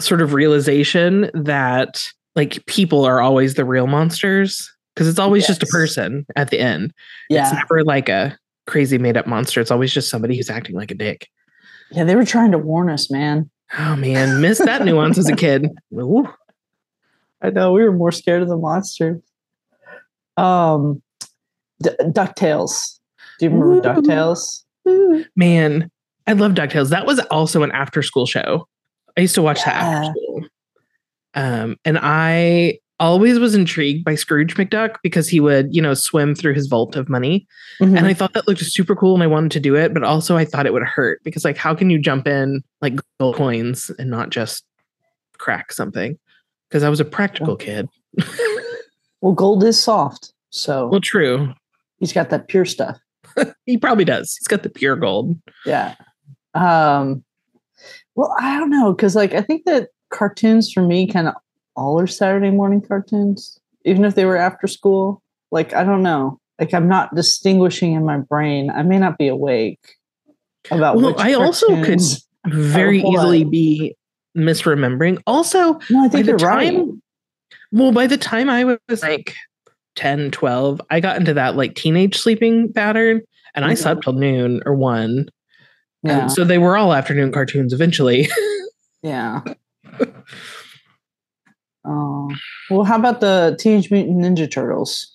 sort 0.00 0.22
of 0.22 0.32
realization 0.32 1.30
that 1.34 2.02
like 2.36 2.64
people 2.66 3.04
are 3.04 3.20
always 3.20 3.54
the 3.54 3.64
real 3.64 3.86
monsters 3.86 4.70
because 4.94 5.08
it's 5.08 5.18
always 5.18 5.46
just 5.46 5.62
a 5.62 5.66
person 5.66 6.26
at 6.36 6.50
the 6.50 6.58
end. 6.58 6.92
Yeah, 7.30 7.44
It's 7.48 7.54
never 7.54 7.84
like 7.84 8.08
a 8.08 8.36
crazy 8.66 8.98
made 8.98 9.16
up 9.16 9.26
monster. 9.26 9.60
It's 9.60 9.70
always 9.70 9.92
just 9.92 10.10
somebody 10.10 10.36
who's 10.36 10.50
acting 10.50 10.76
like 10.76 10.90
a 10.90 10.94
dick. 10.94 11.28
yeah. 11.90 12.04
They 12.04 12.16
were 12.16 12.24
trying 12.24 12.52
to 12.52 12.58
warn 12.58 12.88
us, 12.90 13.10
man. 13.10 13.50
Oh 13.78 13.96
man, 13.96 14.40
missed 14.40 14.64
that 14.64 14.84
nuance 14.84 15.16
as 15.18 15.28
a 15.28 15.36
kid. 15.36 15.66
Ooh. 15.94 16.28
I 17.40 17.50
know 17.50 17.72
we 17.72 17.82
were 17.82 17.92
more 17.92 18.12
scared 18.12 18.42
of 18.42 18.48
the 18.48 18.56
monsters. 18.56 19.20
Um, 20.36 21.02
D- 21.82 21.90
Ducktales. 22.00 22.98
Do 23.38 23.46
you 23.46 23.50
remember 23.50 23.76
Ooh. 23.76 23.80
Ducktales? 24.02 24.62
Man, 25.36 25.90
I 26.26 26.32
love 26.34 26.52
DuckTales. 26.52 26.90
That 26.90 27.06
was 27.06 27.18
also 27.30 27.62
an 27.62 27.72
after 27.72 28.02
school 28.02 28.26
show. 28.26 28.68
I 29.16 29.22
used 29.22 29.34
to 29.34 29.42
watch 29.42 29.64
that 29.64 29.74
after 29.74 30.12
school. 30.12 30.44
Um, 31.34 31.76
and 31.84 31.98
I 32.00 32.78
always 33.00 33.38
was 33.38 33.54
intrigued 33.54 34.04
by 34.04 34.14
Scrooge 34.14 34.54
McDuck 34.54 34.96
because 35.02 35.28
he 35.28 35.40
would, 35.40 35.74
you 35.74 35.82
know, 35.82 35.92
swim 35.94 36.34
through 36.34 36.54
his 36.54 36.68
vault 36.68 36.94
of 36.94 37.08
money. 37.08 37.46
Mhm. 37.80 37.96
And 37.98 38.06
I 38.06 38.14
thought 38.14 38.32
that 38.34 38.46
looked 38.46 38.60
super 38.60 38.94
cool 38.94 39.14
and 39.14 39.22
I 39.22 39.26
wanted 39.26 39.50
to 39.52 39.60
do 39.60 39.74
it, 39.74 39.92
but 39.92 40.04
also 40.04 40.36
I 40.36 40.44
thought 40.44 40.66
it 40.66 40.72
would 40.72 40.84
hurt 40.84 41.20
because 41.24 41.44
like 41.44 41.56
how 41.56 41.74
can 41.74 41.90
you 41.90 41.98
jump 41.98 42.28
in 42.28 42.62
like 42.80 42.94
gold 43.18 43.34
coins 43.36 43.90
and 43.98 44.08
not 44.08 44.30
just 44.30 44.64
crack 45.38 45.72
something? 45.72 46.16
Because 46.68 46.84
I 46.84 46.88
was 46.88 47.00
a 47.00 47.04
practical 47.04 47.56
kid. 47.56 47.88
well, 49.20 49.32
gold 49.32 49.64
is 49.64 49.80
soft, 49.80 50.32
so 50.50 50.86
well, 50.86 51.00
true. 51.00 51.52
he's 51.98 52.12
got 52.12 52.30
that 52.30 52.48
pure 52.48 52.64
stuff. 52.64 52.98
He 53.66 53.78
probably 53.78 54.04
does. 54.04 54.36
He's 54.36 54.48
got 54.48 54.62
the 54.62 54.68
pure 54.68 54.96
gold. 54.96 55.38
Yeah. 55.64 55.94
Um, 56.54 57.24
well, 58.14 58.34
I 58.38 58.58
don't 58.58 58.70
know 58.70 58.92
because 58.92 59.16
like 59.16 59.32
I 59.34 59.40
think 59.40 59.64
that 59.64 59.88
cartoons 60.12 60.70
for 60.72 60.82
me 60.82 61.06
kind 61.06 61.28
of 61.28 61.34
all 61.74 61.98
are 62.00 62.06
Saturday 62.06 62.50
morning 62.50 62.80
cartoons, 62.80 63.58
even 63.84 64.04
if 64.04 64.14
they 64.14 64.24
were 64.24 64.36
after 64.36 64.66
school. 64.66 65.22
Like 65.50 65.74
I 65.74 65.82
don't 65.84 66.02
know. 66.02 66.38
Like 66.60 66.72
I'm 66.74 66.88
not 66.88 67.14
distinguishing 67.14 67.94
in 67.94 68.04
my 68.04 68.18
brain. 68.18 68.70
I 68.70 68.82
may 68.82 68.98
not 68.98 69.18
be 69.18 69.28
awake 69.28 69.80
about. 70.70 70.96
Well, 70.96 71.14
I 71.18 71.32
also 71.34 71.82
could 71.82 72.00
very 72.46 73.00
easily 73.02 73.44
be 73.44 73.96
misremembering. 74.36 75.20
Also, 75.26 75.78
No, 75.90 76.04
I 76.04 76.08
by 76.08 76.12
think 76.12 76.26
the 76.26 76.30
you're 76.32 76.38
right. 76.38 76.72
time 76.72 77.02
well 77.74 77.92
by 77.92 78.06
the 78.06 78.16
time 78.18 78.48
i 78.50 78.64
was 78.64 79.02
like 79.02 79.34
10 79.96 80.30
12 80.30 80.80
i 80.90 81.00
got 81.00 81.16
into 81.16 81.32
that 81.34 81.56
like 81.56 81.74
teenage 81.74 82.16
sleeping 82.18 82.70
pattern 82.72 83.20
and 83.54 83.64
i 83.64 83.72
Mhm. 83.72 83.78
slept 83.78 84.02
till 84.04 84.12
noon 84.12 84.60
or 84.66 84.74
one 84.74 85.26
Yeah, 86.02 86.26
so 86.26 86.44
they 86.44 86.58
were 86.58 86.76
all 86.76 86.92
afternoon 86.92 87.32
cartoons 87.32 87.72
eventually 87.72 88.28
yeah. 89.02 89.40
Oh 91.84 92.30
well, 92.70 92.84
how 92.84 92.96
about 92.98 93.20
the 93.20 93.56
Teenage 93.58 93.90
Mutant 93.90 94.18
Ninja 94.18 94.50
Turtles? 94.50 95.08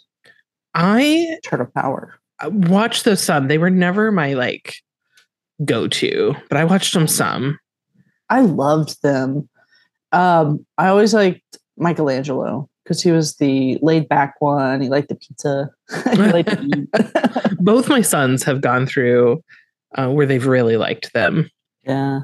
i 0.73 1.38
Turtle 1.43 1.71
Power. 1.73 2.19
I 2.39 2.49
watched 2.49 3.06
those 3.06 3.21
some 3.21 3.47
they 3.47 3.58
were 3.58 3.69
never 3.69 4.12
my 4.12 4.34
like 4.34 4.75
go-to 5.65 6.36
but 6.49 6.58
i 6.60 6.63
watched 6.63 6.93
them 6.93 7.08
some 7.08 7.58
I 8.30 8.41
loved 8.41 9.01
them. 9.01 9.47
Um, 10.12 10.65
I 10.77 10.89
always 10.89 11.13
liked 11.13 11.58
Michelangelo 11.77 12.69
because 12.84 13.01
he 13.01 13.12
was 13.12 13.38
the 13.38 13.80
laid 13.82 14.10
back 14.10 14.36
one. 14.39 14.82
He 14.82 14.89
liked 14.89 15.10
the 15.10 15.15
pizza. 15.15 15.69
liked 16.17 16.53
both 17.60 17.89
my 17.89 18.01
sons 18.01 18.43
have 18.43 18.62
gone 18.62 18.86
through 18.86 19.43
uh, 19.95 20.10
where 20.10 20.25
they've 20.25 20.45
really 20.45 20.77
liked 20.77 21.13
them 21.13 21.49
yeah. 21.88 22.21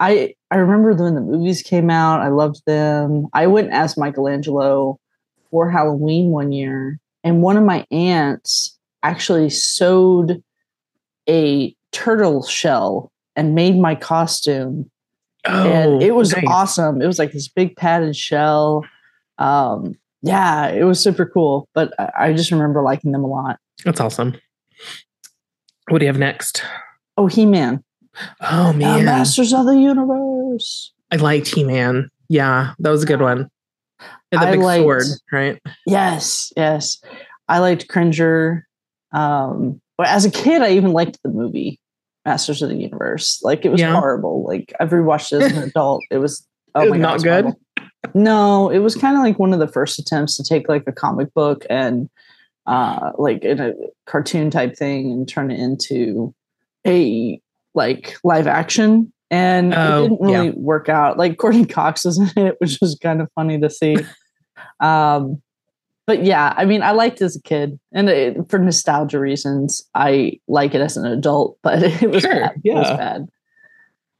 I 0.00 0.34
I 0.50 0.56
remember 0.56 0.92
when 0.94 1.14
the 1.14 1.20
movies 1.20 1.62
came 1.62 1.90
out, 1.90 2.20
I 2.20 2.28
loved 2.28 2.62
them. 2.66 3.26
I 3.32 3.46
went 3.46 3.72
as 3.72 3.96
Michelangelo 3.96 4.98
for 5.50 5.70
Halloween 5.70 6.30
one 6.30 6.52
year, 6.52 6.98
and 7.24 7.42
one 7.42 7.56
of 7.56 7.64
my 7.64 7.86
aunts 7.90 8.78
actually 9.02 9.50
sewed 9.50 10.42
a 11.28 11.74
turtle 11.92 12.42
shell 12.44 13.10
and 13.36 13.54
made 13.54 13.76
my 13.78 13.94
costume 13.94 14.90
and 15.44 16.02
it 16.02 16.14
was 16.14 16.34
Oh, 16.34 16.40
nice. 16.40 16.48
awesome. 16.50 17.00
It 17.00 17.06
was 17.06 17.18
like 17.20 17.30
this 17.32 17.46
big 17.48 17.76
padded 17.76 18.16
shell. 18.16 18.84
Um, 19.38 19.94
yeah, 20.22 20.68
it 20.68 20.82
was 20.82 20.98
super 21.00 21.24
cool. 21.24 21.68
But 21.72 21.92
I 22.18 22.32
just 22.32 22.50
remember 22.50 22.82
liking 22.82 23.12
them 23.12 23.22
a 23.22 23.28
lot. 23.28 23.58
that's 23.84 24.00
awesome 24.00 24.34
what 25.88 25.98
do 25.98 26.04
you 26.04 26.08
have 26.08 26.18
next 26.18 26.62
Oh, 27.16 27.28
He 27.28 27.46
Man, 27.46 27.82
oh 28.40 28.72
man 28.72 29.04
Masters 29.04 29.52
of 29.52 29.66
the 29.66 29.78
Universe. 29.78 30.92
I 31.10 31.16
liked 31.16 31.48
He 31.48 31.64
Man. 31.64 32.10
Yeah, 32.28 32.74
that 32.78 32.90
was 32.90 33.02
a 33.02 33.06
good 33.06 33.20
one. 33.20 33.48
And 34.32 34.42
the 34.42 34.46
I 34.48 34.50
big 34.52 34.60
liked- 34.60 34.82
sword, 34.82 35.04
right? 35.32 35.62
Yes, 35.86 36.52
yes. 36.56 36.98
I 37.48 37.60
liked 37.60 37.88
Cringer. 37.88 38.66
Um, 39.12 39.80
but 39.96 40.08
as 40.08 40.24
a 40.24 40.30
kid, 40.30 40.62
I 40.62 40.70
even 40.72 40.92
liked 40.92 41.18
the 41.22 41.28
movie 41.30 41.78
Masters 42.24 42.60
of 42.60 42.68
the 42.70 42.76
Universe. 42.76 43.40
Like 43.42 43.64
it 43.64 43.70
was 43.70 43.80
Yeah. 43.80 43.92
horrible. 43.92 44.44
Like 44.44 44.74
I've 44.80 44.90
rewatched 44.90 45.32
it 45.32 45.42
as 45.42 45.56
an 45.56 45.62
adult. 45.62 46.02
It 46.10 46.18
was 46.18 46.46
oh 46.74 46.82
It 46.82 46.90
was 46.90 46.98
god, 46.98 47.02
not 47.02 47.12
was 47.14 47.22
good? 47.22 47.46
No, 48.14 48.68
it 48.70 48.80
was 48.80 48.94
kind 48.96 49.16
of 49.16 49.22
like 49.22 49.38
one 49.38 49.52
of 49.52 49.58
the 49.60 49.68
first 49.68 49.98
attempts 49.98 50.36
to 50.36 50.44
take 50.44 50.68
like 50.68 50.84
a 50.86 50.92
comic 50.92 51.32
book 51.34 51.64
and 51.70 52.08
uh 52.66 53.12
like 53.16 53.44
in 53.44 53.60
a 53.60 53.74
cartoon 54.06 54.50
type 54.50 54.76
thing 54.76 55.12
and 55.12 55.28
turn 55.28 55.50
it 55.52 55.60
into 55.60 56.34
a 56.86 57.40
like 57.76 58.16
live 58.24 58.46
action. 58.48 59.12
And 59.30 59.74
Oh, 59.74 60.04
it 60.04 60.08
didn't 60.08 60.20
really 60.22 60.50
work 60.52 60.88
out. 60.88 61.18
Like 61.18 61.36
Courteney 61.38 61.66
Cox 61.66 62.04
was 62.04 62.18
in 62.18 62.30
it, 62.46 62.56
which 62.58 62.78
was 62.80 62.98
kind 63.00 63.20
of 63.20 63.28
funny 63.34 63.60
to 63.60 63.70
see. 63.70 63.96
um 64.80 65.40
but 66.06 66.24
yeah, 66.24 66.54
I 66.56 66.66
mean, 66.66 66.82
I 66.82 66.92
liked 66.92 67.20
it 67.20 67.24
as 67.24 67.34
a 67.34 67.42
kid, 67.42 67.80
and 67.92 68.08
it, 68.08 68.48
for 68.48 68.60
nostalgia 68.60 69.18
reasons, 69.18 69.84
I 69.92 70.38
like 70.46 70.72
it 70.72 70.80
as 70.80 70.96
an 70.96 71.04
adult. 71.04 71.58
But 71.62 71.82
it 71.82 72.08
was 72.10 72.22
Sure, 72.22 72.30
bad. 72.32 72.52
It 72.64 72.74
was 72.74 72.86
yeah. 72.86 72.96
bad. 72.96 73.26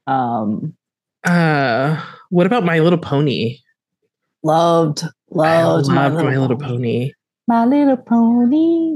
Um, 0.05 0.75
Uh, 1.23 2.03
what 2.29 2.45
about 2.45 2.65
My 2.65 2.79
Little 2.79 2.99
Pony? 2.99 3.59
loved, 4.43 5.03
loved, 5.31 5.87
loved 5.87 5.89
My 5.89 6.09
Little 6.09 6.17
Pony. 6.19 6.35
My 6.35 6.41
little 6.41 6.57
pony, 6.57 7.11
my 7.47 7.65
little 7.65 7.97
pony. 7.97 8.95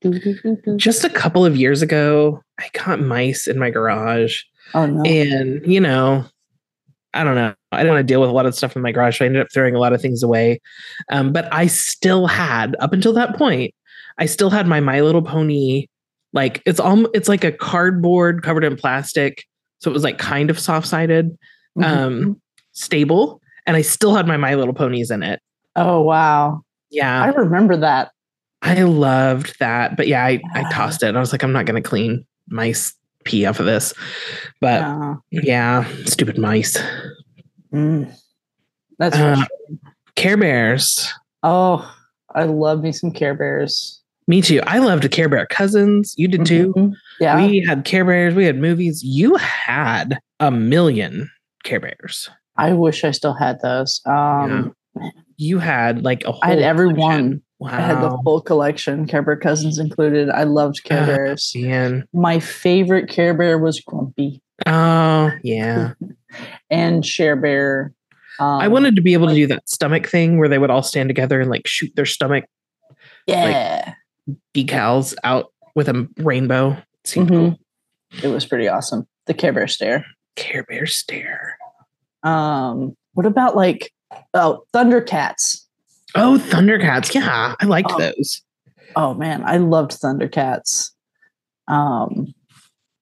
Do, 0.00 0.18
do, 0.18 0.56
do. 0.64 0.76
Just 0.76 1.04
a 1.04 1.10
couple 1.10 1.44
of 1.44 1.56
years 1.56 1.82
ago, 1.82 2.42
I 2.58 2.68
caught 2.74 3.00
mice 3.00 3.46
in 3.46 3.58
my 3.58 3.70
garage, 3.70 4.40
Oh 4.74 4.86
no! 4.86 5.02
and 5.04 5.64
you 5.66 5.80
know, 5.80 6.24
I 7.12 7.22
don't 7.22 7.34
know. 7.34 7.54
I 7.72 7.78
didn't 7.78 7.92
want 7.94 8.06
to 8.06 8.12
deal 8.12 8.20
with 8.20 8.30
a 8.30 8.32
lot 8.32 8.46
of 8.46 8.54
stuff 8.54 8.76
in 8.76 8.82
my 8.82 8.92
garage, 8.92 9.18
so 9.18 9.24
I 9.24 9.26
ended 9.26 9.42
up 9.42 9.48
throwing 9.52 9.74
a 9.74 9.78
lot 9.78 9.92
of 9.92 10.00
things 10.00 10.22
away. 10.22 10.60
Um, 11.10 11.32
but 11.32 11.52
I 11.52 11.66
still 11.66 12.26
had, 12.26 12.76
up 12.80 12.92
until 12.92 13.12
that 13.14 13.36
point, 13.36 13.74
I 14.18 14.26
still 14.26 14.50
had 14.50 14.66
my 14.66 14.80
My 14.80 15.00
Little 15.00 15.22
Pony. 15.22 15.86
Like 16.32 16.62
it's 16.66 16.80
all, 16.80 17.06
it's 17.14 17.28
like 17.28 17.44
a 17.44 17.52
cardboard 17.52 18.42
covered 18.42 18.64
in 18.64 18.76
plastic, 18.76 19.44
so 19.80 19.90
it 19.90 19.94
was 19.94 20.02
like 20.04 20.18
kind 20.18 20.50
of 20.50 20.58
soft 20.58 20.86
sided, 20.86 21.36
Mhm. 21.78 21.84
um, 21.84 22.40
stable, 22.72 23.40
and 23.66 23.76
I 23.76 23.82
still 23.82 24.14
had 24.14 24.26
my 24.26 24.36
My 24.36 24.54
Little 24.54 24.74
Ponies 24.74 25.10
in 25.10 25.22
it. 25.22 25.40
Oh 25.76 26.00
wow! 26.02 26.62
Yeah, 26.90 27.22
I 27.22 27.28
remember 27.28 27.76
that. 27.78 28.10
I 28.62 28.82
loved 28.82 29.58
that. 29.60 29.96
But 29.96 30.08
yeah, 30.08 30.24
I, 30.24 30.40
I 30.54 30.70
tossed 30.72 31.02
it. 31.02 31.14
I 31.14 31.20
was 31.20 31.32
like, 31.32 31.42
I'm 31.42 31.52
not 31.52 31.66
going 31.66 31.82
to 31.82 31.86
clean 31.86 32.24
mice 32.48 32.94
pee 33.24 33.44
off 33.44 33.60
of 33.60 33.66
this. 33.66 33.92
But 34.60 34.82
Uh, 34.82 35.14
yeah, 35.30 35.84
stupid 36.06 36.38
mice. 36.38 36.78
mm. 37.72 38.10
That's 38.98 39.16
Uh. 39.16 39.44
Care 40.16 40.36
Bears. 40.36 41.12
oh, 41.42 41.92
I 42.34 42.44
love 42.44 42.82
me 42.82 42.92
some 42.92 43.10
Care 43.10 43.34
Bears. 43.34 44.00
Me 44.26 44.40
too. 44.40 44.60
I 44.66 44.78
loved 44.78 45.08
Care 45.10 45.28
Bear 45.28 45.44
Cousins. 45.46 46.14
You 46.16 46.28
did 46.28 46.46
too. 46.46 46.72
Mhm. 46.74 46.92
Yeah, 47.20 47.36
We 47.44 47.58
had 47.66 47.84
Care 47.84 48.04
Bears. 48.06 48.34
We 48.34 48.44
had 48.46 48.58
movies. 48.58 49.02
You 49.02 49.34
had 49.36 50.18
a 50.40 50.50
million 50.50 51.30
Care 51.64 51.80
Bears. 51.80 52.30
I 52.56 52.72
wish 52.72 53.04
I 53.04 53.10
still 53.10 53.34
had 53.34 53.60
those. 53.60 54.00
Um, 54.06 54.74
You 55.36 55.58
had 55.58 56.02
like 56.02 56.24
a 56.24 56.32
whole 56.32 56.40
I 56.42 56.48
had 56.50 56.58
every 56.60 56.88
one. 56.92 57.42
Wow. 57.58 57.70
I 57.70 57.80
had 57.80 58.00
the 58.02 58.18
full 58.24 58.40
collection, 58.40 59.06
Care 59.06 59.22
Bear 59.22 59.36
Cousins 59.36 59.78
included. 59.78 60.28
I 60.28 60.42
loved 60.44 60.82
Care 60.84 61.02
Uh, 61.02 61.06
Bears. 61.06 61.52
Man. 61.56 62.06
My 62.12 62.38
favorite 62.40 63.08
Care 63.08 63.32
Bear 63.34 63.58
was 63.58 63.80
Grumpy 63.80 64.42
Oh, 64.66 65.30
yeah. 65.42 65.92
and 66.70 67.04
Share 67.04 67.36
Bear. 67.36 67.92
Um, 68.38 68.60
I 68.60 68.68
wanted 68.68 68.96
to 68.96 69.02
be 69.02 69.12
able 69.14 69.28
to 69.28 69.34
do 69.34 69.46
that 69.48 69.68
stomach 69.68 70.08
thing 70.08 70.38
where 70.38 70.48
they 70.48 70.58
would 70.58 70.70
all 70.70 70.82
stand 70.82 71.08
together 71.08 71.40
and 71.40 71.48
like 71.50 71.66
shoot 71.66 71.94
their 71.96 72.06
stomach 72.06 72.44
yeah, 73.26 73.94
decals 74.54 75.14
out 75.24 75.52
with 75.74 75.88
a 75.88 76.08
rainbow. 76.18 76.76
Seemed 77.04 77.28
cool. 77.30 77.58
It 78.22 78.28
was 78.28 78.44
pretty 78.44 78.68
awesome. 78.68 79.06
The 79.26 79.34
Care 79.34 79.52
Bear 79.52 79.68
stare. 79.68 80.04
Care 80.36 80.64
Bear 80.64 80.86
stare. 80.86 81.56
Um, 82.22 82.96
what 83.12 83.26
about 83.26 83.56
like 83.56 83.92
oh 84.34 84.64
Thundercats? 84.74 85.60
Oh, 86.14 86.38
Thundercats. 86.48 87.14
Yeah, 87.14 87.54
I 87.60 87.64
liked 87.66 87.90
Oh. 87.92 87.98
those. 87.98 88.42
Oh 88.96 89.14
man, 89.14 89.42
I 89.44 89.56
loved 89.56 89.90
Thundercats. 89.92 90.90
Um, 91.68 92.32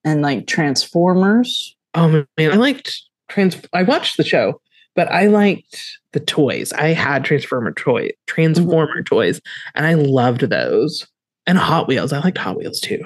and 0.05 0.22
like 0.22 0.46
Transformers. 0.46 1.77
Oh 1.94 2.09
man, 2.38 2.53
I 2.53 2.57
liked 2.57 3.03
trans. 3.29 3.57
I 3.72 3.83
watched 3.83 4.16
the 4.16 4.25
show, 4.25 4.61
but 4.96 5.11
I 5.12 5.27
liked 5.27 5.77
the 6.12 6.20
toys. 6.20 6.72
I 6.72 6.88
had 6.88 7.25
Transformer 7.25 7.72
toy, 7.72 8.11
Transformer 8.27 9.03
toys, 9.03 9.40
and 9.75 9.85
I 9.87 9.94
loved 9.94 10.42
those. 10.42 11.07
And 11.46 11.59
Hot 11.59 11.88
Wheels. 11.88 12.12
I 12.12 12.20
liked 12.20 12.38
Hot 12.38 12.57
Wheels 12.57 12.81
too. 12.81 13.03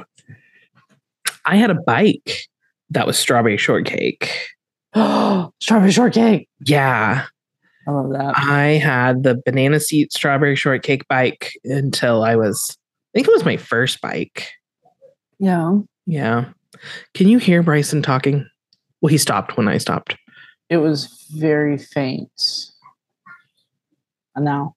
I 1.47 1.57
had 1.57 1.71
a 1.71 1.75
bike 1.75 2.42
that 2.90 3.07
was 3.07 3.19
strawberry 3.19 3.57
shortcake. 3.57 4.31
Oh, 4.95 5.53
strawberry 5.61 5.90
shortcake. 5.90 6.49
Yeah, 6.64 7.27
I 7.87 7.90
love 7.92 8.11
that. 8.12 8.35
I 8.37 8.79
had 8.83 9.22
the 9.22 9.40
banana 9.46 9.79
seat 9.81 10.12
strawberry 10.12 10.57
shortcake 10.57 11.07
bike 11.09 11.53
until 11.64 12.25
I 12.25 12.35
was, 12.37 12.77
I 13.14 13.18
think 13.18 13.29
it 13.29 13.33
was 13.33 13.44
my 13.44 13.57
first 13.57 14.01
bike. 14.01 14.49
Yeah, 15.38 15.79
Yeah. 16.07 16.46
Can 17.14 17.29
you 17.29 17.38
hear 17.38 17.62
Bryson 17.62 18.03
talking? 18.03 18.46
Well, 19.01 19.09
he 19.09 19.18
stopped 19.18 19.57
when 19.57 19.68
I 19.68 19.79
stopped. 19.79 20.16
it 20.68 20.79
was 20.79 21.27
very 21.35 21.79
faint. 21.79 22.31
And 24.35 24.44
now, 24.44 24.75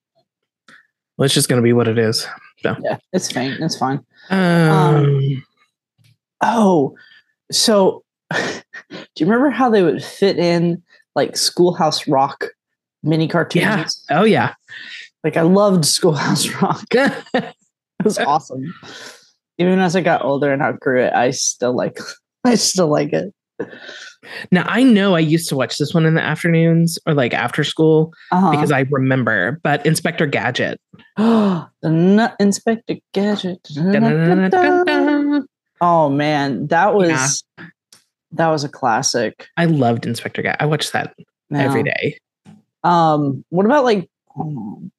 Well, 1.18 1.26
it's 1.26 1.34
just 1.34 1.50
going 1.50 1.62
to 1.62 1.64
be 1.64 1.74
what 1.74 1.88
it 1.88 1.98
is. 1.98 2.28
yeah, 2.64 2.98
it's 3.12 3.32
faint. 3.32 3.60
It's 3.60 3.78
fine. 3.78 4.00
Um, 4.30 5.44
Oh, 6.42 6.96
so 7.52 8.04
do 8.34 8.38
you 9.18 9.26
remember 9.26 9.50
how 9.50 9.70
they 9.70 9.82
would 9.84 10.04
fit 10.04 10.38
in 10.38 10.82
like 11.16 11.36
Schoolhouse 11.36 12.08
Rock 12.08 12.46
mini 13.04 13.28
cartoons? 13.28 14.04
Yeah. 14.10 14.20
oh, 14.20 14.24
yeah. 14.24 14.54
Like 15.24 15.38
I 15.38 15.42
loved 15.42 15.86
Schoolhouse 15.86 16.48
Rock. 16.62 16.86
It 18.02 18.06
was 18.06 18.18
awesome. 18.18 18.74
Even 19.58 19.80
as 19.80 19.94
I 19.94 20.00
got 20.00 20.24
older 20.24 20.54
and 20.54 20.62
outgrew 20.62 21.04
it, 21.04 21.12
I 21.14 21.32
still 21.32 21.76
like 21.76 22.00
I 22.46 22.56
still 22.56 22.88
like 22.88 23.12
it. 23.12 23.34
now, 24.54 24.64
I 24.70 24.84
know 24.84 25.16
I 25.18 25.20
used 25.20 25.50
to 25.50 25.58
watch 25.58 25.78
this 25.78 25.94
one 25.94 26.06
in 26.06 26.14
the 26.14 26.22
afternoons 26.22 26.98
or 27.06 27.14
like 27.14 27.34
after 27.34 27.66
school 27.66 28.14
Uh-huh. 28.32 28.52
because 28.52 28.72
I 28.72 28.86
remember, 28.90 29.60
but 29.64 29.86
Inspector 29.86 30.26
Gadget. 30.28 30.80
Oh, 31.18 31.68
the 31.82 31.90
Nut 31.90 32.38
Inspector 32.40 32.96
Gadget. 33.14 33.68
Oh 35.82 36.10
man, 36.10 36.68
that 36.68 36.94
was 36.94 37.44
that 38.32 38.48
was 38.48 38.64
a 38.64 38.70
classic. 38.70 39.48
I 39.58 39.66
loved 39.66 40.06
Inspector 40.06 40.42
Gadget. 40.42 40.62
I 40.62 40.66
watched 40.68 40.94
that 40.94 41.14
every 41.54 41.84
day. 41.84 42.18
Um, 42.84 43.44
what 43.50 43.66
about 43.66 43.84
like 43.84 44.10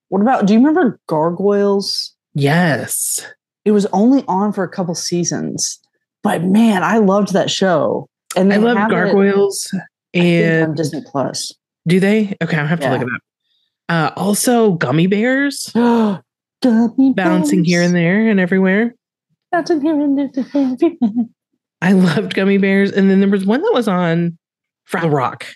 what 0.08 0.20
about 0.22 0.46
do 0.46 0.52
you 0.52 0.58
remember 0.58 1.00
Gargoyles? 1.06 2.14
Yes. 2.34 3.26
It 3.64 3.72
was 3.72 3.86
only 3.86 4.24
on 4.28 4.52
for 4.52 4.64
a 4.64 4.68
couple 4.68 4.94
seasons, 4.94 5.78
but 6.22 6.42
man, 6.42 6.82
I 6.82 6.98
loved 6.98 7.32
that 7.32 7.50
show. 7.50 8.08
And 8.36 8.52
I 8.52 8.56
love 8.56 8.76
it, 8.76 8.90
Gargoyles. 8.90 9.68
I 9.74 9.78
think, 10.18 10.24
And 10.44 10.76
Disney 10.76 11.02
Plus. 11.06 11.52
do 11.86 12.00
they? 12.00 12.36
Okay, 12.42 12.56
I 12.56 12.64
have 12.66 12.80
to 12.80 12.90
look 12.90 13.00
Yeah. 13.00 13.06
it 13.06 13.12
up. 13.14 13.22
Uh, 13.88 14.20
also, 14.20 14.72
gummy 14.72 15.06
bears 15.06 15.70
Gummy 15.74 17.12
bouncing 17.14 17.64
here 17.64 17.82
and 17.82 17.94
there 17.94 18.28
and 18.28 18.38
everywhere. 18.38 18.94
Bouncing 19.50 19.80
here 19.80 19.98
and 20.00 20.18
there. 20.18 20.86
I 21.82 21.92
loved 21.92 22.34
gummy 22.34 22.58
bears. 22.58 22.92
And 22.92 23.10
then 23.10 23.20
there 23.20 23.28
was 23.28 23.44
one 23.46 23.62
that 23.62 23.72
was 23.72 23.88
on 23.88 24.38
Fraggle 24.88 25.12
Rock. 25.12 25.46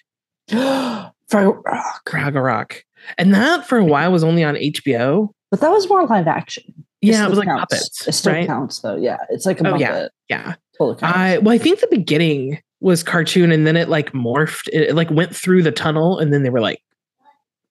Fraggle 1.30 1.62
Rock. 1.64 2.10
Fraggle 2.10 2.44
Rock. 2.44 2.84
And 3.18 3.34
that 3.34 3.66
for 3.66 3.78
a 3.78 3.84
while 3.84 4.12
was 4.12 4.24
only 4.24 4.42
on 4.44 4.54
HBO. 4.54 5.30
But 5.50 5.60
that 5.60 5.70
was 5.70 5.88
more 5.88 6.06
live 6.06 6.26
action. 6.26 6.64
Yeah, 7.00 7.26
it 7.26 7.28
was 7.30 7.38
like 7.38 7.48
counts. 7.48 7.60
puppets. 7.60 8.08
It 8.08 8.12
still 8.12 8.32
right? 8.32 8.46
counts 8.46 8.80
though. 8.80 8.96
Yeah, 8.96 9.18
it's 9.30 9.44
like 9.46 9.60
a 9.60 9.68
Oh, 9.68 9.74
Muppet. 9.74 9.80
yeah. 9.80 10.08
Yeah. 10.28 10.54
Totally. 10.78 10.98
I 11.02 11.38
well, 11.38 11.54
I 11.54 11.58
think 11.58 11.80
the 11.80 11.86
beginning 11.90 12.60
was 12.80 13.02
cartoon 13.02 13.52
and 13.52 13.66
then 13.66 13.76
it 13.76 13.88
like 13.88 14.12
morphed. 14.12 14.68
It, 14.68 14.90
it, 14.90 14.94
like 14.94 15.10
went 15.10 15.34
through 15.36 15.62
the 15.62 15.70
tunnel 15.72 16.18
and 16.18 16.32
then 16.32 16.42
they 16.42 16.50
were 16.50 16.60
like 16.62 16.80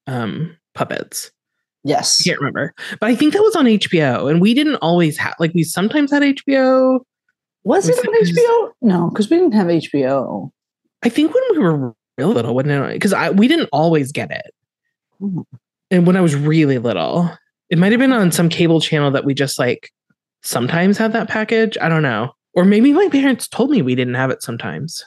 um 0.06 0.56
puppets. 0.74 1.30
yes. 1.82 2.20
I 2.20 2.24
can't 2.30 2.38
remember. 2.40 2.74
But 3.00 3.10
I 3.10 3.14
think 3.14 3.32
that 3.32 3.42
was 3.42 3.56
on 3.56 3.66
HBO. 3.66 4.30
And 4.30 4.40
we 4.40 4.54
didn't 4.54 4.76
always 4.76 5.16
have 5.18 5.34
like 5.38 5.52
we 5.54 5.64
sometimes 5.64 6.10
had 6.10 6.22
HBO. 6.22 7.00
Was 7.64 7.86
We 7.86 7.94
it 7.94 8.06
on 8.06 8.14
HBO? 8.14 8.72
No, 8.82 9.08
because 9.10 9.30
we 9.30 9.36
didn't 9.38 9.52
have 9.52 9.66
HBO. 9.68 10.50
I 11.02 11.08
think 11.08 11.34
when 11.34 11.42
we 11.52 11.58
were 11.58 11.94
real 12.18 12.30
little, 12.30 12.58
it? 12.58 12.92
Because 12.92 13.12
I 13.12 13.30
we 13.30 13.48
didn't 13.48 13.68
always 13.72 14.12
get 14.12 14.30
it. 14.30 14.54
Hmm. 15.18 15.40
And 15.90 16.06
when 16.06 16.16
I 16.16 16.20
was 16.20 16.34
really 16.34 16.78
little, 16.78 17.30
it 17.70 17.78
might 17.78 17.92
have 17.92 18.00
been 18.00 18.12
on 18.12 18.32
some 18.32 18.48
cable 18.48 18.80
channel 18.80 19.10
that 19.12 19.24
we 19.24 19.34
just 19.34 19.58
like 19.58 19.90
sometimes 20.42 20.98
had 20.98 21.12
that 21.12 21.28
package. 21.28 21.76
I 21.80 21.88
don't 21.88 22.02
know. 22.02 22.32
Or 22.54 22.64
maybe 22.64 22.92
my 22.92 23.08
parents 23.08 23.48
told 23.48 23.70
me 23.70 23.82
we 23.82 23.94
didn't 23.94 24.14
have 24.14 24.30
it 24.30 24.42
sometimes. 24.42 25.04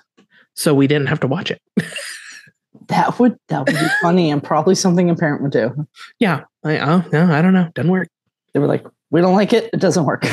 So 0.54 0.74
we 0.74 0.88
didn't 0.88 1.08
have 1.08 1.20
to 1.22 1.28
watch 1.28 1.52
it. 1.52 1.62
That 2.88 3.20
would 3.20 3.38
that 3.50 3.66
would 3.66 3.76
be 3.76 3.88
funny 4.02 4.32
and 4.32 4.42
probably 4.42 4.76
something 4.76 5.10
a 5.10 5.16
parent 5.16 5.42
would 5.42 5.52
do. 5.52 5.88
Yeah. 6.20 6.44
I, 6.64 6.80
oh, 6.80 7.04
no, 7.12 7.34
I 7.34 7.42
don't 7.42 7.54
know. 7.54 7.70
Doesn't 7.74 7.92
work. 7.92 8.08
They 8.54 8.60
were 8.60 8.68
like, 8.68 8.86
"We 9.10 9.20
don't 9.20 9.36
like 9.36 9.52
it. 9.52 9.70
It 9.74 9.80
doesn't 9.80 10.06
work." 10.06 10.26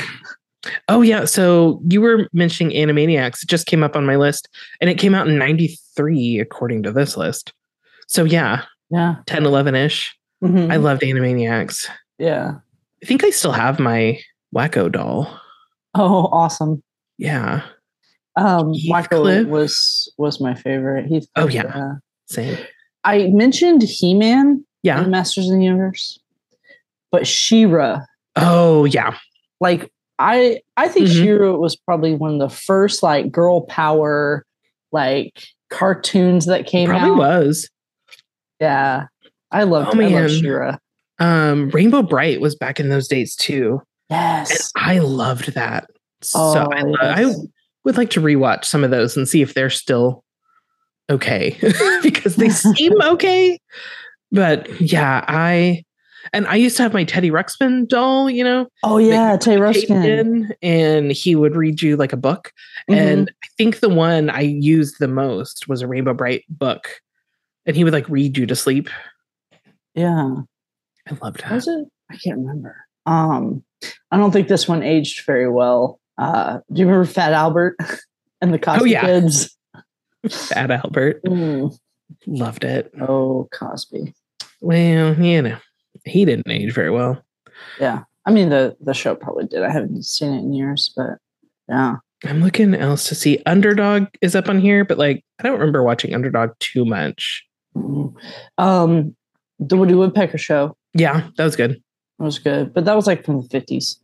Oh, 0.89 1.03
yeah. 1.03 1.25
So 1.25 1.81
you 1.89 2.01
were 2.01 2.29
mentioning 2.33 2.75
Animaniacs. 2.77 3.43
It 3.43 3.49
just 3.49 3.67
came 3.67 3.83
up 3.83 3.97
on 3.97 4.07
my 4.07 4.17
list 4.17 4.49
and 4.81 4.89
it 4.91 4.99
came 4.99 5.15
out 5.15 5.29
in 5.29 5.39
93, 5.39 6.41
according 6.41 6.83
to 6.85 6.93
this 6.93 7.17
list. 7.17 7.53
So 8.09 8.25
yeah, 8.25 8.63
Yeah. 8.91 9.17
10, 9.27 9.45
11 9.47 9.75
ish. 9.75 10.17
Mhm. 10.43 10.71
I 10.73 10.77
loved 10.77 11.03
Animaniacs. 11.03 11.87
yeah. 12.19 12.53
I 13.03 13.07
think 13.07 13.23
I 13.25 13.31
still 13.31 13.53
have 13.53 13.79
my 13.79 14.19
Wakko 14.55 14.91
doll. 14.91 15.29
Oh, 15.95 16.25
awesome. 16.33 16.83
Yeah, 17.19 17.63
Um, 18.37 18.73
Wakko 18.89 19.47
was 19.47 20.11
was 20.19 20.41
my 20.41 20.55
favorite. 20.55 21.05
Heathcliff, 21.07 21.29
Oh, 21.37 21.49
yeah. 21.49 21.93
same. 22.27 22.57
I 23.05 23.29
mentioned 23.29 23.83
He 23.83 24.15
Man 24.15 24.65
Yeah. 24.83 25.05
in 25.05 25.11
Masters 25.11 25.51
of 25.51 25.57
the 25.59 25.63
Universe, 25.65 26.19
but 27.13 27.27
She-Ra, 27.27 28.01
Oh 28.37 28.85
yeah. 28.87 29.17
like 29.61 29.93
I 30.19 30.61
I 30.77 30.89
think 30.89 31.09
Mhm. 31.09 31.13
She-Ra 31.13 31.53
was 31.53 31.77
probably 31.77 32.15
one 32.15 32.35
of 32.35 32.39
the 32.51 32.55
first 32.55 33.03
like 33.03 33.31
girl 33.33 33.63
power 33.63 34.45
like 34.93 35.33
cartoons 35.71 36.47
that 36.47 36.67
came 36.67 36.89
Probably 36.89 37.11
out. 37.11 37.17
was. 37.17 37.69
Yeah, 38.61 39.07
I 39.51 39.65
love 39.65 39.89
Oh, 39.93 40.01
I 40.01 40.07
love 40.07 40.31
She-Ra. 40.31 40.77
Um, 41.19 41.71
Rainbow 41.71 42.03
Brite 42.03 42.41
was 42.41 42.55
back 42.55 42.79
in 42.81 42.89
those 42.89 43.09
days 43.09 43.35
too. 43.37 43.81
And 44.11 44.19
Yes. 44.49 44.71
I 44.77 44.99
loved 45.01 45.55
that. 45.55 45.87
So 46.23 46.39
Oh, 46.39 46.69
I, 46.73 46.83
lo- 46.83 46.97
I 47.01 47.35
would 47.85 47.97
like 47.97 48.11
to 48.11 48.21
rewatch 48.21 48.65
some 48.65 48.85
of 48.85 48.91
those 48.91 49.17
and 49.17 49.29
see 49.29 49.43
if 49.43 49.55
they're 49.55 49.71
still 49.71 50.23
okay 51.11 51.57
because 52.03 52.37
they 52.37 52.49
seem 52.51 53.01
okay. 53.03 53.59
But 54.33 54.81
yeah, 54.81 55.25
I 55.29 55.85
and 56.33 56.47
I 56.47 56.57
used 56.57 56.77
to 56.79 56.83
have 56.83 56.93
my 56.95 57.05
Teddy 57.05 57.31
Ruxpin 57.31 57.89
doll, 57.89 58.29
you 58.31 58.43
know, 58.45 58.67
oh 58.83 58.99
yeah, 58.99 59.37
Teddy 59.37 59.57
Tay 59.61 59.67
put 59.67 59.75
tape 59.75 59.91
Ruskin. 59.91 60.03
in, 60.05 60.55
and 60.63 61.13
he 61.13 61.37
would 61.37 61.57
read 61.57 61.83
you 61.83 61.97
like 61.97 62.13
a 62.13 62.17
book. 62.17 62.53
Mhm. 62.91 62.97
And 62.97 63.31
I 63.43 63.47
think 63.59 63.81
the 63.81 63.89
one 63.89 64.31
I 64.31 64.41
used 64.41 64.97
the 64.99 65.09
most 65.09 65.69
was 65.69 65.83
a 65.83 65.87
Rainbow 65.87 66.15
Brite 66.15 66.45
book, 66.49 66.89
and 67.67 67.77
he 67.77 67.85
would 67.85 67.93
like 67.93 68.09
read 68.09 68.37
you 68.39 68.47
to 68.47 68.57
sleep. 68.57 68.89
yeah. 69.95 70.35
I 71.07 71.19
loved 71.23 71.41
that. 71.43 71.53
Was 71.53 71.69
it? 71.69 71.87
I 72.11 72.17
can't 72.17 72.39
remember. 72.39 72.77
Um, 73.05 73.63
I 74.11 74.17
don't 74.17 74.31
think 74.33 74.49
this 74.49 74.67
one 74.67 74.83
aged 74.83 75.27
very 75.27 75.51
well. 75.51 76.01
Uh, 76.17 76.61
do 76.73 76.81
you 76.81 76.87
remember 76.87 77.05
Fat 77.05 77.35
Albert 77.35 77.77
and 78.41 78.55
the 78.55 78.59
Cosby 78.59 78.81
Oh, 78.81 78.85
yeah. 78.87 79.03
Kids? 79.03 79.55
Fat 80.31 80.71
Albert 80.71 81.23
Mm. 81.25 81.77
loved 82.27 82.65
it. 82.65 82.91
Oh, 83.01 83.49
Cosby. 83.53 84.15
Well, 84.63 85.15
you 85.21 85.43
know, 85.43 85.59
he 86.05 86.25
didn't 86.25 86.51
age 86.51 86.73
very 86.73 86.91
well. 86.91 87.23
Yeah, 87.81 88.05
I 88.27 88.33
mean 88.33 88.51
the 88.51 88.77
the 88.81 88.95
show 88.95 89.15
probably 89.15 89.47
did. 89.47 89.63
I 89.63 89.71
haven't 89.71 90.03
seen 90.05 90.33
it 90.33 90.39
in 90.39 90.53
years, 90.53 90.93
but 90.97 91.19
yeah. 91.69 91.97
I'm 92.25 92.43
looking 92.43 92.75
else 92.75 93.09
to 93.09 93.15
see. 93.15 93.43
Underdog 93.45 94.07
is 94.23 94.35
up 94.35 94.49
on 94.49 94.59
here, 94.59 94.85
but 94.85 94.99
like 94.99 95.25
I 95.39 95.43
don't 95.43 95.59
remember 95.59 95.83
watching 95.83 96.15
Underdog 96.15 96.51
too 96.59 96.85
much. 96.85 97.45
Mm. 97.77 98.15
Um, 98.57 99.17
the 99.59 99.77
Woody 99.77 99.95
Woodpecker 99.95 100.39
show 100.39 100.77
Yeah, 100.95 101.29
that 101.37 101.45
was 101.45 101.57
good. 101.57 101.73
It 101.73 101.83
was 102.23 102.39
good, 102.39 102.73
but 102.73 102.85
that 102.85 102.97
was 102.97 103.07
like 103.07 103.25
from 103.25 103.43
the 103.43 103.49
fifties. 103.49 104.01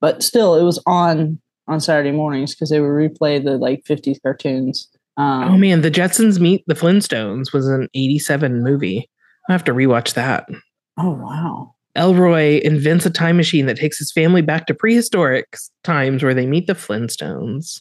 But 0.00 0.22
still, 0.22 0.54
it 0.54 0.62
was 0.62 0.82
on 0.86 1.40
on 1.66 1.80
Saturday 1.80 2.12
mornings 2.12 2.54
because 2.54 2.70
they 2.70 2.80
would 2.80 2.88
replay 2.88 3.42
the 3.42 3.56
like 3.58 3.84
fifties 3.86 4.20
cartoons. 4.22 4.88
Um, 5.16 5.44
Oh 5.44 5.56
man, 5.56 5.80
The 5.80 5.90
Jetsons 5.90 6.40
Meet 6.40 6.64
the 6.66 6.74
Flintstones 6.74 7.52
was 7.52 7.68
an 7.68 7.88
87 7.94 8.62
movie. 8.62 9.08
I 9.48 9.52
have 9.52 9.64
to 9.64 9.72
rewatch 9.72 10.14
that. 10.14 10.48
Oh 10.98 11.10
wow. 11.10 11.74
Elroy 11.96 12.60
invents 12.64 13.06
a 13.06 13.10
time 13.10 13.36
machine 13.36 13.66
that 13.66 13.76
takes 13.76 13.98
his 13.98 14.10
family 14.10 14.42
back 14.42 14.66
to 14.66 14.74
prehistoric 14.74 15.56
times 15.84 16.24
where 16.24 16.34
they 16.34 16.44
meet 16.46 16.66
the 16.66 16.72
Flintstones. 16.74 17.80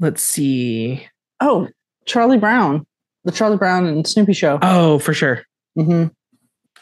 Let's 0.00 0.22
see. 0.22 1.06
oh, 1.40 1.68
Charlie 2.06 2.38
Brown, 2.38 2.86
the 3.24 3.32
Charlie 3.32 3.58
Brown 3.58 3.84
and 3.86 4.06
Snoopy 4.06 4.32
show. 4.32 4.58
Oh, 4.62 4.98
for 5.00 5.12
sure. 5.12 5.42
Mm-hmm. 5.78 6.06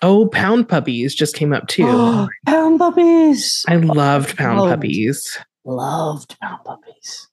Oh, 0.02 0.28
Pound 0.28 0.68
Puppies 0.68 1.14
just 1.14 1.34
came 1.34 1.52
up 1.52 1.66
too. 1.66 1.84
Pound 2.46 2.78
puppies. 2.78 3.64
I 3.68 3.76
loved 3.76 4.36
Pound 4.36 4.60
Loved. 4.60 4.70
Puppies. 4.76 5.38
Loved 5.64 6.38
pound 6.40 6.64
puppies. 6.64 7.28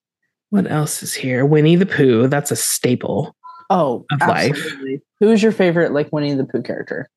What 0.50 0.70
else 0.70 1.02
is 1.02 1.14
here? 1.14 1.46
Winnie 1.46 1.76
the 1.76 1.86
Pooh. 1.86 2.26
That's 2.28 2.50
a 2.50 2.56
staple. 2.56 3.34
Oh, 3.70 4.04
Of 4.10 4.20
life. 4.20 4.74
Who's 5.20 5.42
your 5.42 5.52
favorite 5.52 5.92
like 5.92 6.12
Winnie 6.12 6.34
the 6.34 6.44
Pooh 6.44 6.62
character? 6.62 7.08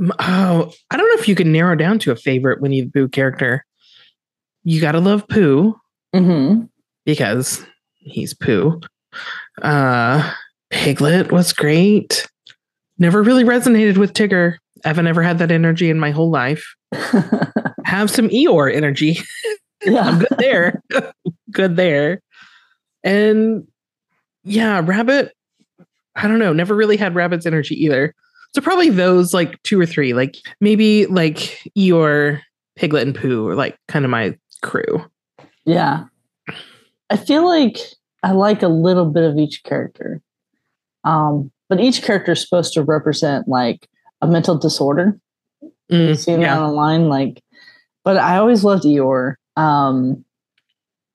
Oh, 0.00 0.72
I 0.90 0.96
don't 0.96 1.08
know 1.08 1.20
if 1.20 1.28
you 1.28 1.34
can 1.34 1.52
narrow 1.52 1.76
down 1.76 1.98
to 2.00 2.12
a 2.12 2.16
favorite 2.16 2.60
Winnie 2.60 2.80
the 2.82 2.90
Pooh 2.90 3.08
character. 3.08 3.64
You 4.64 4.80
gotta 4.80 5.00
love 5.00 5.26
Pooh 5.28 5.74
Mm-hmm. 6.14 6.64
because 7.06 7.64
he's 7.98 8.34
Pooh. 8.34 8.80
Uh, 9.60 10.32
Piglet 10.70 11.32
was 11.32 11.52
great. 11.52 12.26
Never 12.98 13.22
really 13.22 13.44
resonated 13.44 13.96
with 13.96 14.12
Tigger. 14.12 14.56
I 14.84 14.88
haven't 14.88 15.06
ever 15.06 15.22
had 15.22 15.38
that 15.38 15.50
energy 15.50 15.88
in 15.90 15.98
my 15.98 16.10
whole 16.10 16.30
life. 16.30 16.74
Have 17.84 18.10
some 18.10 18.28
Eeyore 18.28 18.74
energy. 18.74 19.18
I'm 19.86 19.92
yeah. 19.92 20.18
good 20.18 20.38
there. 20.38 20.82
good 21.50 21.76
there. 21.76 22.20
And 23.02 23.66
yeah, 24.44 24.80
Rabbit. 24.84 25.32
I 26.14 26.28
don't 26.28 26.38
know. 26.38 26.52
Never 26.52 26.74
really 26.74 26.96
had 26.96 27.14
Rabbit's 27.14 27.46
energy 27.46 27.74
either. 27.84 28.14
So 28.54 28.60
probably 28.60 28.90
those 28.90 29.32
like 29.32 29.62
two 29.62 29.80
or 29.80 29.86
three, 29.86 30.12
like 30.12 30.36
maybe 30.60 31.06
like 31.06 31.36
Eeyore, 31.76 32.40
Piglet, 32.76 33.06
and 33.06 33.14
Pooh 33.14 33.48
are 33.48 33.54
like 33.54 33.78
kind 33.88 34.04
of 34.04 34.10
my 34.10 34.36
crew. 34.62 35.04
Yeah. 35.64 36.04
I 37.10 37.16
feel 37.16 37.46
like 37.46 37.78
I 38.22 38.32
like 38.32 38.62
a 38.62 38.68
little 38.68 39.06
bit 39.06 39.24
of 39.24 39.38
each 39.38 39.62
character. 39.64 40.20
Um, 41.04 41.50
but 41.68 41.80
each 41.80 42.02
character 42.02 42.32
is 42.32 42.42
supposed 42.42 42.74
to 42.74 42.82
represent 42.82 43.48
like 43.48 43.88
a 44.20 44.26
mental 44.26 44.56
disorder. 44.56 45.18
Mm, 45.90 46.16
Seen 46.16 46.40
that 46.40 46.46
yeah. 46.46 46.62
online, 46.62 47.08
like, 47.08 47.42
but 48.04 48.16
I 48.16 48.36
always 48.36 48.64
loved 48.64 48.84
Eeyore. 48.84 49.34
Um, 49.56 50.24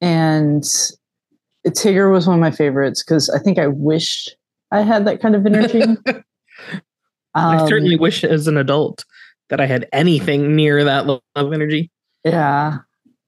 and 0.01 0.63
Tigger 1.67 2.11
was 2.11 2.27
one 2.27 2.35
of 2.35 2.41
my 2.41 2.51
favorites 2.51 3.03
because 3.03 3.29
I 3.29 3.39
think 3.39 3.57
I 3.57 3.67
wished 3.67 4.35
I 4.71 4.81
had 4.81 5.05
that 5.05 5.21
kind 5.21 5.35
of 5.35 5.45
energy. 5.45 5.83
I 7.37 7.57
Um, 7.57 7.67
certainly 7.67 7.95
wish 7.95 8.23
as 8.23 8.47
an 8.47 8.57
adult 8.57 9.05
that 9.49 9.61
I 9.61 9.65
had 9.65 9.87
anything 9.93 10.55
near 10.55 10.83
that 10.83 11.05
level 11.07 11.23
of 11.35 11.53
energy. 11.53 11.91
Yeah. 12.23 12.79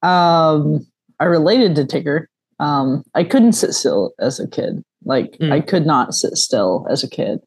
Um, 0.01 0.85
I 1.19 1.25
related 1.25 1.75
to 1.75 1.83
Tigger. 1.83 2.25
Um, 2.59 3.03
I 3.15 3.23
couldn't 3.23 3.53
sit 3.53 3.73
still 3.73 4.11
as 4.19 4.39
a 4.39 4.47
kid. 4.47 4.83
Like 5.05 5.37
Mm. 5.39 5.51
I 5.53 5.61
could 5.61 5.85
not 5.85 6.13
sit 6.13 6.35
still 6.37 6.85
as 6.89 7.03
a 7.03 7.09
kid. 7.09 7.39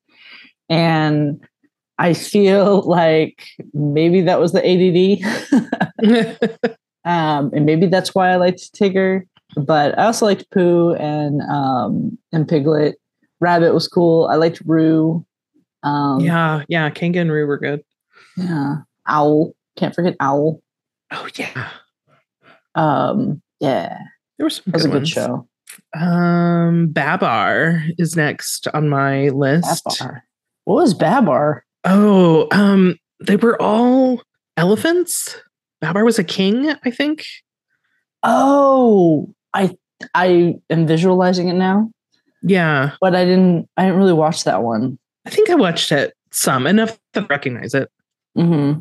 And 0.71 1.41
I 1.99 2.15
feel 2.15 2.83
like 2.89 3.45
maybe 3.75 4.23
that 4.23 4.41
was 4.41 4.53
the 4.53 4.63
ADD. 4.65 5.21
um, 7.05 7.51
and 7.55 7.67
maybe 7.67 7.87
that's 7.87 8.15
why 8.15 8.31
I 8.31 8.37
liked 8.37 8.73
Tigger. 8.75 9.23
But 9.57 9.99
I 9.99 10.05
also 10.07 10.25
liked 10.27 10.51
Pooh 10.51 10.95
and 10.95 11.43
um, 11.43 12.17
and 12.33 12.49
Piglet. 12.49 12.95
Rabbit 13.41 13.75
was 13.75 13.87
cool. 13.89 14.27
I 14.31 14.37
liked 14.37 14.63
Roo. 14.65 15.27
Um, 15.83 16.21
yeah, 16.21 16.63
yeah. 16.69 16.91
Kanga 16.91 17.21
and 17.21 17.31
Roo 17.33 17.47
were 17.47 17.59
good. 17.59 17.83
yeah. 18.37 18.77
Owl. 19.09 19.53
Can't 19.77 19.95
forget 19.95 20.15
Owl. 20.21 20.61
Oh 21.11 21.29
yeah, 21.37 21.69
Um, 22.75 23.43
yeah. 23.61 23.99
there 24.39 24.45
were 24.47 24.51
some 24.51 24.65
That 24.67 24.75
was 24.75 24.83
good 24.85 24.89
a 24.89 24.93
good 24.93 24.99
ones. 25.01 25.09
show. 25.09 25.49
Um, 25.99 26.89
Babar 26.89 27.83
is 27.99 28.17
next 28.17 28.69
on 28.75 28.89
my 28.89 29.29
list. 29.29 29.85
Babar. 29.85 30.25
What 30.65 30.75
was 30.77 30.95
Babar? 30.95 31.65
Oh, 31.85 32.47
um, 32.53 32.97
they 33.27 33.37
were 33.37 33.61
all 33.61 34.23
elephants. 34.57 35.37
Babar 35.81 36.05
was 36.05 36.19
a 36.19 36.25
king, 36.25 36.71
I 36.85 36.91
think. 36.91 37.25
Oh, 38.23 39.35
I 39.55 39.77
I 40.15 40.55
am 40.71 40.87
visualizing 40.87 41.49
it 41.49 41.55
now, 41.55 41.91
Yeah, 42.43 42.93
but 43.01 43.15
I 43.17 43.25
didn't 43.25 43.69
I 43.77 43.85
didn't 43.85 43.99
really 43.99 44.13
watch 44.13 44.45
that 44.45 44.63
one. 44.63 44.99
I 45.27 45.31
think 45.31 45.51
I 45.51 45.55
watched 45.55 45.93
it 45.93 46.15
some 46.31 46.67
enough 46.67 46.99
to 47.13 47.23
recognize 47.23 47.75
it. 47.75 47.91
hmm 48.35 48.73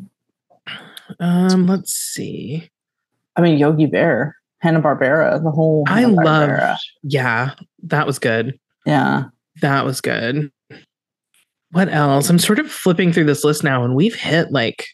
Um, 1.20 1.68
let's 1.68 1.94
see. 1.94 2.70
I 3.36 3.42
mean 3.42 3.58
Yogi 3.58 3.86
Bear, 3.86 4.36
Hanna 4.60 4.82
Barbera, 4.82 5.42
the 5.44 5.52
whole. 5.52 5.84
I 5.88 6.06
love. 6.06 6.78
Yeah, 7.04 7.52
that 7.84 8.06
was 8.08 8.20
good. 8.20 8.60
Yeah. 8.86 9.26
That 9.62 9.86
was 9.86 10.02
good. 10.02 10.52
What 11.72 11.90
else? 11.90 12.30
I'm 12.30 12.40
sort 12.40 12.60
of 12.60 12.70
flipping 12.70 13.14
through 13.14 13.26
this 13.26 13.44
list 13.44 13.64
now, 13.64 13.84
and 13.84 13.96
we've 13.96 14.16
hit 14.16 14.52
like 14.52 14.88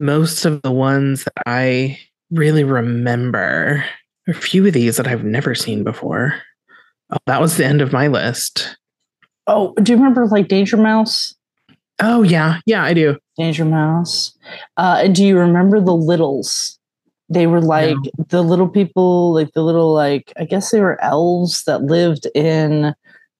most 0.00 0.44
of 0.44 0.62
the 0.62 0.72
ones 0.72 1.24
that 1.24 1.42
I 1.46 1.98
really 2.30 2.64
remember. 2.64 3.84
A 4.28 4.34
few 4.34 4.66
of 4.66 4.72
these 4.72 4.96
that 4.96 5.06
I've 5.06 5.24
never 5.24 5.54
seen 5.54 5.84
before. 5.84 6.34
Oh, 7.10 7.18
that 7.26 7.40
was 7.40 7.56
the 7.56 7.64
end 7.64 7.80
of 7.80 7.92
my 7.92 8.08
list. 8.08 8.76
Oh, 9.46 9.74
do 9.82 9.92
you 9.92 9.98
remember 9.98 10.26
like 10.26 10.48
Danger 10.48 10.76
Mouse? 10.76 11.34
Oh 12.00 12.22
yeah, 12.22 12.60
yeah, 12.66 12.84
I 12.84 12.94
do. 12.94 13.18
Danger 13.38 13.64
Mouse. 13.64 14.36
Uh, 14.76 15.00
and 15.04 15.14
do 15.14 15.24
you 15.24 15.38
remember 15.38 15.80
the 15.80 15.94
Littles? 15.94 16.78
They 17.28 17.46
were 17.46 17.60
like 17.60 17.96
the 18.28 18.42
little 18.42 18.68
people, 18.68 19.32
like 19.34 19.52
the 19.52 19.62
little 19.62 19.92
like 19.92 20.32
I 20.38 20.44
guess 20.44 20.70
they 20.70 20.80
were 20.80 21.00
elves 21.02 21.64
that 21.64 21.82
lived 21.82 22.26
in 22.34 22.94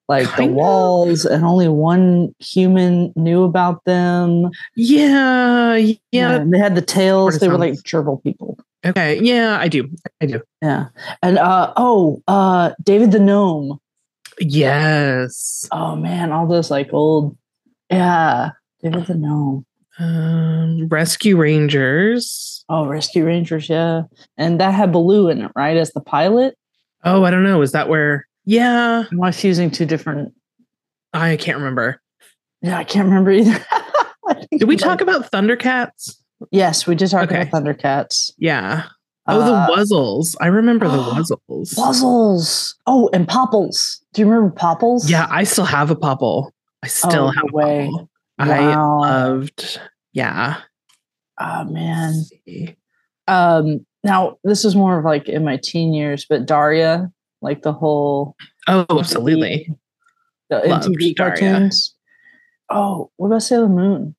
like 0.09 0.27
Kind 0.29 0.39
the 0.39 0.51
of. 0.51 0.57
walls, 0.57 1.25
and 1.25 1.45
only 1.45 1.69
one 1.69 2.35
human 2.39 3.13
knew 3.17 3.43
about 3.45 3.85
them. 3.85 4.51
Yeah, 4.77 5.75
yeah. 6.13 6.37
and 6.37 6.53
they 6.53 6.59
had 6.59 6.75
the 6.75 6.83
tails. 6.83 7.35
Of 7.37 7.41
They 7.41 7.49
were 7.49 7.59
like 7.59 7.75
gerbil 7.75 8.23
people. 8.23 8.59
Okay, 8.85 9.21
yeah, 9.21 9.59
I 9.61 9.69
do. 9.69 9.89
I 10.21 10.27
do. 10.27 10.41
Yeah, 10.63 10.87
and 11.23 11.39
uh 11.39 11.73
oh, 11.77 12.23
uh 12.29 12.73
David 12.83 13.13
the 13.13 13.19
gnome. 13.21 13.79
Yes. 14.41 15.69
Oh 15.73 15.97
man, 15.97 16.33
all 16.33 16.47
those 16.47 16.71
like 16.71 16.91
old, 16.93 17.37
yeah, 17.91 18.51
David 18.83 19.07
the 19.07 19.15
gnome. 19.15 19.65
Um, 19.99 20.89
Rescue 20.89 21.37
Rangers. 21.37 22.65
Oh, 22.69 22.87
Rescue 22.87 23.25
Rangers, 23.25 23.69
yeah, 23.69 24.03
and 24.37 24.61
that 24.61 24.75
had 24.75 24.93
Baloo 24.93 25.29
in 25.29 25.41
it, 25.41 25.53
right, 25.57 25.77
as 25.77 25.93
the 25.93 26.01
pilot. 26.01 26.57
Oh, 27.05 27.25
I 27.25 27.31
don't 27.31 27.45
know. 27.45 27.63
Is 27.63 27.73
that 27.73 27.89
where? 27.89 28.27
Yeah, 28.45 29.05
Am 29.11 29.23
I 29.23 29.33
fusing 29.33 29.71
two 29.71 29.87
different? 29.87 30.33
I 31.13 31.37
can't 31.37 31.59
remember. 31.59 32.01
Yeah, 32.63 32.77
I 32.79 32.85
can't 32.85 33.07
remember 33.09 33.31
either. 33.31 33.65
Did 34.51 34.65
we 34.69 34.77
talk 34.77 35.01
about 35.01 35.31
Thundercats? 35.31 36.17
Yes, 36.51 36.87
we 36.87 36.95
did 36.95 37.11
talk 37.11 37.25
Okay. 37.31 37.43
about 37.43 37.63
Thundercats. 37.65 38.33
Yeah. 38.39 38.85
Oh, 39.29 39.41
Uh, 39.41 39.67
the 39.67 39.73
Wuzzles. 39.73 40.35
I 40.41 40.47
remember 40.49 40.89
the 40.89 40.97
Wuzzles. 41.49 41.75
Wuzzles. 41.75 42.75
Oh, 42.87 43.11
and 43.13 43.27
Popples. 43.27 44.01
Do 44.13 44.23
you 44.23 44.29
remember 44.29 44.55
Popples? 44.55 45.11
Yeah, 45.11 45.27
I 45.31 45.45
still 45.45 45.65
have 45.65 45.91
a 45.91 45.97
Popple. 45.97 46.53
I 46.83 46.89
still 46.89 47.25
Oh, 47.25 47.29
have 47.29 47.45
no 47.45 47.51
way. 47.53 47.87
Popple. 47.91 48.09
I 48.39 48.75
loved. 48.77 49.81
Yeah. 50.13 50.59
oh 51.41 51.65
man. 51.65 52.23
Um. 53.29 53.85
Now 54.05 54.39
this 54.45 54.65
is 54.65 54.77
more 54.77 54.99
of 55.01 55.05
like 55.05 55.29
in 55.29 55.43
my 55.45 55.57
teen 55.61 55.93
years, 55.93 56.25
but 56.29 56.47
Daria, 56.47 57.11
like 57.43 57.63
the 57.63 57.73
whole 57.73 58.37
Oh, 58.69 58.87
absolutely. 58.91 59.69
the 60.49 60.59
Loved 60.61 60.85
MTV 60.89 61.15
Daria. 61.17 61.37
cartoons. 61.37 61.95
Oh, 62.71 63.11
what 63.17 63.27
about 63.29 63.43
Sailor 63.43 63.69
Moon? 63.69 64.15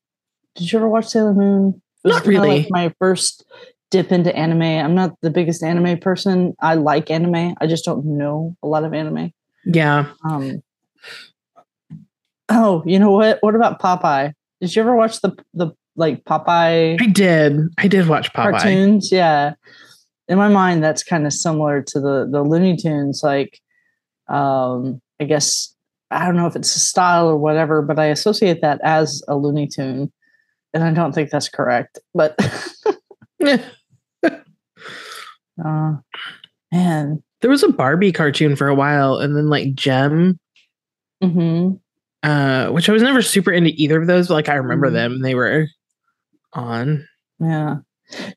Did 0.56 0.72
you 0.72 0.80
ever 0.80 0.90
watch 0.90 1.06
Sailor 1.08 1.34
Moon? 1.34 1.82
Not 2.04 2.26
really. 2.26 2.64
Like 2.64 2.68
my 2.70 2.94
first 3.00 3.46
dip 3.92 4.12
into 4.12 4.36
anime. 4.36 4.62
I'm 4.62 4.96
not 4.96 5.16
the 5.22 5.30
biggest 5.30 5.64
anime 5.64 6.00
person. 6.00 6.56
I 6.62 6.76
like 6.76 7.10
anime. 7.10 7.56
I 7.60 7.68
just 7.68 7.86
don't 7.86 8.06
know 8.06 8.56
a 8.64 8.68
lot 8.68 8.84
of 8.84 8.94
anime. 8.94 9.32
Yeah. 9.66 10.12
Um. 10.24 10.62
Oh, 12.50 12.84
you 12.86 13.00
know 13.00 13.12
what? 13.12 13.40
What 13.42 13.56
about 13.56 13.82
Popeye? 13.82 14.34
Did 14.62 14.76
you 14.76 14.82
ever 14.82 14.96
watch 14.96 15.22
the 15.22 15.36
the 15.54 15.72
like 15.96 16.24
Popeye 16.24 17.02
I 17.02 17.06
did. 17.08 17.60
I 17.78 17.88
did 17.88 18.08
watch 18.08 18.32
Popeye. 18.34 18.52
cartoons? 18.52 19.12
Yeah. 19.12 19.54
In 20.30 20.38
my 20.38 20.48
mind, 20.48 20.84
that's 20.84 21.04
kind 21.04 21.26
of 21.26 21.34
similar 21.34 21.82
to 21.82 22.00
the 22.00 22.28
the 22.30 22.44
Looney 22.44 22.78
Tunes. 22.78 23.22
Like, 23.24 23.60
um, 24.30 25.02
I 25.20 25.26
guess 25.26 25.74
I 26.12 26.26
don't 26.26 26.36
know 26.36 26.48
if 26.48 26.56
it's 26.56 26.76
a 26.76 26.80
style 26.80 27.28
or 27.28 27.38
whatever, 27.38 27.82
but 27.82 28.00
I 28.00 28.06
associate 28.06 28.62
that 28.62 28.80
as 28.84 29.22
a 29.28 29.36
Looney 29.36 29.68
Tune, 29.68 30.12
and 30.74 30.84
I 30.84 30.92
don't 30.92 31.14
think 31.14 31.30
that's 31.30 31.50
correct. 31.50 32.00
But 32.14 32.38
uh, 35.64 35.94
man, 36.72 37.24
there 37.42 37.50
was 37.52 37.64
a 37.64 37.72
Barbie 37.72 38.12
cartoon 38.12 38.56
for 38.56 38.68
a 38.68 38.76
while, 38.76 39.18
and 39.18 39.36
then 39.36 39.50
like 39.50 39.74
Jem, 39.76 40.40
hmm 41.22 41.72
uh, 42.24 42.70
which 42.70 42.90
I 42.90 42.94
was 42.94 43.04
never 43.04 43.22
super 43.22 43.52
into 43.52 43.72
either 43.76 44.02
of 44.02 44.08
those, 44.08 44.28
but 44.28 44.34
like 44.34 44.50
I 44.50 44.56
remember 44.56 44.90
Mhm. 44.90 44.94
them. 44.94 45.22
They 45.22 45.36
were 45.36 45.68
on. 46.54 47.08
Yeah. 47.40 47.78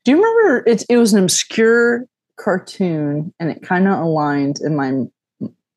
Do 0.03 0.11
you 0.11 0.15
remember 0.17 0.63
it's 0.67 0.83
it 0.83 0.97
was 0.97 1.13
an 1.13 1.23
obscure 1.23 2.05
cartoon 2.37 3.33
and 3.39 3.49
it 3.49 3.63
kind 3.63 3.87
of 3.87 3.99
aligned 3.99 4.59
in 4.61 4.75
my 4.75 4.91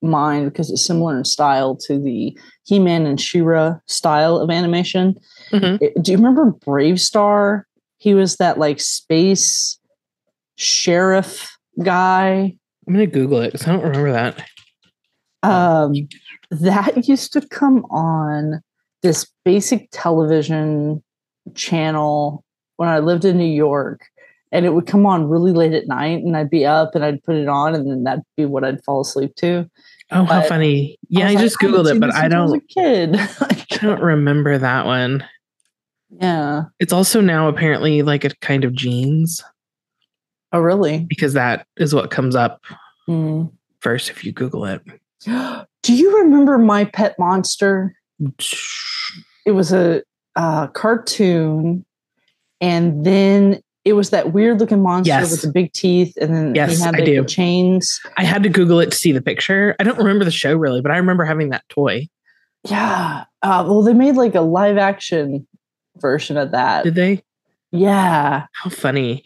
mind 0.02 0.50
because 0.52 0.70
it's 0.70 0.85
similar 0.85 1.16
in 1.16 1.24
style 1.24 1.74
to 1.76 1.98
the 1.98 2.38
He-Man 2.64 3.07
and 3.07 3.18
She-Ra 3.20 3.76
style 3.87 4.37
of 4.37 4.50
animation. 4.50 5.16
Mhm. 5.50 5.78
It- 5.80 6.02
do 6.02 6.12
you 6.12 6.18
remember 6.18 6.52
BraveStarr? 6.66 7.62
He 7.96 8.12
was 8.14 8.37
that 8.37 8.59
like 8.59 8.80
space 8.80 9.78
sheriff 10.57 11.57
guy. 11.83 12.55
I'm 12.87 12.93
gonna 12.93 13.07
Google 13.07 13.40
it 13.40 13.53
because 13.53 13.67
I 13.67 13.73
don't 13.73 13.83
remember 13.83 14.12
that. 14.12 14.45
Um 15.43 15.95
that 16.51 17.09
used 17.09 17.33
to 17.33 17.40
come 17.49 17.85
on 17.87 18.62
this 19.03 19.27
basic 19.45 19.88
television 19.93 21.03
channel 21.55 22.45
when 22.77 22.88
I 22.88 22.99
lived 22.99 23.25
in 23.25 23.38
New 23.38 23.45
York. 23.45 24.07
And 24.53 24.64
it 24.64 24.71
would 24.71 24.87
come 24.87 25.05
on 25.05 25.29
really 25.29 25.53
late 25.53 25.73
at 25.73 25.88
night, 25.88 26.23
and 26.23 26.37
I'd 26.37 26.49
be 26.49 26.64
up 26.64 26.95
and 26.95 27.05
I'd 27.05 27.25
put 27.25 27.35
it 27.35 27.49
on, 27.49 27.75
and 27.75 27.90
then 27.90 28.05
that'd 28.05 28.23
be 28.37 28.45
what 28.45 28.62
I'd 28.62 28.85
fall 28.85 29.01
asleep 29.01 29.35
to. 29.37 29.69
Oh, 30.12 30.25
how 30.25 30.43
funny! 30.43 30.97
Yeah, 31.09 31.27
I, 31.27 31.31
like, 31.31 31.38
just 31.40 31.61
haven't 31.61 31.77
googled 31.77 31.93
it, 31.97 31.99
but 31.99 32.14
I 32.14 32.29
don't. 32.29 32.55
a 32.57 32.61
kid. 32.61 33.17
I 33.40 33.67
don't 33.71 34.01
remember 34.01 34.57
that 34.57 34.87
one. 34.87 35.27
yeah. 36.21 36.64
It's 36.79 36.93
also 36.93 37.21
now 37.21 37.49
apparently 37.49 38.03
like 38.03 38.25
a 38.25 38.31
kind 38.37 38.62
of 38.62 38.73
jeans 38.75 39.43
Oh, 40.55 40.61
really? 40.61 41.01
because 41.09 41.33
that 41.35 41.67
is 41.77 41.95
what 41.95 42.11
comes 42.11 42.35
up 42.37 42.62
Hmm. 43.07 43.47
first 43.81 44.09
if 44.09 44.25
you 44.25 44.33
Google 44.33 44.64
it. 44.64 44.81
Do 45.83 45.95
you 45.95 46.17
remember 46.23 46.57
My 46.59 46.85
Pet 46.87 47.17
Monster? 47.19 47.95
It 49.45 49.51
was 49.53 49.73
a 49.73 50.03
uh, 50.37 50.69
cartoon, 50.69 51.85
and 52.61 53.05
then 53.05 53.61
it 53.85 53.93
was 53.93 54.11
that 54.11 54.33
weird 54.33 54.61
looking 54.61 54.81
monster 54.83 55.09
Yes. 55.12 55.31
with 55.31 55.43
the 55.43 55.53
big 55.53 55.73
teeth, 55.75 56.17
and 56.21 56.35
then 56.35 56.55
Yes, 56.55 56.79
he 56.79 56.83
had 56.83 56.95
I 56.95 57.01
the 57.01 57.05
do. 57.05 57.25
chains. 57.27 58.01
I 58.17 58.25
had 58.25 58.43
to 58.45 58.49
Google 58.49 58.81
it 58.81 58.90
to 58.93 58.97
see 58.97 59.12
the 59.12 59.21
picture. 59.21 59.77
I 59.79 59.83
don't 59.85 59.99
remember 59.99 60.25
the 60.25 60.31
show 60.31 60.57
really, 60.57 60.81
but 60.81 60.90
I 60.90 60.97
remember 60.97 61.25
having 61.25 61.51
that 61.51 61.69
toy. 61.69 62.09
Yeah. 62.67 63.25
Uh, 63.43 63.64
well, 63.69 63.83
they 63.83 63.93
made 63.93 64.14
like 64.14 64.35
a 64.35 64.40
live 64.40 64.79
action 64.79 65.47
version 65.99 66.38
of 66.38 66.53
that. 66.53 66.85
Did 66.85 66.95
they? 66.95 67.23
Yeah. 67.73 68.47
How 68.53 68.71
funny! 68.71 69.25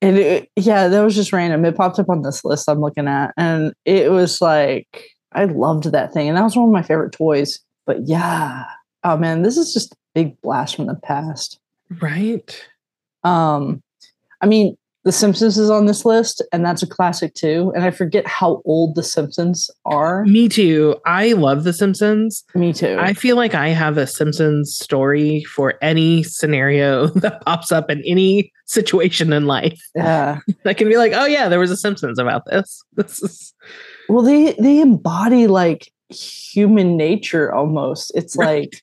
And 0.00 0.16
it, 0.16 0.50
yeah, 0.56 0.88
that 0.88 1.02
was 1.02 1.14
just 1.14 1.32
random. 1.32 1.64
It 1.64 1.76
popped 1.76 1.98
up 1.98 2.08
on 2.08 2.22
this 2.22 2.44
list 2.44 2.68
I'm 2.68 2.80
looking 2.80 3.08
at, 3.08 3.32
and 3.36 3.72
it 3.84 4.12
was 4.12 4.40
like 4.40 5.10
I 5.32 5.44
loved 5.46 5.90
that 5.90 6.12
thing, 6.12 6.28
and 6.28 6.36
that 6.36 6.44
was 6.44 6.56
one 6.56 6.68
of 6.68 6.72
my 6.72 6.82
favorite 6.82 7.12
toys. 7.12 7.60
But 7.86 8.06
yeah, 8.06 8.64
oh 9.04 9.16
man, 9.16 9.42
this 9.42 9.56
is 9.56 9.72
just 9.72 9.92
a 9.92 9.96
big 10.14 10.40
blast 10.40 10.76
from 10.76 10.86
the 10.86 10.94
past. 10.94 11.58
Right? 12.00 12.64
Um, 13.24 13.82
I 14.40 14.46
mean, 14.46 14.76
The 15.08 15.12
Simpsons 15.12 15.56
is 15.56 15.70
on 15.70 15.86
this 15.86 16.04
list, 16.04 16.42
and 16.52 16.62
that's 16.62 16.82
a 16.82 16.86
classic 16.86 17.32
too. 17.32 17.72
And 17.74 17.82
I 17.82 17.90
forget 17.90 18.26
how 18.26 18.60
old 18.66 18.94
The 18.94 19.02
Simpsons 19.02 19.70
are. 19.86 20.22
Me 20.26 20.50
too. 20.50 20.96
I 21.06 21.32
love 21.32 21.64
The 21.64 21.72
Simpsons. 21.72 22.44
Me 22.54 22.74
too. 22.74 22.94
I 23.00 23.14
feel 23.14 23.34
like 23.34 23.54
I 23.54 23.68
have 23.68 23.96
a 23.96 24.06
Simpsons 24.06 24.76
story 24.76 25.44
for 25.44 25.78
any 25.80 26.24
scenario 26.24 27.06
that 27.22 27.42
pops 27.46 27.72
up 27.72 27.88
in 27.88 28.02
any 28.04 28.52
situation 28.66 29.32
in 29.32 29.46
life. 29.46 29.80
yeah. 29.94 30.40
I 30.66 30.74
can 30.74 30.88
be 30.90 30.98
like, 30.98 31.12
oh 31.14 31.24
yeah, 31.24 31.48
there 31.48 31.58
was 31.58 31.70
a 31.70 31.76
Simpsons 31.78 32.18
about 32.18 32.42
this. 32.44 32.84
This 32.92 33.22
is 33.22 33.54
Well, 34.10 34.22
they 34.22 34.52
they 34.60 34.78
embody 34.78 35.46
like 35.46 35.90
human 36.10 36.98
nature 36.98 37.50
almost. 37.50 38.12
It's 38.14 38.36
Right. 38.36 38.64
like 38.70 38.82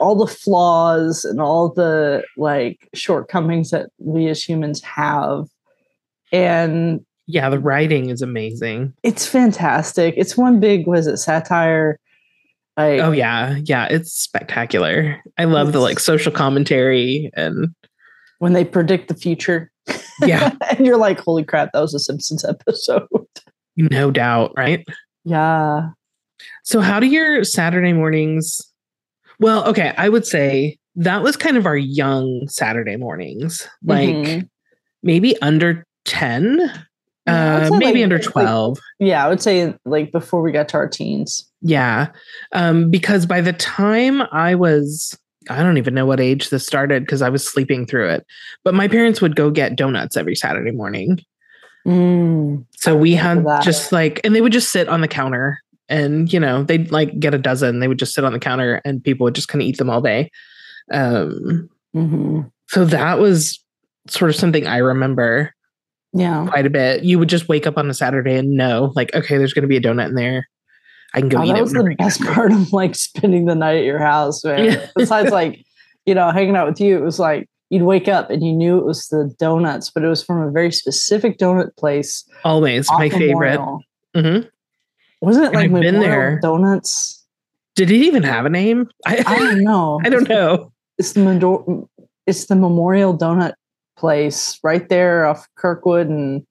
all 0.00 0.14
the 0.14 0.26
flaws 0.26 1.24
and 1.24 1.40
all 1.40 1.70
the 1.72 2.24
like 2.36 2.88
shortcomings 2.94 3.70
that 3.70 3.90
we 3.98 4.28
as 4.28 4.42
humans 4.42 4.82
have. 4.82 5.46
And 6.30 7.04
yeah, 7.26 7.48
the 7.50 7.58
writing 7.58 8.10
is 8.10 8.22
amazing. 8.22 8.92
it's 9.02 9.26
fantastic. 9.26 10.14
It's 10.16 10.36
one 10.36 10.60
big 10.60 10.86
was 10.86 11.06
it 11.06 11.16
satire? 11.18 11.98
Like 12.76 13.00
Oh 13.00 13.12
yeah, 13.12 13.58
yeah, 13.64 13.86
it's 13.90 14.12
spectacular. 14.12 15.20
I 15.38 15.44
love 15.44 15.72
the 15.72 15.80
like 15.80 16.00
social 16.00 16.32
commentary 16.32 17.30
and 17.34 17.68
when 18.38 18.54
they 18.54 18.64
predict 18.64 19.08
the 19.08 19.14
future. 19.14 19.70
Yeah. 20.20 20.52
and 20.70 20.86
you're 20.86 20.96
like, 20.96 21.20
holy 21.20 21.44
crap, 21.44 21.70
that 21.72 21.80
was 21.80 21.94
a 21.94 21.98
Simpsons 21.98 22.44
episode. 22.44 23.06
no 23.76 24.10
doubt, 24.10 24.52
right? 24.56 24.84
yeah. 25.24 25.90
So 26.64 26.80
how 26.80 26.98
do 26.98 27.06
your 27.06 27.44
Saturday 27.44 27.92
mornings? 27.92 28.60
Well, 29.42 29.64
okay, 29.68 29.92
I 29.98 30.08
would 30.08 30.26
say 30.26 30.78
that 30.96 31.22
was 31.22 31.36
kind 31.36 31.56
of 31.56 31.66
our 31.66 31.76
young 31.76 32.46
Saturday 32.48 32.96
mornings. 32.96 33.68
Like 33.84 34.08
Mhm. 34.08 34.48
maybe 35.02 35.40
under 35.42 35.84
10, 36.04 36.58
Yeah, 37.26 37.68
uh 37.70 37.76
maybe 37.78 38.00
like- 38.00 38.04
under 38.04 38.18
like- 38.18 38.24
12. 38.24 38.78
Yeah, 39.00 39.24
I 39.24 39.28
would 39.28 39.40
say 39.42 39.74
like 39.84 40.12
before 40.12 40.42
we 40.42 40.52
got 40.52 40.68
to 40.70 40.76
our 40.76 40.88
teens. 40.88 41.48
Yeah. 41.60 42.08
Um, 42.52 42.90
because 42.90 43.26
by 43.26 43.40
the 43.40 43.52
time 43.52 44.22
I 44.32 44.54
was, 44.54 45.16
I 45.50 45.62
don't 45.62 45.78
even 45.78 45.94
know 45.94 46.06
what 46.06 46.20
age 46.20 46.50
this 46.50 46.66
started 46.66 47.04
because 47.04 47.22
I 47.22 47.28
was 47.28 47.46
sleeping 47.46 47.86
through 47.86 48.10
it. 48.10 48.26
But 48.64 48.74
my 48.74 48.86
parents 48.88 49.20
would 49.20 49.34
go 49.36 49.50
get 49.50 49.76
donuts 49.76 50.16
every 50.16 50.34
Saturday 50.36 50.70
morning. 50.72 51.18
Mm. 51.86 52.64
So 52.76 52.96
we 52.96 53.14
had 53.14 53.44
that. 53.46 53.62
just 53.62 53.90
like, 53.92 54.20
and 54.24 54.34
they 54.36 54.40
would 54.40 54.52
just 54.52 54.70
sit 54.70 54.88
on 54.88 55.00
the 55.00 55.08
counter 55.08 55.58
and, 55.92 56.32
you 56.32 56.40
know, 56.40 56.64
they'd 56.64 56.90
like 56.90 57.18
get 57.20 57.34
a 57.34 57.38
dozen. 57.38 57.78
They 57.80 57.86
would 57.88 57.98
just 57.98 58.14
sit 58.14 58.24
on 58.24 58.32
the 58.32 58.38
counter 58.40 58.80
and 58.84 59.04
people 59.04 59.24
would 59.24 59.34
just 59.34 59.48
kind 59.48 59.60
of 59.62 59.68
eat 59.68 59.76
them 59.78 59.90
all 59.90 60.00
day. 60.00 60.30
Um, 60.92 61.68
hmm 61.92 62.40
so 62.68 62.86
that 62.86 63.18
was 63.18 63.62
sort 64.08 64.30
of 64.30 64.34
something 64.36 64.66
I 64.66 64.78
remember 64.78 65.52
Yeah. 66.14 66.46
quite 66.48 66.64
a 66.64 66.70
bit. 66.70 67.04
You 67.04 67.18
would 67.18 67.28
just 67.28 67.46
wake 67.48 67.66
up 67.66 67.76
on 67.76 67.90
a 67.90 67.94
Saturday 67.94 68.36
and 68.38 68.52
know, 68.56 68.92
like, 68.96 69.14
okay, 69.14 69.36
there's 69.36 69.52
going 69.52 69.62
to 69.62 69.68
be 69.68 69.76
a 69.76 69.80
donut 69.80 70.08
in 70.08 70.14
there. 70.14 70.48
I 71.12 71.20
can 71.20 71.28
go 71.28 71.38
Oh, 71.38 71.44
eat 71.44 71.48
that 71.48 71.58
it 71.58 71.62
was 71.62 71.72
the 71.74 71.94
best 71.98 72.22
part 72.22 72.50
of 72.50 72.72
like 72.72 72.94
spending 72.94 73.44
the 73.44 73.54
night 73.54 73.76
at 73.76 73.84
your 73.84 73.98
house, 73.98 74.42
man. 74.42 74.64
Yeah. 74.64 74.86
Besides, 74.96 75.30
like, 75.40 75.62
you 76.06 76.14
know, 76.14 76.30
hanging 76.30 76.56
out 76.56 76.66
with 76.66 76.80
you, 76.80 76.96
it 76.96 77.02
was 77.02 77.18
like 77.18 77.46
you'd 77.68 77.82
wake 77.82 78.08
up 78.08 78.30
and 78.30 78.42
you 78.42 78.52
knew 78.54 78.78
it 78.78 78.86
was 78.86 79.06
the 79.08 79.30
donuts, 79.38 79.90
but 79.90 80.02
it 80.02 80.08
was 80.08 80.24
from 80.24 80.40
a 80.40 80.50
very 80.50 80.72
specific 80.72 81.36
donut 81.38 81.76
place. 81.76 82.24
Always 82.44 82.88
my 82.90 83.10
favorite. 83.10 83.60
Memorial. 84.14 84.48
Wasn't 85.22 85.46
it 85.46 85.54
like 85.54 85.66
I've 85.66 85.80
been 85.80 85.94
Memorial 85.94 86.00
there. 86.02 86.40
Donuts? 86.40 87.24
Did 87.76 87.90
it 87.90 87.96
even 87.96 88.24
have 88.24 88.44
a 88.44 88.50
name? 88.50 88.88
I, 89.06 89.22
I 89.26 89.38
don't 89.38 89.62
know. 89.62 90.00
I 90.04 90.08
don't 90.08 90.28
know. 90.28 90.72
It's 90.98 91.12
the 91.12 91.86
it's 92.26 92.46
the 92.46 92.56
Memorial 92.56 93.16
Donut 93.16 93.54
place 93.96 94.58
right 94.64 94.88
there 94.88 95.24
off 95.26 95.46
Kirkwood 95.56 96.08
and 96.08 96.44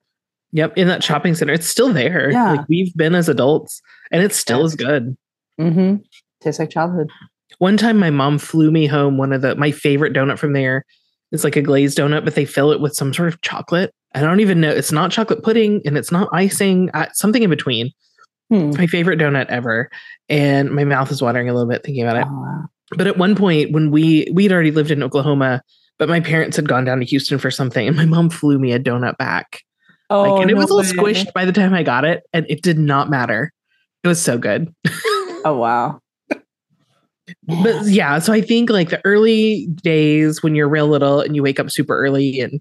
Yep, 0.54 0.78
in 0.78 0.88
that 0.88 1.04
shopping 1.04 1.34
center, 1.34 1.54
it's 1.54 1.68
still 1.68 1.94
there. 1.94 2.30
Yeah. 2.32 2.52
Like 2.52 2.68
we've 2.68 2.94
been 2.96 3.16
as 3.16 3.30
adults, 3.30 3.82
and 4.12 4.22
it's 4.22 4.36
still 4.36 4.66
as 4.66 4.76
good. 4.76 5.16
mm-hmm. 5.60 5.96
tastes 6.42 6.60
like 6.60 6.70
childhood. 6.70 7.10
One 7.60 7.78
time, 7.78 7.98
my 7.98 8.10
mom 8.10 8.38
flew 8.38 8.70
me 8.70 8.86
home 8.86 9.18
one 9.18 9.32
of 9.32 9.42
the 9.42 9.56
my 9.56 9.72
favorite 9.72 10.14
donut 10.14 10.40
from 10.40 10.52
there. 10.52 10.84
It's 11.32 11.46
like 11.46 11.56
a 11.56 11.62
glazed 11.62 11.98
donut, 11.98 12.26
but 12.26 12.36
they 12.36 12.44
fill 12.44 12.72
it 12.72 12.82
with 12.82 12.96
some 12.96 13.14
sort 13.14 13.30
of 13.30 13.40
chocolate. 13.42 13.94
I 14.14 14.20
don't 14.20 14.42
even 14.42 14.60
know. 14.60 14.72
It's 14.72 14.92
not 14.92 15.12
chocolate 15.12 15.42
pudding, 15.42 15.82
and 15.86 15.98
it's 15.98 16.12
not 16.12 16.28
icing. 16.34 16.90
Uh, 16.94 17.08
something 17.14 17.44
in 17.44 17.50
between. 17.50 17.92
Hmm. 18.52 18.72
My 18.72 18.86
favorite 18.86 19.18
donut 19.18 19.46
ever, 19.48 19.90
and 20.28 20.72
my 20.72 20.84
mouth 20.84 21.10
is 21.10 21.22
watering 21.22 21.48
a 21.48 21.54
little 21.54 21.70
bit 21.70 21.84
thinking 21.86 22.04
about 22.04 22.18
it. 22.18 22.26
Wow. 22.26 22.66
But 22.98 23.08
at 23.08 23.18
one 23.18 23.36
point, 23.36 23.72
when 23.72 23.92
we 23.92 24.28
we'd 24.34 24.52
already 24.52 24.72
lived 24.72 24.92
in 24.92 25.02
Oklahoma, 25.02 25.62
but 25.98 26.10
my 26.10 26.20
parents 26.20 26.58
had 26.58 26.68
gone 26.68 26.84
down 26.84 27.00
to 27.00 27.06
Houston 27.06 27.38
for 27.40 27.50
something, 27.50 27.88
and 27.88 27.96
my 27.96 28.04
mom 28.06 28.30
flew 28.30 28.60
me 28.60 28.74
a 28.74 28.80
donut 28.80 29.18
back. 29.18 29.62
Oh, 30.10 30.24
Like, 30.34 30.42
and 30.42 30.52
it 30.52 30.58
was 30.58 30.70
a 30.70 30.74
little 30.74 31.04
way. 31.04 31.14
squished 31.14 31.32
by 31.32 31.46
the 31.46 31.54
time 31.54 31.74
I 31.74 31.84
got 31.84 32.04
it, 32.04 32.24
and 32.34 32.46
it 32.50 32.62
did 32.62 32.78
not 32.78 33.10
matter. 33.10 33.54
It 34.04 34.10
was 34.10 34.22
so 34.22 34.38
good. 34.38 34.74
Oh 35.46 35.58
wow. 35.58 36.02
But 37.48 37.86
yeah, 37.86 38.20
so 38.20 38.34
I 38.34 38.42
think 38.42 38.70
like 38.70 38.90
the 38.90 39.02
early 39.06 39.68
days 39.82 40.44
when 40.44 40.56
you're 40.56 40.68
real 40.68 40.88
little 40.88 41.22
and 41.22 41.36
you 41.36 41.42
wake 41.44 41.60
up 41.60 41.72
super 41.72 41.98
early 41.98 42.42
and 42.42 42.60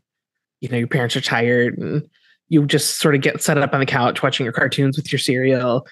you 0.60 0.68
know 0.68 0.78
your 0.78 0.86
parents 0.86 1.16
are 1.16 1.20
tired 1.20 1.76
and 1.78 2.08
you 2.50 2.66
just 2.66 2.98
sort 2.98 3.14
of 3.14 3.22
get 3.22 3.42
set 3.42 3.56
up 3.56 3.72
on 3.72 3.80
the 3.80 3.86
couch 3.86 4.22
watching 4.22 4.44
your 4.44 4.52
cartoons 4.52 4.96
with 4.96 5.10
your 5.10 5.18
cereal. 5.18 5.86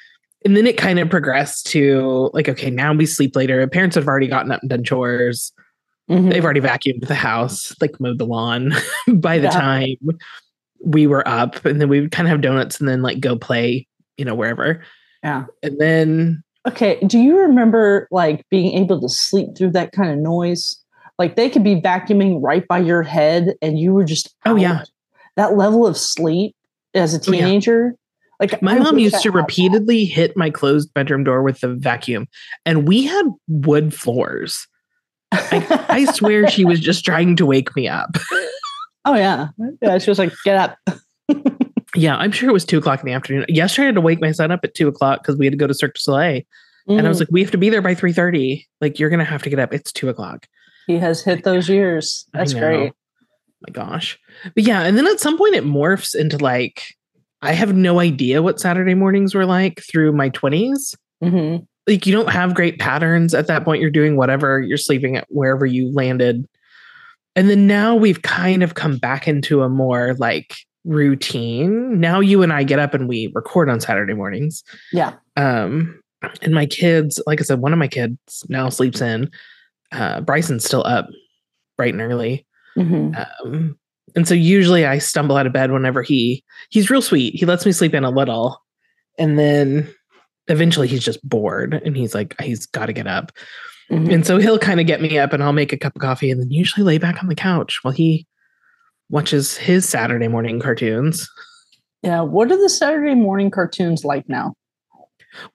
And 0.44 0.56
then 0.56 0.66
it 0.66 0.76
kind 0.76 0.98
of 0.98 1.08
progressed 1.08 1.66
to 1.68 2.30
like, 2.34 2.48
okay, 2.48 2.70
now 2.70 2.92
we 2.92 3.06
sleep 3.06 3.34
later. 3.34 3.66
Parents 3.66 3.96
have 3.96 4.06
already 4.06 4.26
gotten 4.28 4.52
up 4.52 4.60
and 4.60 4.68
done 4.70 4.84
chores. 4.84 5.52
Mhm. 6.10 6.30
They've 6.30 6.44
already 6.44 6.60
vacuumed 6.60 7.06
the 7.06 7.14
house, 7.14 7.74
like 7.80 7.98
mowed 8.00 8.18
the 8.18 8.26
lawn 8.26 8.72
by 9.14 9.38
the 9.38 9.44
Yeah. 9.44 9.50
time 9.50 9.96
we 10.84 11.06
were 11.06 11.26
up. 11.26 11.64
And 11.64 11.80
then 11.80 11.88
we 11.88 12.00
would 12.00 12.12
kind 12.12 12.26
of 12.26 12.30
have 12.30 12.40
donuts 12.40 12.78
and 12.80 12.88
then 12.88 13.02
like 13.02 13.20
go 13.20 13.36
play, 13.36 13.86
you 14.16 14.24
know, 14.24 14.34
wherever. 14.34 14.82
Yeah. 15.24 15.46
And 15.62 15.78
then 15.78 16.42
Okay. 16.66 16.98
Do 17.06 17.18
you 17.18 17.38
remember 17.38 18.08
like 18.10 18.44
being 18.50 18.76
able 18.78 19.00
to 19.00 19.08
sleep 19.08 19.56
through 19.56 19.70
that 19.72 19.92
kind 19.92 20.10
of 20.10 20.18
noise? 20.18 20.76
Like 21.18 21.34
they 21.36 21.48
could 21.50 21.64
be 21.64 21.80
vacuuming 21.80 22.40
right 22.42 22.66
by 22.68 22.78
your 22.78 23.02
head 23.02 23.54
and 23.62 23.78
you 23.78 23.92
were 23.92 24.04
just 24.04 24.34
Oh, 24.46 24.56
yeah. 24.56 24.84
That 25.38 25.56
level 25.56 25.86
of 25.86 25.96
sleep 25.96 26.54
as 26.94 27.14
a 27.14 27.18
Oh, 27.18 27.32
yeah. 27.32 27.40
teenager. 27.46 27.94
Like 28.40 28.60
My 28.60 28.74
I 28.76 28.78
mom 28.80 28.98
used 28.98 29.14
to 29.22 29.28
had 29.30 29.32
that. 29.32 29.36
repeatedly 29.36 30.04
hit 30.04 30.36
my 30.36 30.50
closed 30.50 30.92
bedroom 30.94 31.24
door 31.24 31.42
with 31.42 31.60
the 31.60 31.74
vacuum, 31.74 32.26
and 32.66 32.86
we 32.86 33.04
had 33.06 33.24
wood 33.48 33.94
floors. 33.94 34.66
I, 35.32 35.84
I 35.88 36.04
swear 36.12 36.48
she 36.48 36.64
was 36.64 36.78
just 36.80 37.04
trying 37.04 37.34
to 37.36 37.46
wake 37.46 37.74
me 37.74 37.88
up. 37.88 38.10
oh 39.06 39.14
yeah. 39.14 39.48
Yeah. 39.82 39.98
She 39.98 40.10
was 40.10 40.18
like, 40.18 40.32
get 40.44 40.56
up. 40.56 40.78
Yeah, 41.94 42.16
I'm 42.16 42.32
sure 42.32 42.48
it 42.48 42.52
was 42.52 42.64
two 42.64 42.78
o'clock 42.78 43.00
in 43.00 43.06
the 43.06 43.12
afternoon. 43.12 43.44
Yesterday, 43.48 43.84
I 43.84 43.86
had 43.86 43.94
to 43.96 44.00
wake 44.02 44.20
my 44.20 44.30
son 44.32 44.50
up 44.50 44.60
at 44.62 44.74
two 44.74 44.88
o'clock 44.88 45.22
because 45.22 45.36
we 45.36 45.46
had 45.46 45.52
to 45.52 45.56
go 45.58 45.66
to 45.66 45.74
Cirque 45.74 45.94
du 45.94 46.00
Soleil, 46.00 46.42
and 46.86 47.06
I 47.06 47.08
was 47.08 47.16
Mm, 47.16 47.20
like, 47.20 47.28
"We 47.32 47.40
have 47.42 47.50
to 47.52 47.58
be 47.58 47.70
there 47.70 47.82
by 47.82 47.94
three 47.94 48.12
thirty. 48.12 48.68
Like, 48.80 48.98
you're 48.98 49.10
gonna 49.10 49.24
have 49.24 49.42
to 49.44 49.50
get 49.50 49.58
up. 49.58 49.72
It's 49.74 49.90
two 49.92 50.08
o'clock." 50.08 50.46
he 50.86 50.96
has 50.98 51.22
hit 51.22 51.44
those 51.44 51.68
years. 51.68 52.26
That's 52.32 52.54
great. 52.54 52.92
My 53.66 53.72
gosh, 53.72 54.18
but 54.54 54.62
yeah, 54.64 54.82
and 54.82 54.96
then 54.96 55.06
at 55.06 55.20
some 55.20 55.36
point 55.36 55.54
it 55.56 55.64
morphs 55.64 56.14
into 56.14 56.38
like 56.38 56.94
I 57.42 57.52
have 57.52 57.74
no 57.74 57.98
idea 58.00 58.42
what 58.42 58.60
Saturday 58.60 58.94
mornings 58.94 59.34
were 59.34 59.46
like 59.46 59.82
through 59.82 60.12
my 60.12 60.28
twenties. 60.28 60.94
hmm 61.22 61.56
like 61.88 62.06
you 62.06 62.12
don't 62.12 62.28
have 62.30 62.54
great 62.54 62.78
patterns 62.78 63.32
at 63.34 63.46
that 63.46 63.64
point. 63.64 63.80
You're 63.80 63.90
doing 63.90 64.14
whatever 64.16 64.60
you're 64.60 64.76
sleeping 64.76 65.16
at 65.16 65.26
wherever 65.30 65.64
you 65.64 65.90
landed. 65.90 66.46
And 67.34 67.48
then 67.48 67.66
now 67.66 67.96
we've 67.96 68.20
kind 68.20 68.62
of 68.62 68.74
come 68.74 68.98
back 68.98 69.26
into 69.26 69.62
a 69.62 69.70
more 69.70 70.14
like 70.18 70.54
routine. 70.84 71.98
Now 71.98 72.20
you 72.20 72.42
and 72.42 72.52
i 72.52 72.62
get 72.62 72.78
up 72.78 72.92
and 72.94 73.08
we 73.08 73.32
record 73.34 73.70
on 73.70 73.80
saturday 73.80 74.12
mornings. 74.14 74.62
Yeah. 74.92 75.14
um 75.36 75.98
and 76.42 76.52
my 76.54 76.66
kids 76.66 77.22
like 77.26 77.40
i 77.40 77.44
said 77.44 77.60
one 77.60 77.72
of 77.72 77.78
my 77.78 77.88
kids 77.88 78.44
now 78.48 78.68
sleeps 78.68 79.00
in. 79.00 79.30
Uh 79.90 80.20
bryson's 80.20 80.64
still 80.64 80.84
up 80.84 81.08
bright 81.76 81.94
and 81.94 82.02
early 82.02 82.44
hmm 82.78 83.12
um 83.44 83.78
and 84.16 84.26
so 84.26 84.34
usually 84.34 84.86
i 84.86 84.98
stumble 84.98 85.36
out 85.36 85.46
of 85.46 85.52
bed 85.52 85.70
whenever 85.70 86.02
he 86.02 86.42
he's 86.70 86.90
real 86.90 87.02
sweet 87.02 87.34
he 87.34 87.44
lets 87.46 87.66
me 87.66 87.72
sleep 87.72 87.94
in 87.94 88.04
a 88.04 88.10
little 88.10 88.58
and 89.18 89.38
then 89.38 89.88
eventually 90.48 90.88
he's 90.88 91.04
just 91.04 91.26
bored 91.28 91.74
and 91.84 91.96
he's 91.96 92.14
like 92.14 92.34
he's 92.40 92.66
got 92.66 92.86
to 92.86 92.92
get 92.92 93.06
up 93.06 93.32
Mhm. 93.90 94.12
and 94.12 94.26
so 94.26 94.36
he'll 94.36 94.58
kind 94.58 94.80
of 94.80 94.86
get 94.86 95.00
me 95.00 95.18
up 95.18 95.32
and 95.32 95.42
i'll 95.42 95.52
make 95.54 95.72
a 95.72 95.78
cup 95.78 95.96
of 95.96 96.02
coffee 96.02 96.30
and 96.30 96.40
then 96.40 96.50
usually 96.50 96.84
lay 96.84 96.98
back 96.98 97.22
on 97.22 97.28
the 97.30 97.34
couch 97.34 97.78
while 97.82 97.92
he 97.94 98.26
watches 99.08 99.56
his 99.56 99.88
saturday 99.88 100.28
morning 100.28 100.60
cartoons 100.60 101.26
Yeah. 102.02 102.20
What 102.20 102.52
are 102.52 102.56
the 102.60 102.68
Saturday 102.68 103.14
morning 103.14 103.50
cartoons 103.50 104.04
like 104.04 104.28
now? 104.28 104.54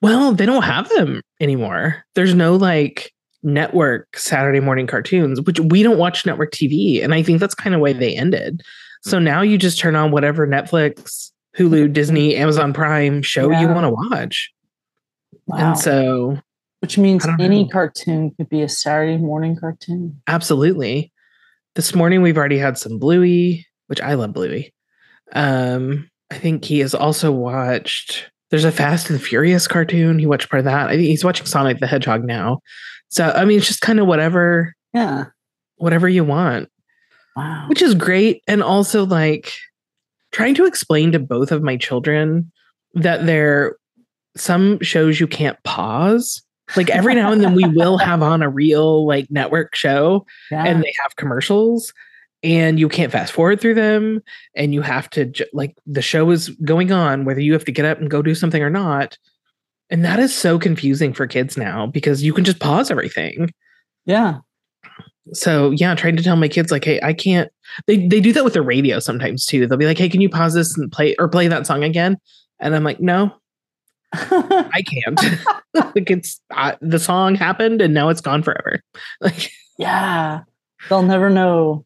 well 0.02 0.32
they 0.32 0.46
don't 0.46 0.62
have 0.64 0.88
them 0.90 1.20
anymore 1.40 2.04
there's 2.14 2.34
no 2.34 2.56
like 2.56 3.12
network 3.44 4.16
saturday 4.16 4.58
morning 4.60 4.86
cartoons 4.86 5.40
which 5.42 5.60
we 5.60 5.82
don't 5.82 5.98
watch 5.98 6.24
network 6.26 6.50
tv 6.50 7.02
and 7.04 7.12
i 7.14 7.22
think 7.22 7.38
that's 7.40 7.54
kind 7.54 7.74
of 7.74 7.80
why 7.80 7.92
they 7.92 8.16
ended. 8.16 8.62
So 9.02 9.18
now 9.18 9.42
you 9.42 9.58
just 9.58 9.78
turn 9.78 9.96
on 9.96 10.10
whatever 10.10 10.46
netflix 10.46 11.30
hulu 11.58 11.92
disney 11.92 12.34
amazon 12.36 12.72
prime 12.72 13.20
show 13.22 13.50
you 13.50 13.68
want 13.68 13.84
to 13.84 13.90
watch. 13.90 14.50
Wow. 15.46 15.58
and 15.58 15.78
so 15.78 16.38
Which 16.80 16.96
means 16.96 17.26
any 17.38 17.64
know. 17.64 17.68
cartoon 17.70 18.30
could 18.36 18.48
be 18.48 18.62
a 18.62 18.68
Saturday 18.68 19.18
morning 19.18 19.56
cartoon. 19.56 20.20
absolutely. 20.26 21.12
This 21.74 21.94
morning 21.94 22.22
we've 22.22 22.38
already 22.38 22.58
had 22.58 22.78
some 22.78 22.98
bluey 22.98 23.66
which 23.88 24.00
i 24.00 24.14
love 24.14 24.32
bluey. 24.32 24.72
Um 25.32 26.08
i 26.30 26.38
think 26.38 26.64
he 26.64 26.78
has 26.78 26.94
also 26.94 27.30
watched 27.30 28.30
there's 28.54 28.64
a 28.64 28.70
fast 28.70 29.10
and 29.10 29.20
furious 29.20 29.66
cartoon. 29.66 30.16
He 30.16 30.26
watched 30.26 30.48
part 30.48 30.60
of 30.60 30.64
that. 30.66 30.86
I 30.86 30.92
think 30.92 31.08
he's 31.08 31.24
watching 31.24 31.44
sonic 31.44 31.80
the 31.80 31.88
hedgehog 31.88 32.22
now. 32.24 32.60
So 33.08 33.32
i 33.34 33.44
mean 33.44 33.58
it's 33.58 33.66
just 33.66 33.80
kind 33.80 33.98
of 33.98 34.06
whatever 34.06 34.76
Yeah. 34.92 35.24
whatever 35.78 36.08
you 36.08 36.22
want. 36.22 36.68
Wow. 37.34 37.66
which 37.68 37.82
is 37.82 37.96
great. 37.96 38.44
And 38.46 38.62
also 38.62 39.04
like 39.04 39.52
trying 40.30 40.54
to 40.54 40.66
explain 40.66 41.10
to 41.10 41.18
both 41.18 41.50
of 41.50 41.64
my 41.64 41.76
children 41.76 42.52
that 42.92 43.26
there 43.26 43.74
some 44.36 44.78
shows 44.82 45.18
you 45.18 45.26
can't 45.26 45.60
pause. 45.64 46.40
Like 46.76 46.90
every 46.90 47.16
now 47.16 47.32
and 47.32 47.42
then 47.42 47.54
we 47.56 47.64
will 47.66 47.98
have 48.08 48.22
on 48.22 48.40
a 48.40 48.48
real 48.48 49.04
like 49.04 49.28
network 49.32 49.74
show 49.74 50.24
yeah. 50.52 50.62
and 50.62 50.80
they 50.80 50.94
have 51.02 51.16
commercials 51.16 51.92
and 52.44 52.78
you 52.78 52.90
can't 52.90 53.10
fast 53.10 53.32
forward 53.32 53.58
through 53.58 53.74
them 53.74 54.22
and 54.54 54.74
you 54.74 54.82
have 54.82 55.08
to 55.10 55.32
like 55.54 55.74
the 55.86 56.02
show 56.02 56.30
is 56.30 56.50
going 56.62 56.92
on 56.92 57.24
whether 57.24 57.40
you 57.40 57.54
have 57.54 57.64
to 57.64 57.72
get 57.72 57.86
up 57.86 57.98
and 57.98 58.10
go 58.10 58.22
do 58.22 58.34
something 58.34 58.62
or 58.62 58.70
not. 58.70 59.16
And 59.90 60.04
that 60.04 60.18
is 60.18 60.34
so 60.34 60.58
confusing 60.58 61.14
for 61.14 61.26
kids 61.26 61.56
now 61.56 61.86
because 61.86 62.22
you 62.22 62.32
can 62.34 62.44
just 62.44 62.60
pause 62.60 62.90
everything. 62.90 63.50
Yeah. 64.04 64.40
so 65.32 65.70
yeah 65.70 65.94
trying 65.94 66.16
to 66.16 66.22
tell 66.22 66.36
my 66.36 66.48
kids 66.48 66.70
like 66.70 66.84
hey 66.84 67.00
i 67.02 67.14
can't 67.14 67.50
they 67.86 68.06
they 68.06 68.20
do 68.20 68.30
that 68.34 68.44
with 68.44 68.52
the 68.52 68.60
radio 68.60 68.98
sometimes 69.00 69.46
too. 69.46 69.66
They'll 69.66 69.78
be 69.78 69.86
like 69.86 69.98
hey 69.98 70.10
can 70.10 70.20
you 70.20 70.28
pause 70.28 70.52
this 70.52 70.76
and 70.76 70.92
play 70.92 71.16
or 71.18 71.28
play 71.28 71.48
that 71.48 71.66
song 71.66 71.82
again? 71.82 72.18
And 72.60 72.76
i'm 72.76 72.84
like 72.84 73.00
no. 73.00 73.34
I 74.12 74.82
can't. 74.86 75.20
Like 75.96 76.08
it's 76.08 76.40
uh, 76.52 76.76
the 76.80 77.00
song 77.00 77.34
happened 77.34 77.82
and 77.82 77.92
now 77.92 78.08
it's 78.08 78.20
gone 78.20 78.44
forever. 78.44 78.80
Like 79.20 79.50
yeah. 79.76 80.42
They'll 80.88 81.02
never 81.02 81.30
know 81.30 81.84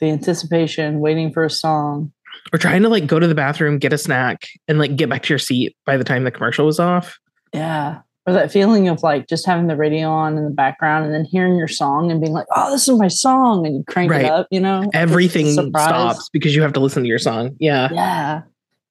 the 0.00 0.10
anticipation 0.10 1.00
waiting 1.00 1.32
for 1.32 1.44
a 1.44 1.50
song. 1.50 2.12
or 2.52 2.58
trying 2.58 2.82
to 2.82 2.88
like 2.88 3.06
go 3.06 3.18
to 3.18 3.26
the 3.26 3.34
bathroom 3.34 3.78
get 3.78 3.92
a 3.92 3.98
snack 3.98 4.46
and 4.68 4.78
like 4.78 4.96
get 4.96 5.08
back 5.08 5.22
to 5.24 5.28
your 5.30 5.38
seat 5.38 5.76
by 5.86 5.96
the 5.96 6.04
time 6.04 6.24
the 6.24 6.30
commercial 6.30 6.66
was 6.66 6.78
off 6.80 7.18
Yeah. 7.52 8.00
Or 8.26 8.34
that 8.34 8.52
feeling 8.52 8.88
of 8.88 9.02
like 9.02 9.28
just 9.28 9.46
having 9.46 9.66
the 9.66 9.76
radio 9.76 10.08
on 10.08 10.36
in 10.36 10.44
the 10.44 10.50
background 10.50 11.06
and 11.06 11.14
then 11.14 11.24
hearing 11.24 11.56
your 11.56 11.68
song 11.68 12.10
and 12.10 12.20
being 12.20 12.34
like, 12.34 12.46
oh, 12.54 12.70
this 12.70 12.86
is 12.86 12.98
my 12.98 13.08
song. 13.08 13.66
And 13.66 13.76
you 13.76 13.84
crank 13.84 14.10
Right. 14.10 14.26
it 14.26 14.30
up, 14.30 14.46
you 14.50 14.60
know? 14.60 14.90
Everything 14.92 15.46
stops 15.52 16.28
because 16.30 16.54
you 16.54 16.60
have 16.62 16.74
to 16.74 16.80
listen 16.80 17.02
to 17.02 17.08
your 17.08 17.18
song 17.18 17.56
yeah 17.58 17.88
Yeah. 17.92 18.42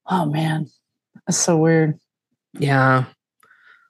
Oh, 0.07 0.25
man. 0.25 0.67
That's 1.27 1.37
so 1.37 1.57
weird. 1.57 1.97
yeah 2.59 3.05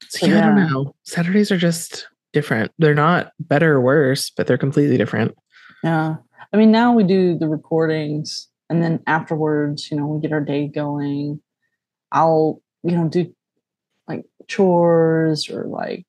so 0.10 0.20
So, 0.20 0.26
yeah, 0.28 0.38
i 0.44 0.48
don't 0.48 0.72
know 0.72 0.94
saturdays 1.04 1.52
are 1.52 1.58
just 1.58 2.08
different 2.34 2.72
they're 2.80 2.94
not 2.96 3.32
better 3.40 3.74
or 3.76 3.82
worse 3.82 4.30
but 4.36 4.46
they're 4.48 4.58
completely 4.58 4.98
different 4.98 5.36
Yeah. 5.84 6.16
I 6.54 6.58
mean, 6.58 6.72
now 6.72 6.94
we 6.94 7.04
do 7.04 7.38
the 7.38 7.48
recordings 7.48 8.48
and 8.70 8.84
then 8.84 9.02
afterwards, 9.08 9.90
you 9.92 9.98
know, 9.98 10.06
we 10.08 10.22
get 10.22 10.32
our 10.32 10.42
day 10.42 10.68
going. 10.68 11.40
I'll, 12.12 12.62
you 12.84 12.92
know, 12.96 13.08
do 13.08 13.34
like 14.08 14.26
chores 14.48 15.50
or 15.50 15.66
like 15.66 16.06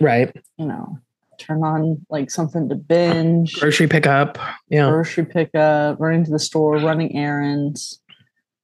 Right. 0.00 0.34
you 0.58 0.66
know 0.66 0.98
turn 1.38 1.62
on 1.62 2.04
like 2.10 2.30
something 2.30 2.68
to 2.68 2.74
binge 2.74 3.60
Grocery 3.60 3.86
pickup. 3.88 4.38
Yeah. 4.68 4.88
grocery 4.88 5.24
pickup 5.24 6.00
running 6.00 6.24
to 6.24 6.30
the 6.32 6.38
store 6.40 6.78
running 6.78 7.14
errands 7.16 8.00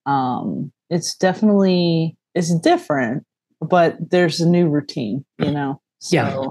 um 0.07 0.73
it's 0.89 1.15
definitely 1.17 2.17
it's 2.35 2.53
different 2.61 3.25
but 3.61 3.97
there's 4.11 4.41
a 4.41 4.49
new 4.49 4.69
routine 4.69 5.25
you 5.39 5.51
know 5.53 5.81
so 6.01 6.17
Yeah. 6.17 6.47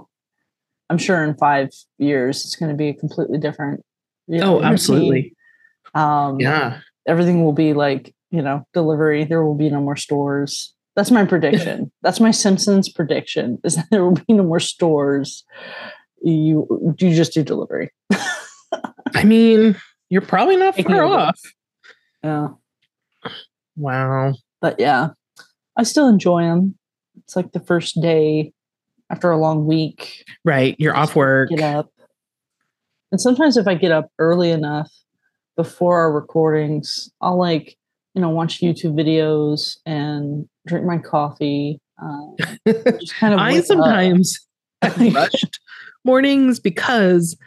i'm 0.90 0.98
sure 0.98 1.24
in 1.26 1.36
five 1.36 1.70
years 1.98 2.46
it's 2.46 2.56
going 2.56 2.72
to 2.72 2.78
be 2.78 2.88
a 2.90 2.94
completely 2.94 3.38
different 3.38 3.84
you 4.30 4.40
know, 4.40 4.60
Oh, 4.60 4.64
absolutely. 4.64 5.36
um 5.96 6.40
Yeah. 6.40 6.80
everything 7.08 7.44
will 7.44 7.54
be 7.54 7.74
like 7.74 8.14
you 8.32 8.42
know 8.42 8.66
delivery 8.74 9.26
there 9.26 9.44
will 9.44 9.56
be 9.56 9.70
no 9.70 9.82
more 9.82 9.96
stores 9.96 10.74
that's 10.96 11.10
my 11.12 11.26
prediction 11.26 11.92
that's 12.04 12.20
my 12.20 12.32
simpsons 12.32 12.88
prediction 12.90 13.58
is 13.64 13.76
that 13.76 13.88
there 13.92 14.04
will 14.06 14.14
be 14.28 14.34
no 14.34 14.44
more 14.44 14.60
stores 14.60 15.44
you 16.22 16.96
you 17.00 17.16
just 17.16 17.34
do 17.34 17.44
delivery 17.44 17.90
I 19.16 19.24
mean, 19.24 19.76
you're 20.10 20.22
probably 20.22 20.56
not 20.58 20.76
Taking 20.76 20.92
far 20.96 21.04
off. 21.06 21.40
yeah 22.24 22.50
Wow. 23.76 24.34
but 24.62 24.80
yeah 24.80 25.10
i 25.78 25.84
still 25.84 26.08
enjoy 26.08 26.44
them 26.44 26.78
it's 27.24 27.36
like 27.36 27.52
the 27.54 27.60
first 27.62 28.00
day 28.02 28.52
after 29.10 29.32
a 29.32 29.38
long 29.38 29.66
week 29.66 30.24
Right. 30.46 30.76
You're 30.80 30.96
off 30.96 31.16
work. 31.16 31.50
get 31.50 31.62
up 31.76 31.90
and 33.12 33.20
sometimes 33.22 33.58
if 33.58 33.68
i 33.68 33.74
get 33.76 33.92
up 33.92 34.12
early 34.20 34.52
enough 34.52 34.92
before 35.58 36.00
our 36.00 36.12
recordings 36.12 37.10
i'll 37.22 37.38
like 37.38 37.78
you 38.14 38.22
know 38.22 38.30
watch 38.30 38.60
youtube 38.62 38.94
videos 38.94 39.78
and 39.86 40.48
drink 40.68 40.86
my 40.86 40.98
coffee 40.98 41.80
um, 42.02 42.36
just 42.68 43.16
kind 43.16 43.34
of 43.34 43.40
I 43.40 43.60
sometimes 43.62 44.40
have 44.82 45.14
rushed 45.14 45.60
mornings 46.06 46.60
because 46.60 47.38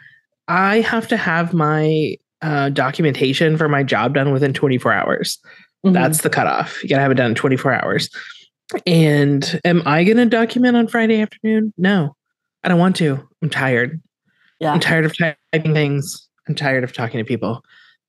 I 0.47 0.81
have 0.81 1.07
to 1.07 1.17
have 1.17 1.53
my 1.53 2.17
uh, 2.41 2.69
documentation 2.69 3.57
for 3.57 3.67
my 3.67 3.83
job 3.83 4.13
done 4.13 4.31
within 4.31 4.53
24 4.53 4.93
hours. 4.93 5.39
Mhm. 5.85 5.93
That's 5.93 6.21
the 6.21 6.29
cutoff. 6.29 6.83
You 6.83 6.89
gotta 6.89 7.01
have 7.01 7.11
it 7.11 7.15
done 7.15 7.31
in 7.31 7.35
24 7.35 7.73
hours. 7.73 8.09
And 8.85 9.59
am 9.65 9.81
I 9.85 10.03
gonna 10.03 10.25
document 10.25 10.75
on 10.77 10.87
Friday 10.87 11.21
afternoon? 11.21 11.73
No, 11.77 12.15
I 12.63 12.67
don't 12.67 12.79
want 12.79 12.95
to. 12.97 13.27
I'm 13.41 13.49
tired. 13.49 14.01
yeah 14.59 14.71
I'm 14.73 14.79
tired 14.79 15.05
of 15.05 15.13
typing 15.53 15.73
things. 15.73 16.27
I'm 16.47 16.55
tired 16.55 16.83
of 16.83 16.93
talking 16.93 17.19
to 17.19 17.23
people. 17.23 17.63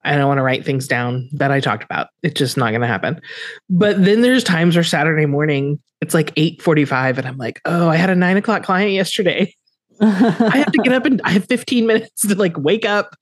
I 0.05 0.17
don't 0.17 0.29
want 0.29 0.39
to 0.39 0.43
write 0.43 0.65
things 0.65 0.87
down 0.87 1.29
that 1.33 1.51
I 1.51 1.61
talked 1.61 1.85
about. 1.85 2.09
It's 2.23 2.39
just 2.39 2.57
not 2.57 2.71
going 2.71 2.83
to 2.83 2.87
happen. 2.87 3.21
But 3.71 4.05
then 4.05 4.21
there's 4.21 4.45
times 4.45 4.77
where 4.77 4.85
Saturday 4.85 5.27
morning 5.27 5.81
it's 6.01 6.13
like 6.13 6.35
8:45, 6.35 7.19
and 7.19 7.27
I'm 7.27 7.39
like, 7.39 7.63
oh, 7.65 7.89
I 7.89 7.97
had 7.97 8.11
a 8.11 8.15
nine 8.15 8.37
o'clock 8.37 8.63
client 8.63 8.93
yesterday. 8.93 9.55
I 10.01 10.57
have 10.59 10.73
to 10.73 10.83
get 10.83 10.93
up 10.93 11.07
and 11.07 11.23
I 11.25 11.31
have 11.31 11.47
15 11.47 11.87
minutes 11.87 12.23
to 12.27 12.35
like 12.35 12.59
wake 12.59 12.85
up, 12.85 13.15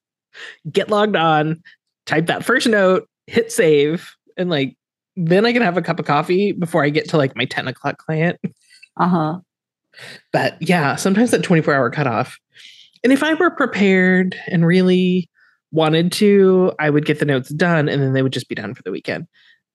get 0.70 0.88
logged 0.88 1.14
on, 1.14 1.62
type 2.06 2.26
that 2.26 2.44
first 2.44 2.66
note, 2.66 3.08
hit 3.26 3.52
save, 3.52 4.10
and 4.36 4.50
like 4.50 4.76
then 5.14 5.46
I 5.46 5.52
can 5.52 5.62
have 5.62 5.76
a 5.76 5.82
cup 5.82 6.00
of 6.00 6.06
coffee 6.06 6.50
before 6.52 6.82
I 6.82 6.88
get 6.88 7.08
to 7.10 7.18
like 7.18 7.36
my 7.36 7.44
10 7.44 7.68
o'clock 7.68 7.98
client. 7.98 8.40
uh-huh 8.96 9.38
But 10.32 10.56
yeah, 10.60 10.96
sometimes 10.96 11.30
that 11.30 11.42
24 11.42 11.74
hour 11.74 11.90
cutoff. 11.90 12.38
And 13.05 13.12
if 13.12 13.22
I 13.22 13.34
were 13.34 13.50
prepared 13.50 14.36
and 14.48 14.66
really 14.66 15.28
wanted 15.72 16.12
to, 16.12 16.72
I 16.78 16.90
would 16.90 17.05
get 17.07 17.18
the 17.18 17.24
notes 17.24 17.48
done 17.48 17.88
and 17.88 18.03
then 18.03 18.12
they 18.12 18.22
would 18.22 18.32
just 18.32 18.48
be 18.48 18.55
done 18.55 18.74
for 18.74 18.82
the 18.82 18.90
weekend. 18.92 19.26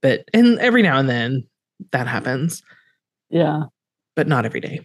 But 0.02 0.26
and 0.34 0.60
every 0.60 0.82
now 0.84 0.98
and 0.98 1.10
then 1.10 1.48
that 1.92 2.08
happens, 2.08 2.64
yeah 3.30 3.64
but 4.16 4.28
not 4.28 4.46
every 4.46 4.60
day. 4.62 4.80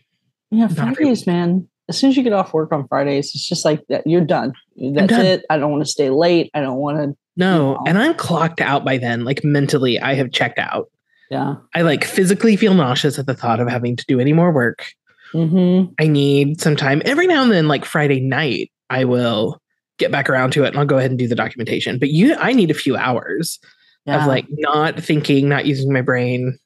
yeah 0.51 0.67
Not 0.67 0.77
fridays 0.97 1.27
man 1.27 1.67
as 1.89 1.97
soon 1.97 2.11
as 2.11 2.17
you 2.17 2.23
get 2.23 2.33
off 2.35 2.53
work 2.53 2.71
on 2.73 2.87
fridays 2.89 3.31
it's 3.35 3.49
just 3.49 3.65
like 3.65 3.81
that 3.89 4.03
you're 4.07 4.21
done 4.21 4.53
that's 4.95 5.07
done. 5.07 5.25
it 5.25 5.45
i 5.49 5.57
don't 5.57 5.71
want 5.71 5.83
to 5.85 5.91
stay 5.91 6.11
late 6.11 6.51
i 6.55 6.61
don't 6.61 6.77
want 6.77 6.99
to 6.99 7.17
No, 7.37 7.73
Yeah. 7.85 7.91
and 7.91 7.99
I'm 7.99 8.15
clocked 8.15 8.61
out 8.61 8.85
by 8.85 8.99
then. 8.99 9.25
Like 9.25 9.43
mentally, 9.43 9.99
I 9.99 10.15
have 10.15 10.33
checked 10.33 10.59
out. 10.59 10.91
yeah 11.31 11.55
I 11.75 11.81
like 11.83 12.05
physically 12.05 12.57
feel 12.57 12.75
nauseous 12.75 13.19
at 13.19 13.25
the 13.27 13.35
thought 13.35 13.61
of 13.61 13.69
having 13.69 13.97
to 13.97 14.05
do 14.07 14.21
any 14.21 14.33
more 14.35 14.53
work. 14.53 14.85
Mm-hmm. 15.33 15.93
I 16.01 16.07
need 16.07 16.61
some 16.61 16.77
time. 16.77 17.03
Every 17.05 17.27
now 17.27 17.43
and 17.43 17.51
then, 17.53 17.69
like 17.69 17.85
Friday 17.85 18.21
night, 18.21 18.71
I 18.91 19.05
will 19.05 19.61
get 19.99 20.11
back 20.13 20.29
around 20.31 20.53
to 20.53 20.65
it 20.65 20.69
and 20.69 20.79
I'll 20.79 20.85
go 20.87 20.99
ahead 20.99 21.11
and 21.11 21.19
do 21.19 21.29
the 21.29 21.35
documentation. 21.35 21.99
But 21.99 22.11
you 22.11 22.35
I 22.37 22.53
need 22.53 22.71
a 22.71 22.75
few 22.75 22.97
hours 22.97 23.59
yeah 24.07 24.21
of 24.23 24.27
like 24.27 24.47
not 24.51 24.99
thinking, 25.01 25.49
not 25.49 25.65
using 25.67 25.93
my 25.93 26.01
brain, 26.01 26.59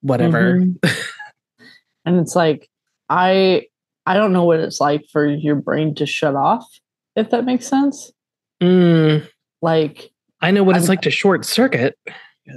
whatever. 0.00 0.58
Mhm. 0.60 0.76
and 2.04 2.18
it's 2.20 2.34
like 2.34 2.68
i 3.08 3.62
i 4.06 4.14
don't 4.14 4.32
know 4.32 4.44
what 4.44 4.58
it's 4.60 4.80
like 4.80 5.02
for 5.12 5.26
your 5.26 5.54
brain 5.54 5.94
to 5.94 6.04
shut 6.06 6.34
off 6.34 6.66
if 7.16 7.30
that 7.30 7.44
makes 7.44 7.66
sense 7.66 8.10
Mm, 8.62 9.26
like 9.60 10.10
I 10.40 10.52
know 10.52 10.62
what 10.62 10.76
it's 10.76 10.84
I'm- 10.84 10.90
like 10.90 11.02
to 11.02 11.10
short 11.10 11.44
circuit. 11.44 11.96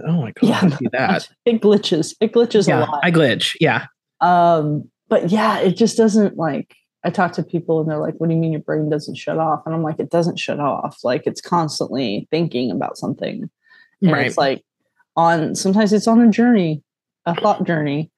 Oh 0.08 0.22
my 0.22 0.32
god, 0.40 0.44
Yeah, 0.50 0.60
I 0.64 0.70
do 0.70 0.90
that. 0.92 1.28
it 1.46 1.62
glitches 1.62 2.14
it 2.22 2.32
glitches 2.32 2.68
a 2.72 2.80
lot 2.82 3.00
I 3.04 3.10
glitch. 3.12 3.56
Yeah. 3.60 3.86
Um 4.26 4.90
but 5.08 5.30
yeah 5.30 5.60
it 5.60 5.78
just 5.78 5.96
doesn't 5.98 6.36
like 6.38 6.76
i 7.04 7.10
talk 7.10 7.32
to 7.32 7.44
people 7.44 7.80
and 7.80 7.90
they're 7.90 8.00
like 8.00 8.16
what 8.16 8.28
do 8.28 8.36
you 8.36 8.42
mean 8.42 8.52
your 8.52 8.62
brain 8.62 8.90
doesn't 8.90 9.16
shut 9.16 9.38
off 9.38 9.62
and 9.66 9.76
i'm 9.76 9.84
like 9.84 10.00
it 10.00 10.10
doesn't 10.10 10.40
shut 10.40 10.60
off 10.60 10.98
like 11.04 11.24
it's 11.26 11.42
constantly 11.42 12.28
thinking 12.32 12.72
about 12.72 12.98
something 12.98 13.50
and 14.02 14.12
right. 14.12 14.28
it's 14.28 14.38
like 14.38 14.64
on 15.16 15.54
sometimes 15.56 15.94
it's 15.94 16.08
on 16.08 16.20
a 16.22 16.30
journey 16.32 16.82
a 17.26 17.36
thought 17.36 17.66
journey 17.66 18.10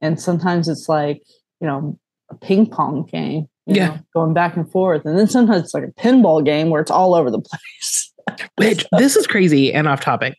and 0.00 0.20
sometimes 0.20 0.68
it's 0.68 0.88
like 0.88 1.22
you 1.60 1.66
know 1.66 1.98
a 2.30 2.34
ping 2.34 2.66
pong 2.66 3.04
game 3.04 3.46
you 3.66 3.76
Yeah. 3.76 3.86
know, 3.88 3.98
going 4.12 4.34
back 4.34 4.56
and 4.56 4.70
forth 4.70 5.04
and 5.04 5.18
then 5.18 5.28
sometimes 5.28 5.62
it's 5.64 5.74
like 5.74 5.84
a 5.84 5.92
pinball 6.00 6.44
game 6.44 6.70
where 6.70 6.80
it's 6.82 6.90
all 6.90 7.14
over 7.14 7.30
the 7.30 7.40
place 7.50 8.12
Which 8.56 8.84
this 8.98 9.16
is 9.16 9.26
crazy 9.26 9.72
and 9.72 9.86
off 9.86 10.00
topic. 10.00 10.36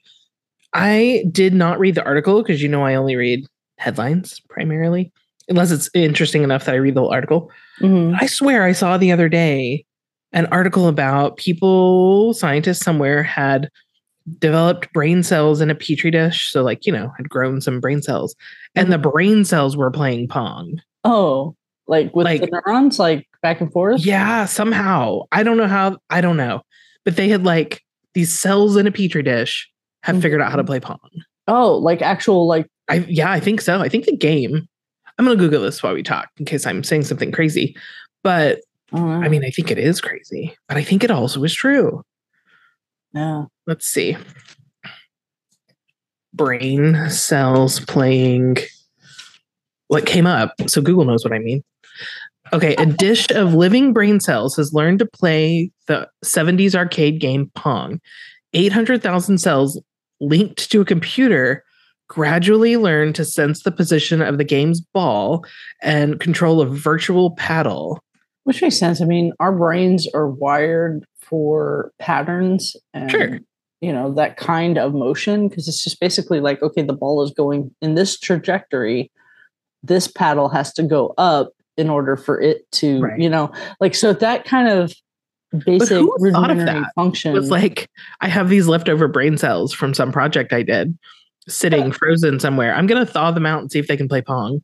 I 0.73 1.23
did 1.31 1.53
not 1.53 1.79
read 1.79 1.95
the 1.95 2.03
article 2.03 2.41
because 2.41 2.61
you 2.61 2.67
know 2.67 2.83
I 2.83 2.95
only 2.95 3.15
read 3.15 3.45
headlines 3.77 4.39
primarily, 4.49 5.11
unless 5.49 5.71
it's 5.71 5.89
interesting 5.93 6.43
enough 6.43 6.65
that 6.65 6.75
I 6.75 6.77
read 6.79 6.95
the 6.95 7.01
whole 7.01 7.13
article. 7.13 7.51
Mhm. 7.81 8.17
I 8.19 8.25
swear 8.27 8.63
I 8.63 8.71
saw 8.71 8.97
the 8.97 9.11
other 9.11 9.29
day 9.29 9.85
an 10.33 10.45
article 10.47 10.87
about 10.87 11.37
people, 11.37 12.33
scientists 12.33 12.79
somewhere 12.79 13.23
had 13.23 13.69
developed 14.39 14.91
brain 14.91 15.21
cells 15.23 15.61
in 15.61 15.69
a 15.69 15.75
petri 15.75 16.09
dish. 16.11 16.51
So, 16.51 16.63
like, 16.63 16.85
you 16.85 16.91
know, 16.91 17.11
had 17.17 17.29
grown 17.29 17.61
some 17.61 17.79
brain 17.79 18.01
cells, 18.01 18.35
and 18.73 18.91
the 18.91 18.97
brain 18.97 19.45
cells 19.45 19.77
were 19.77 19.91
playing 19.91 20.27
Pong. 20.27 20.81
oh 21.03 21.55
like 21.87 22.15
with 22.15 22.25
the 22.25 22.39
Like- 22.39 22.51
neurons 22.51 22.97
like 22.97 23.27
back 23.43 23.61
and 23.61 23.71
forth 23.71 24.03
Yeah, 24.03 24.45
somehow. 24.45 25.19
I 25.31 25.43
don't 25.43 25.55
know 25.57 25.67
how, 25.67 25.97
I 26.09 26.19
don't 26.19 26.35
know. 26.35 26.61
But 27.03 27.15
they 27.15 27.27
had 27.29 27.43
like 27.45 27.83
these 28.15 28.33
cells 28.33 28.75
in 28.75 28.87
a 28.87 28.91
petri 28.91 29.21
dish 29.21 29.69
have 30.01 30.19
figured 30.19 30.41
out 30.41 30.49
how 30.49 30.57
to 30.57 30.63
play 30.63 30.79
Pong. 30.79 30.97
oh 31.47 31.75
like 31.77 32.01
actual 32.01 32.47
like 32.47 32.65
I 32.89 33.05
yeah, 33.07 33.31
I 33.31 33.39
think 33.39 33.61
so. 33.61 33.81
I 33.81 33.89
think 33.89 34.05
the 34.05 34.15
game. 34.15 34.67
I'm 35.17 35.25
gonna 35.25 35.37
Google 35.37 35.61
this 35.61 35.81
while 35.81 35.93
we 35.93 36.03
talk 36.03 36.29
in 36.37 36.45
case 36.45 36.65
I'm 36.65 36.83
saying 36.83 37.03
something 37.03 37.31
crazy. 37.31 37.75
But 38.23 38.61
oh, 38.91 38.97
I, 38.97 38.99
don't. 38.99 39.23
I 39.23 39.29
mean, 39.29 39.45
I 39.45 39.49
think 39.49 39.71
it 39.71 39.77
is 39.77 40.01
crazy, 40.01 40.55
but 40.67 40.77
I 40.77 40.83
think 40.83 41.03
it 41.03 41.11
also 41.11 41.43
is 41.43 41.53
true. 41.53 42.03
yeah 43.13 43.45
Let's 43.67 43.87
see. 43.87 44.17
Brain 46.33 47.09
cells 47.09 47.79
playing 47.79 48.57
what 49.87 50.05
came 50.05 50.27
up. 50.27 50.53
So 50.67 50.81
Google 50.81 51.05
knows 51.05 51.23
what 51.23 51.33
I 51.33 51.39
mean. 51.39 51.63
Okay, 52.53 52.75
a 52.75 52.85
dish 52.85 53.31
of 53.31 53.55
living 53.55 53.91
brain 53.91 54.19
cells 54.19 54.55
has 54.57 54.73
learned 54.73 54.99
to 54.99 55.05
play 55.05 55.71
the 55.87 56.07
70s 56.23 56.75
arcade 56.75 57.19
game 57.19 57.51
Pong. 57.55 57.99
800,000 58.53 59.39
cells 59.39 59.81
linked 60.21 60.71
to 60.71 60.79
a 60.79 60.85
computer 60.85 61.64
gradually 62.07 62.77
learn 62.77 63.13
to 63.13 63.25
sense 63.25 63.63
the 63.63 63.71
position 63.71 64.21
of 64.21 64.37
the 64.37 64.43
game's 64.43 64.81
ball 64.81 65.43
and 65.81 66.19
control 66.19 66.61
a 66.61 66.65
virtual 66.65 67.31
paddle. 67.31 67.99
Which 68.43 68.61
makes 68.61 68.77
sense. 68.77 69.01
I 69.01 69.05
mean, 69.05 69.33
our 69.39 69.51
brains 69.51 70.07
are 70.13 70.29
wired 70.29 71.03
for 71.19 71.91
patterns 71.99 72.75
and 72.93 73.09
Sure. 73.09 73.39
you 73.81 73.91
know 73.91 74.13
that 74.13 74.37
kind 74.37 74.77
of 74.77 74.93
motion 74.93 75.47
because 75.47 75.67
it's 75.67 75.83
just 75.83 75.99
basically 75.99 76.39
like, 76.39 76.61
okay, 76.61 76.83
the 76.83 76.93
ball 76.93 77.23
is 77.23 77.31
going 77.31 77.73
in 77.81 77.95
this 77.95 78.19
trajectory. 78.19 79.11
This 79.81 80.07
paddle 80.07 80.49
has 80.49 80.73
to 80.73 80.83
go 80.83 81.13
up 81.17 81.51
in 81.77 81.89
order 81.89 82.15
for 82.15 82.39
it 82.39 82.69
to, 82.73 83.01
Right. 83.01 83.19
you 83.19 83.29
know, 83.29 83.51
like 83.79 83.95
so 83.95 84.13
that 84.13 84.45
kind 84.45 84.67
of 84.69 84.93
basic 85.65 85.89
thought 85.89 86.15
of 86.15 86.21
rudimentary 86.21 86.65
that? 86.81 86.91
function. 86.95 87.33
was 87.33 87.49
like 87.49 87.89
I 88.21 88.27
have 88.27 88.49
these 88.49 88.67
leftover 88.67 89.07
brain 89.07 89.37
cells 89.37 89.73
from 89.73 89.93
some 89.95 90.11
project 90.11 90.53
I 90.53 90.61
did 90.63 90.97
sitting 91.47 91.91
frozen 91.91 92.39
somewhere. 92.39 92.73
I'm 92.73 92.87
gonna 92.87 93.05
thaw 93.05 93.31
them 93.31 93.45
out 93.45 93.61
and 93.61 93.71
see 93.71 93.79
if 93.79 93.87
they 93.87 93.97
can 93.97 94.07
play 94.07 94.21
Pong. 94.21 94.61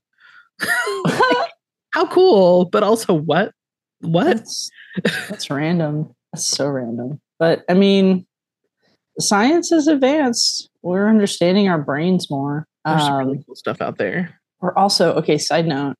How 1.94 2.08
cool, 2.08 2.66
but 2.66 2.84
also 2.84 3.14
what? 3.14 3.52
What? 4.02 4.38
that's 4.38 4.70
that's 5.30 5.50
random. 5.50 6.14
That's 6.34 6.46
so 6.46 6.68
random. 6.68 7.20
But 7.40 7.64
I 7.70 7.74
mean, 7.74 8.26
science 9.20 9.72
is 9.72 9.88
advanced. 9.88 10.70
We're 10.82 11.10
understanding 11.10 11.68
our 11.68 11.80
brains 11.80 12.30
more. 12.30 12.66
There's 12.86 13.02
some 13.02 13.14
Um, 13.14 13.20
really 13.28 13.44
cool 13.46 13.56
stuff 13.56 13.82
out 13.82 13.98
there. 13.98 14.40
Or 14.60 14.78
also, 14.78 15.14
okay, 15.16 15.38
side 15.38 15.68
note, 15.68 15.96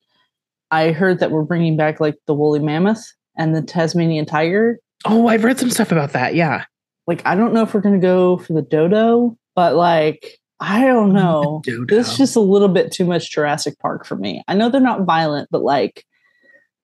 I 0.70 0.92
heard 0.92 1.20
that 1.20 1.30
we're 1.30 1.42
bringing 1.42 1.76
back 1.76 2.00
like 2.00 2.16
the 2.26 2.34
woolly 2.34 2.60
mammoth 2.60 3.04
and 3.36 3.54
the 3.54 3.62
Tasmanian 3.62 4.24
tiger. 4.24 4.78
Oh, 5.04 5.26
I've 5.28 5.44
read 5.44 5.58
some 5.58 5.70
stuff 5.70 5.92
about 5.92 6.12
that. 6.12 6.34
Yeah. 6.34 6.64
Like, 7.06 7.22
I 7.26 7.34
don't 7.34 7.52
know 7.52 7.62
if 7.62 7.74
we're 7.74 7.80
going 7.80 8.00
to 8.00 8.04
go 8.04 8.36
for 8.38 8.52
the 8.52 8.62
dodo, 8.62 9.36
but 9.56 9.74
like, 9.74 10.38
I 10.62 10.84
don't 10.84 11.12
know. 11.12 11.60
Dodo. 11.64 11.92
This 11.94 12.12
is 12.12 12.16
just 12.18 12.36
a 12.36 12.40
little 12.40 12.68
bit 12.68 12.92
too 12.92 13.04
much 13.04 13.30
Jurassic 13.32 13.78
Park 13.80 14.06
for 14.06 14.14
me. 14.16 14.44
I 14.46 14.54
know 14.54 14.68
they're 14.70 14.80
not 14.80 15.04
violent, 15.04 15.48
but 15.50 15.62
like, 15.62 16.04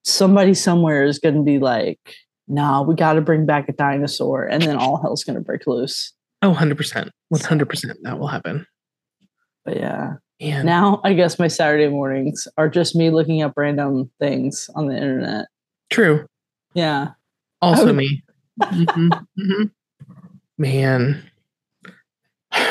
somebody 0.03 0.53
somewhere 0.53 1.05
is 1.05 1.19
going 1.19 1.35
to 1.35 1.43
be 1.43 1.59
like, 1.59 1.99
nah, 2.47 2.81
we 2.81 2.95
got 2.95 3.13
to 3.13 3.21
bring 3.21 3.45
back 3.45 3.69
a 3.69 3.73
dinosaur. 3.73 4.45
And 4.45 4.61
then 4.61 4.75
all 4.75 4.97
hell's 5.01 5.23
going 5.23 5.35
to 5.35 5.41
break 5.41 5.65
loose. 5.67 6.13
Oh, 6.41 6.53
100%. 6.53 7.09
100% 7.33 7.93
that 8.01 8.19
will 8.19 8.27
happen. 8.27 8.65
But 9.65 9.77
yeah. 9.77 10.13
Now, 10.41 11.01
I 11.03 11.13
guess 11.13 11.37
my 11.37 11.47
Saturday 11.49 11.89
mornings 11.89 12.47
are 12.57 12.69
just 12.69 12.95
me 12.95 13.09
looking 13.11 13.41
up 13.41 13.53
random 13.57 14.09
things 14.19 14.69
on 14.75 14.87
the 14.87 14.95
internet. 14.95 15.47
true. 15.89 16.25
Yeah. 16.73 17.09
Also 17.61 17.87
would- 17.87 17.95
me. 17.95 18.23
Mhm, 18.61 19.25
mhm. 19.37 19.71
Man. 20.57 21.28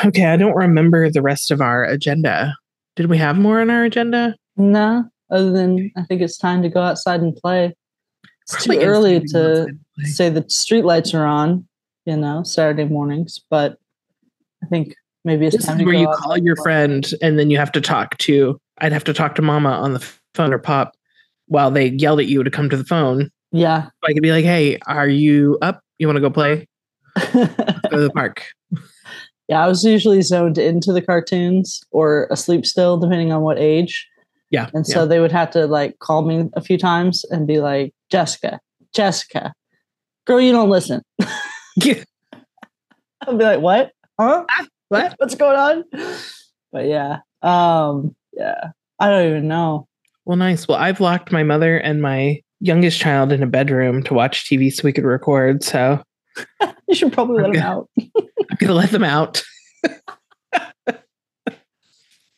Okay, 0.05 0.25
I 0.25 0.37
don't 0.37 0.55
remember 0.55 1.09
the 1.09 1.21
rest 1.21 1.51
of 1.51 1.61
our 1.61 1.83
agenda. 1.83 2.55
Did 2.95 3.07
we 3.07 3.17
have 3.17 3.37
more 3.37 3.61
on 3.61 3.69
our 3.69 3.83
agenda? 3.83 4.35
No, 4.57 5.05
other 5.29 5.51
than 5.51 5.91
I 5.97 6.03
think 6.03 6.21
it's 6.21 6.37
time 6.37 6.61
to 6.63 6.69
go 6.69 6.81
outside 6.81 7.21
and 7.21 7.35
play. 7.35 7.73
It's 8.43 8.65
Probably 8.65 8.77
too 8.77 8.89
early 8.89 9.19
to 9.19 9.67
say 10.03 10.29
the 10.29 10.45
street 10.49 10.83
lights 10.85 11.13
are 11.13 11.25
on, 11.25 11.67
you 12.05 12.17
know, 12.17 12.43
Saturday 12.43 12.85
mornings, 12.85 13.39
but 13.49 13.77
I 14.63 14.67
think 14.67 14.95
maybe 15.23 15.45
it's 15.45 15.57
This 15.57 15.65
time 15.65 15.77
is 15.77 15.81
to 15.81 15.85
where 15.85 15.95
you 15.95 16.07
call 16.07 16.37
your 16.37 16.55
play. 16.55 16.63
friend 16.63 17.11
and 17.21 17.37
then 17.37 17.49
you 17.49 17.57
have 17.57 17.71
to 17.73 17.81
talk 17.81 18.17
to 18.19 18.59
I'd 18.79 18.93
have 18.93 19.03
to 19.05 19.13
talk 19.13 19.35
to 19.35 19.41
mama 19.41 19.69
on 19.69 19.93
the 19.93 19.99
phone 20.33 20.53
or 20.53 20.57
pop 20.59 20.95
while 21.47 21.69
they 21.71 21.87
yelled 21.89 22.19
at 22.21 22.27
you 22.27 22.43
to 22.43 22.49
come 22.51 22.69
to 22.69 22.77
the 22.77 22.85
phone. 22.85 23.29
Yeah. 23.51 23.83
So 23.85 24.07
I 24.07 24.13
could 24.13 24.21
be 24.23 24.31
like, 24.31 24.45
hey, 24.45 24.77
are 24.87 25.07
you 25.09 25.57
up? 25.61 25.81
You 25.97 26.07
want 26.07 26.15
to 26.17 26.21
go 26.21 26.29
play? 26.29 26.67
Go 27.33 27.43
to 27.43 27.97
the 27.99 28.11
park. 28.15 28.45
Yeah, 29.49 29.65
I 29.65 29.67
was 29.67 29.83
usually 29.83 30.21
zoned 30.21 30.59
into 30.59 30.93
the 30.93 31.01
cartoons 31.01 31.81
or 31.89 32.27
asleep 32.29 32.67
still, 32.67 32.97
depending 32.97 33.31
on 33.31 33.41
what 33.41 33.57
age. 33.57 34.07
Yeah. 34.51 34.69
And 34.75 34.85
so 34.85 35.07
they 35.07 35.19
would 35.19 35.31
have 35.31 35.49
to 35.51 35.65
like 35.65 35.97
call 35.99 36.23
me 36.23 36.49
a 36.53 36.61
few 36.61 36.77
times 36.77 37.25
and 37.31 37.47
be 37.47 37.59
like, 37.59 37.93
Jessica, 38.11 38.59
Jessica, 38.93 39.53
girl, 40.25 40.39
you 40.39 40.51
don't 40.51 40.69
listen. 40.69 41.01
yeah. 41.77 42.03
I'd 43.21 43.37
be 43.37 43.43
like, 43.43 43.59
what? 43.59 43.91
Huh? 44.19 44.45
What? 44.89 45.15
What's 45.17 45.35
going 45.35 45.57
on? 45.57 45.83
But 46.71 46.85
yeah. 46.85 47.17
Um, 47.41 48.15
yeah. 48.33 48.69
I 48.99 49.09
don't 49.09 49.29
even 49.29 49.47
know. 49.47 49.87
Well, 50.25 50.37
nice. 50.37 50.67
Well, 50.67 50.77
I've 50.77 50.99
locked 50.99 51.31
my 51.31 51.41
mother 51.41 51.77
and 51.77 52.03
my 52.03 52.41
youngest 52.59 52.99
child 52.99 53.31
in 53.31 53.41
a 53.41 53.47
bedroom 53.47 54.03
to 54.03 54.13
watch 54.13 54.45
TV 54.45 54.71
so 54.71 54.81
we 54.83 54.93
could 54.93 55.05
record. 55.05 55.63
So 55.63 56.03
You 56.89 56.95
should 56.95 57.13
probably 57.13 57.43
let 57.43 57.55
him 57.55 57.61
out. 57.61 57.89
I'm 58.49 58.57
gonna 58.59 58.73
let 58.73 58.91
them 58.91 59.03
out. 59.03 59.43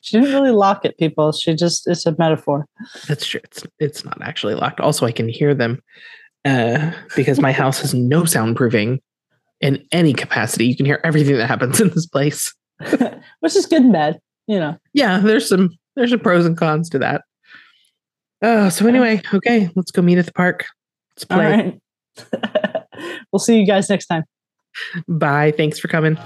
She 0.01 0.20
didn't 0.20 0.34
really 0.34 0.51
lock 0.51 0.84
it, 0.84 0.97
people. 0.97 1.32
She 1.32 1.55
just 1.55 1.88
it's 1.88 2.05
a 2.05 2.16
metaphor. 2.18 2.66
That's 3.07 3.26
true. 3.26 3.39
It's 3.43 3.64
it's 3.80 4.03
not 4.03 4.22
actually 4.22 4.55
locked. 4.55 4.82
Also, 4.82 5.05
I 5.05 5.12
can 5.12 5.30
hear 5.30 5.53
them 5.53 5.82
uh, 6.43 6.91
because 7.16 7.39
my 7.39 7.51
house 7.51 7.80
has 7.82 7.93
no 7.93 8.24
soundproofing 8.24 8.99
in 9.62 9.86
any 9.91 10.14
capacity. 10.14 10.66
You 10.66 10.76
can 10.76 10.88
hear 10.88 10.99
everything 11.03 11.38
that 11.38 11.47
happens 11.47 11.80
in 11.80 11.89
this 11.89 12.07
place. 12.07 12.53
Which 13.39 13.55
is 13.55 13.68
good 13.68 13.84
and 13.84 13.93
bad, 13.93 14.20
you 14.47 14.59
know. 14.59 14.76
Yeah, 14.93 15.20
there's 15.20 15.47
some 15.47 15.70
there's 15.95 16.09
some 16.09 16.20
pros 16.20 16.47
and 16.47 16.57
cons 16.57 16.89
to 16.89 16.99
that. 16.99 17.22
Oh, 18.41 18.70
so 18.70 18.88
anyway, 18.88 19.22
okay, 19.32 19.70
let's 19.76 19.91
go 19.91 20.01
meet 20.01 20.18
at 20.18 20.26
the 20.26 20.34
park. 20.34 20.66
Let's 21.12 21.26
play. 21.26 21.80
right. 22.18 22.86
we'll 23.32 23.39
see 23.39 23.59
you 23.59 23.68
guys 23.68 23.88
next 23.88 24.07
time. 24.07 24.24
Bye. 25.08 25.52
Thanks 25.52 25.80
for 25.80 25.88
coming. 25.88 26.18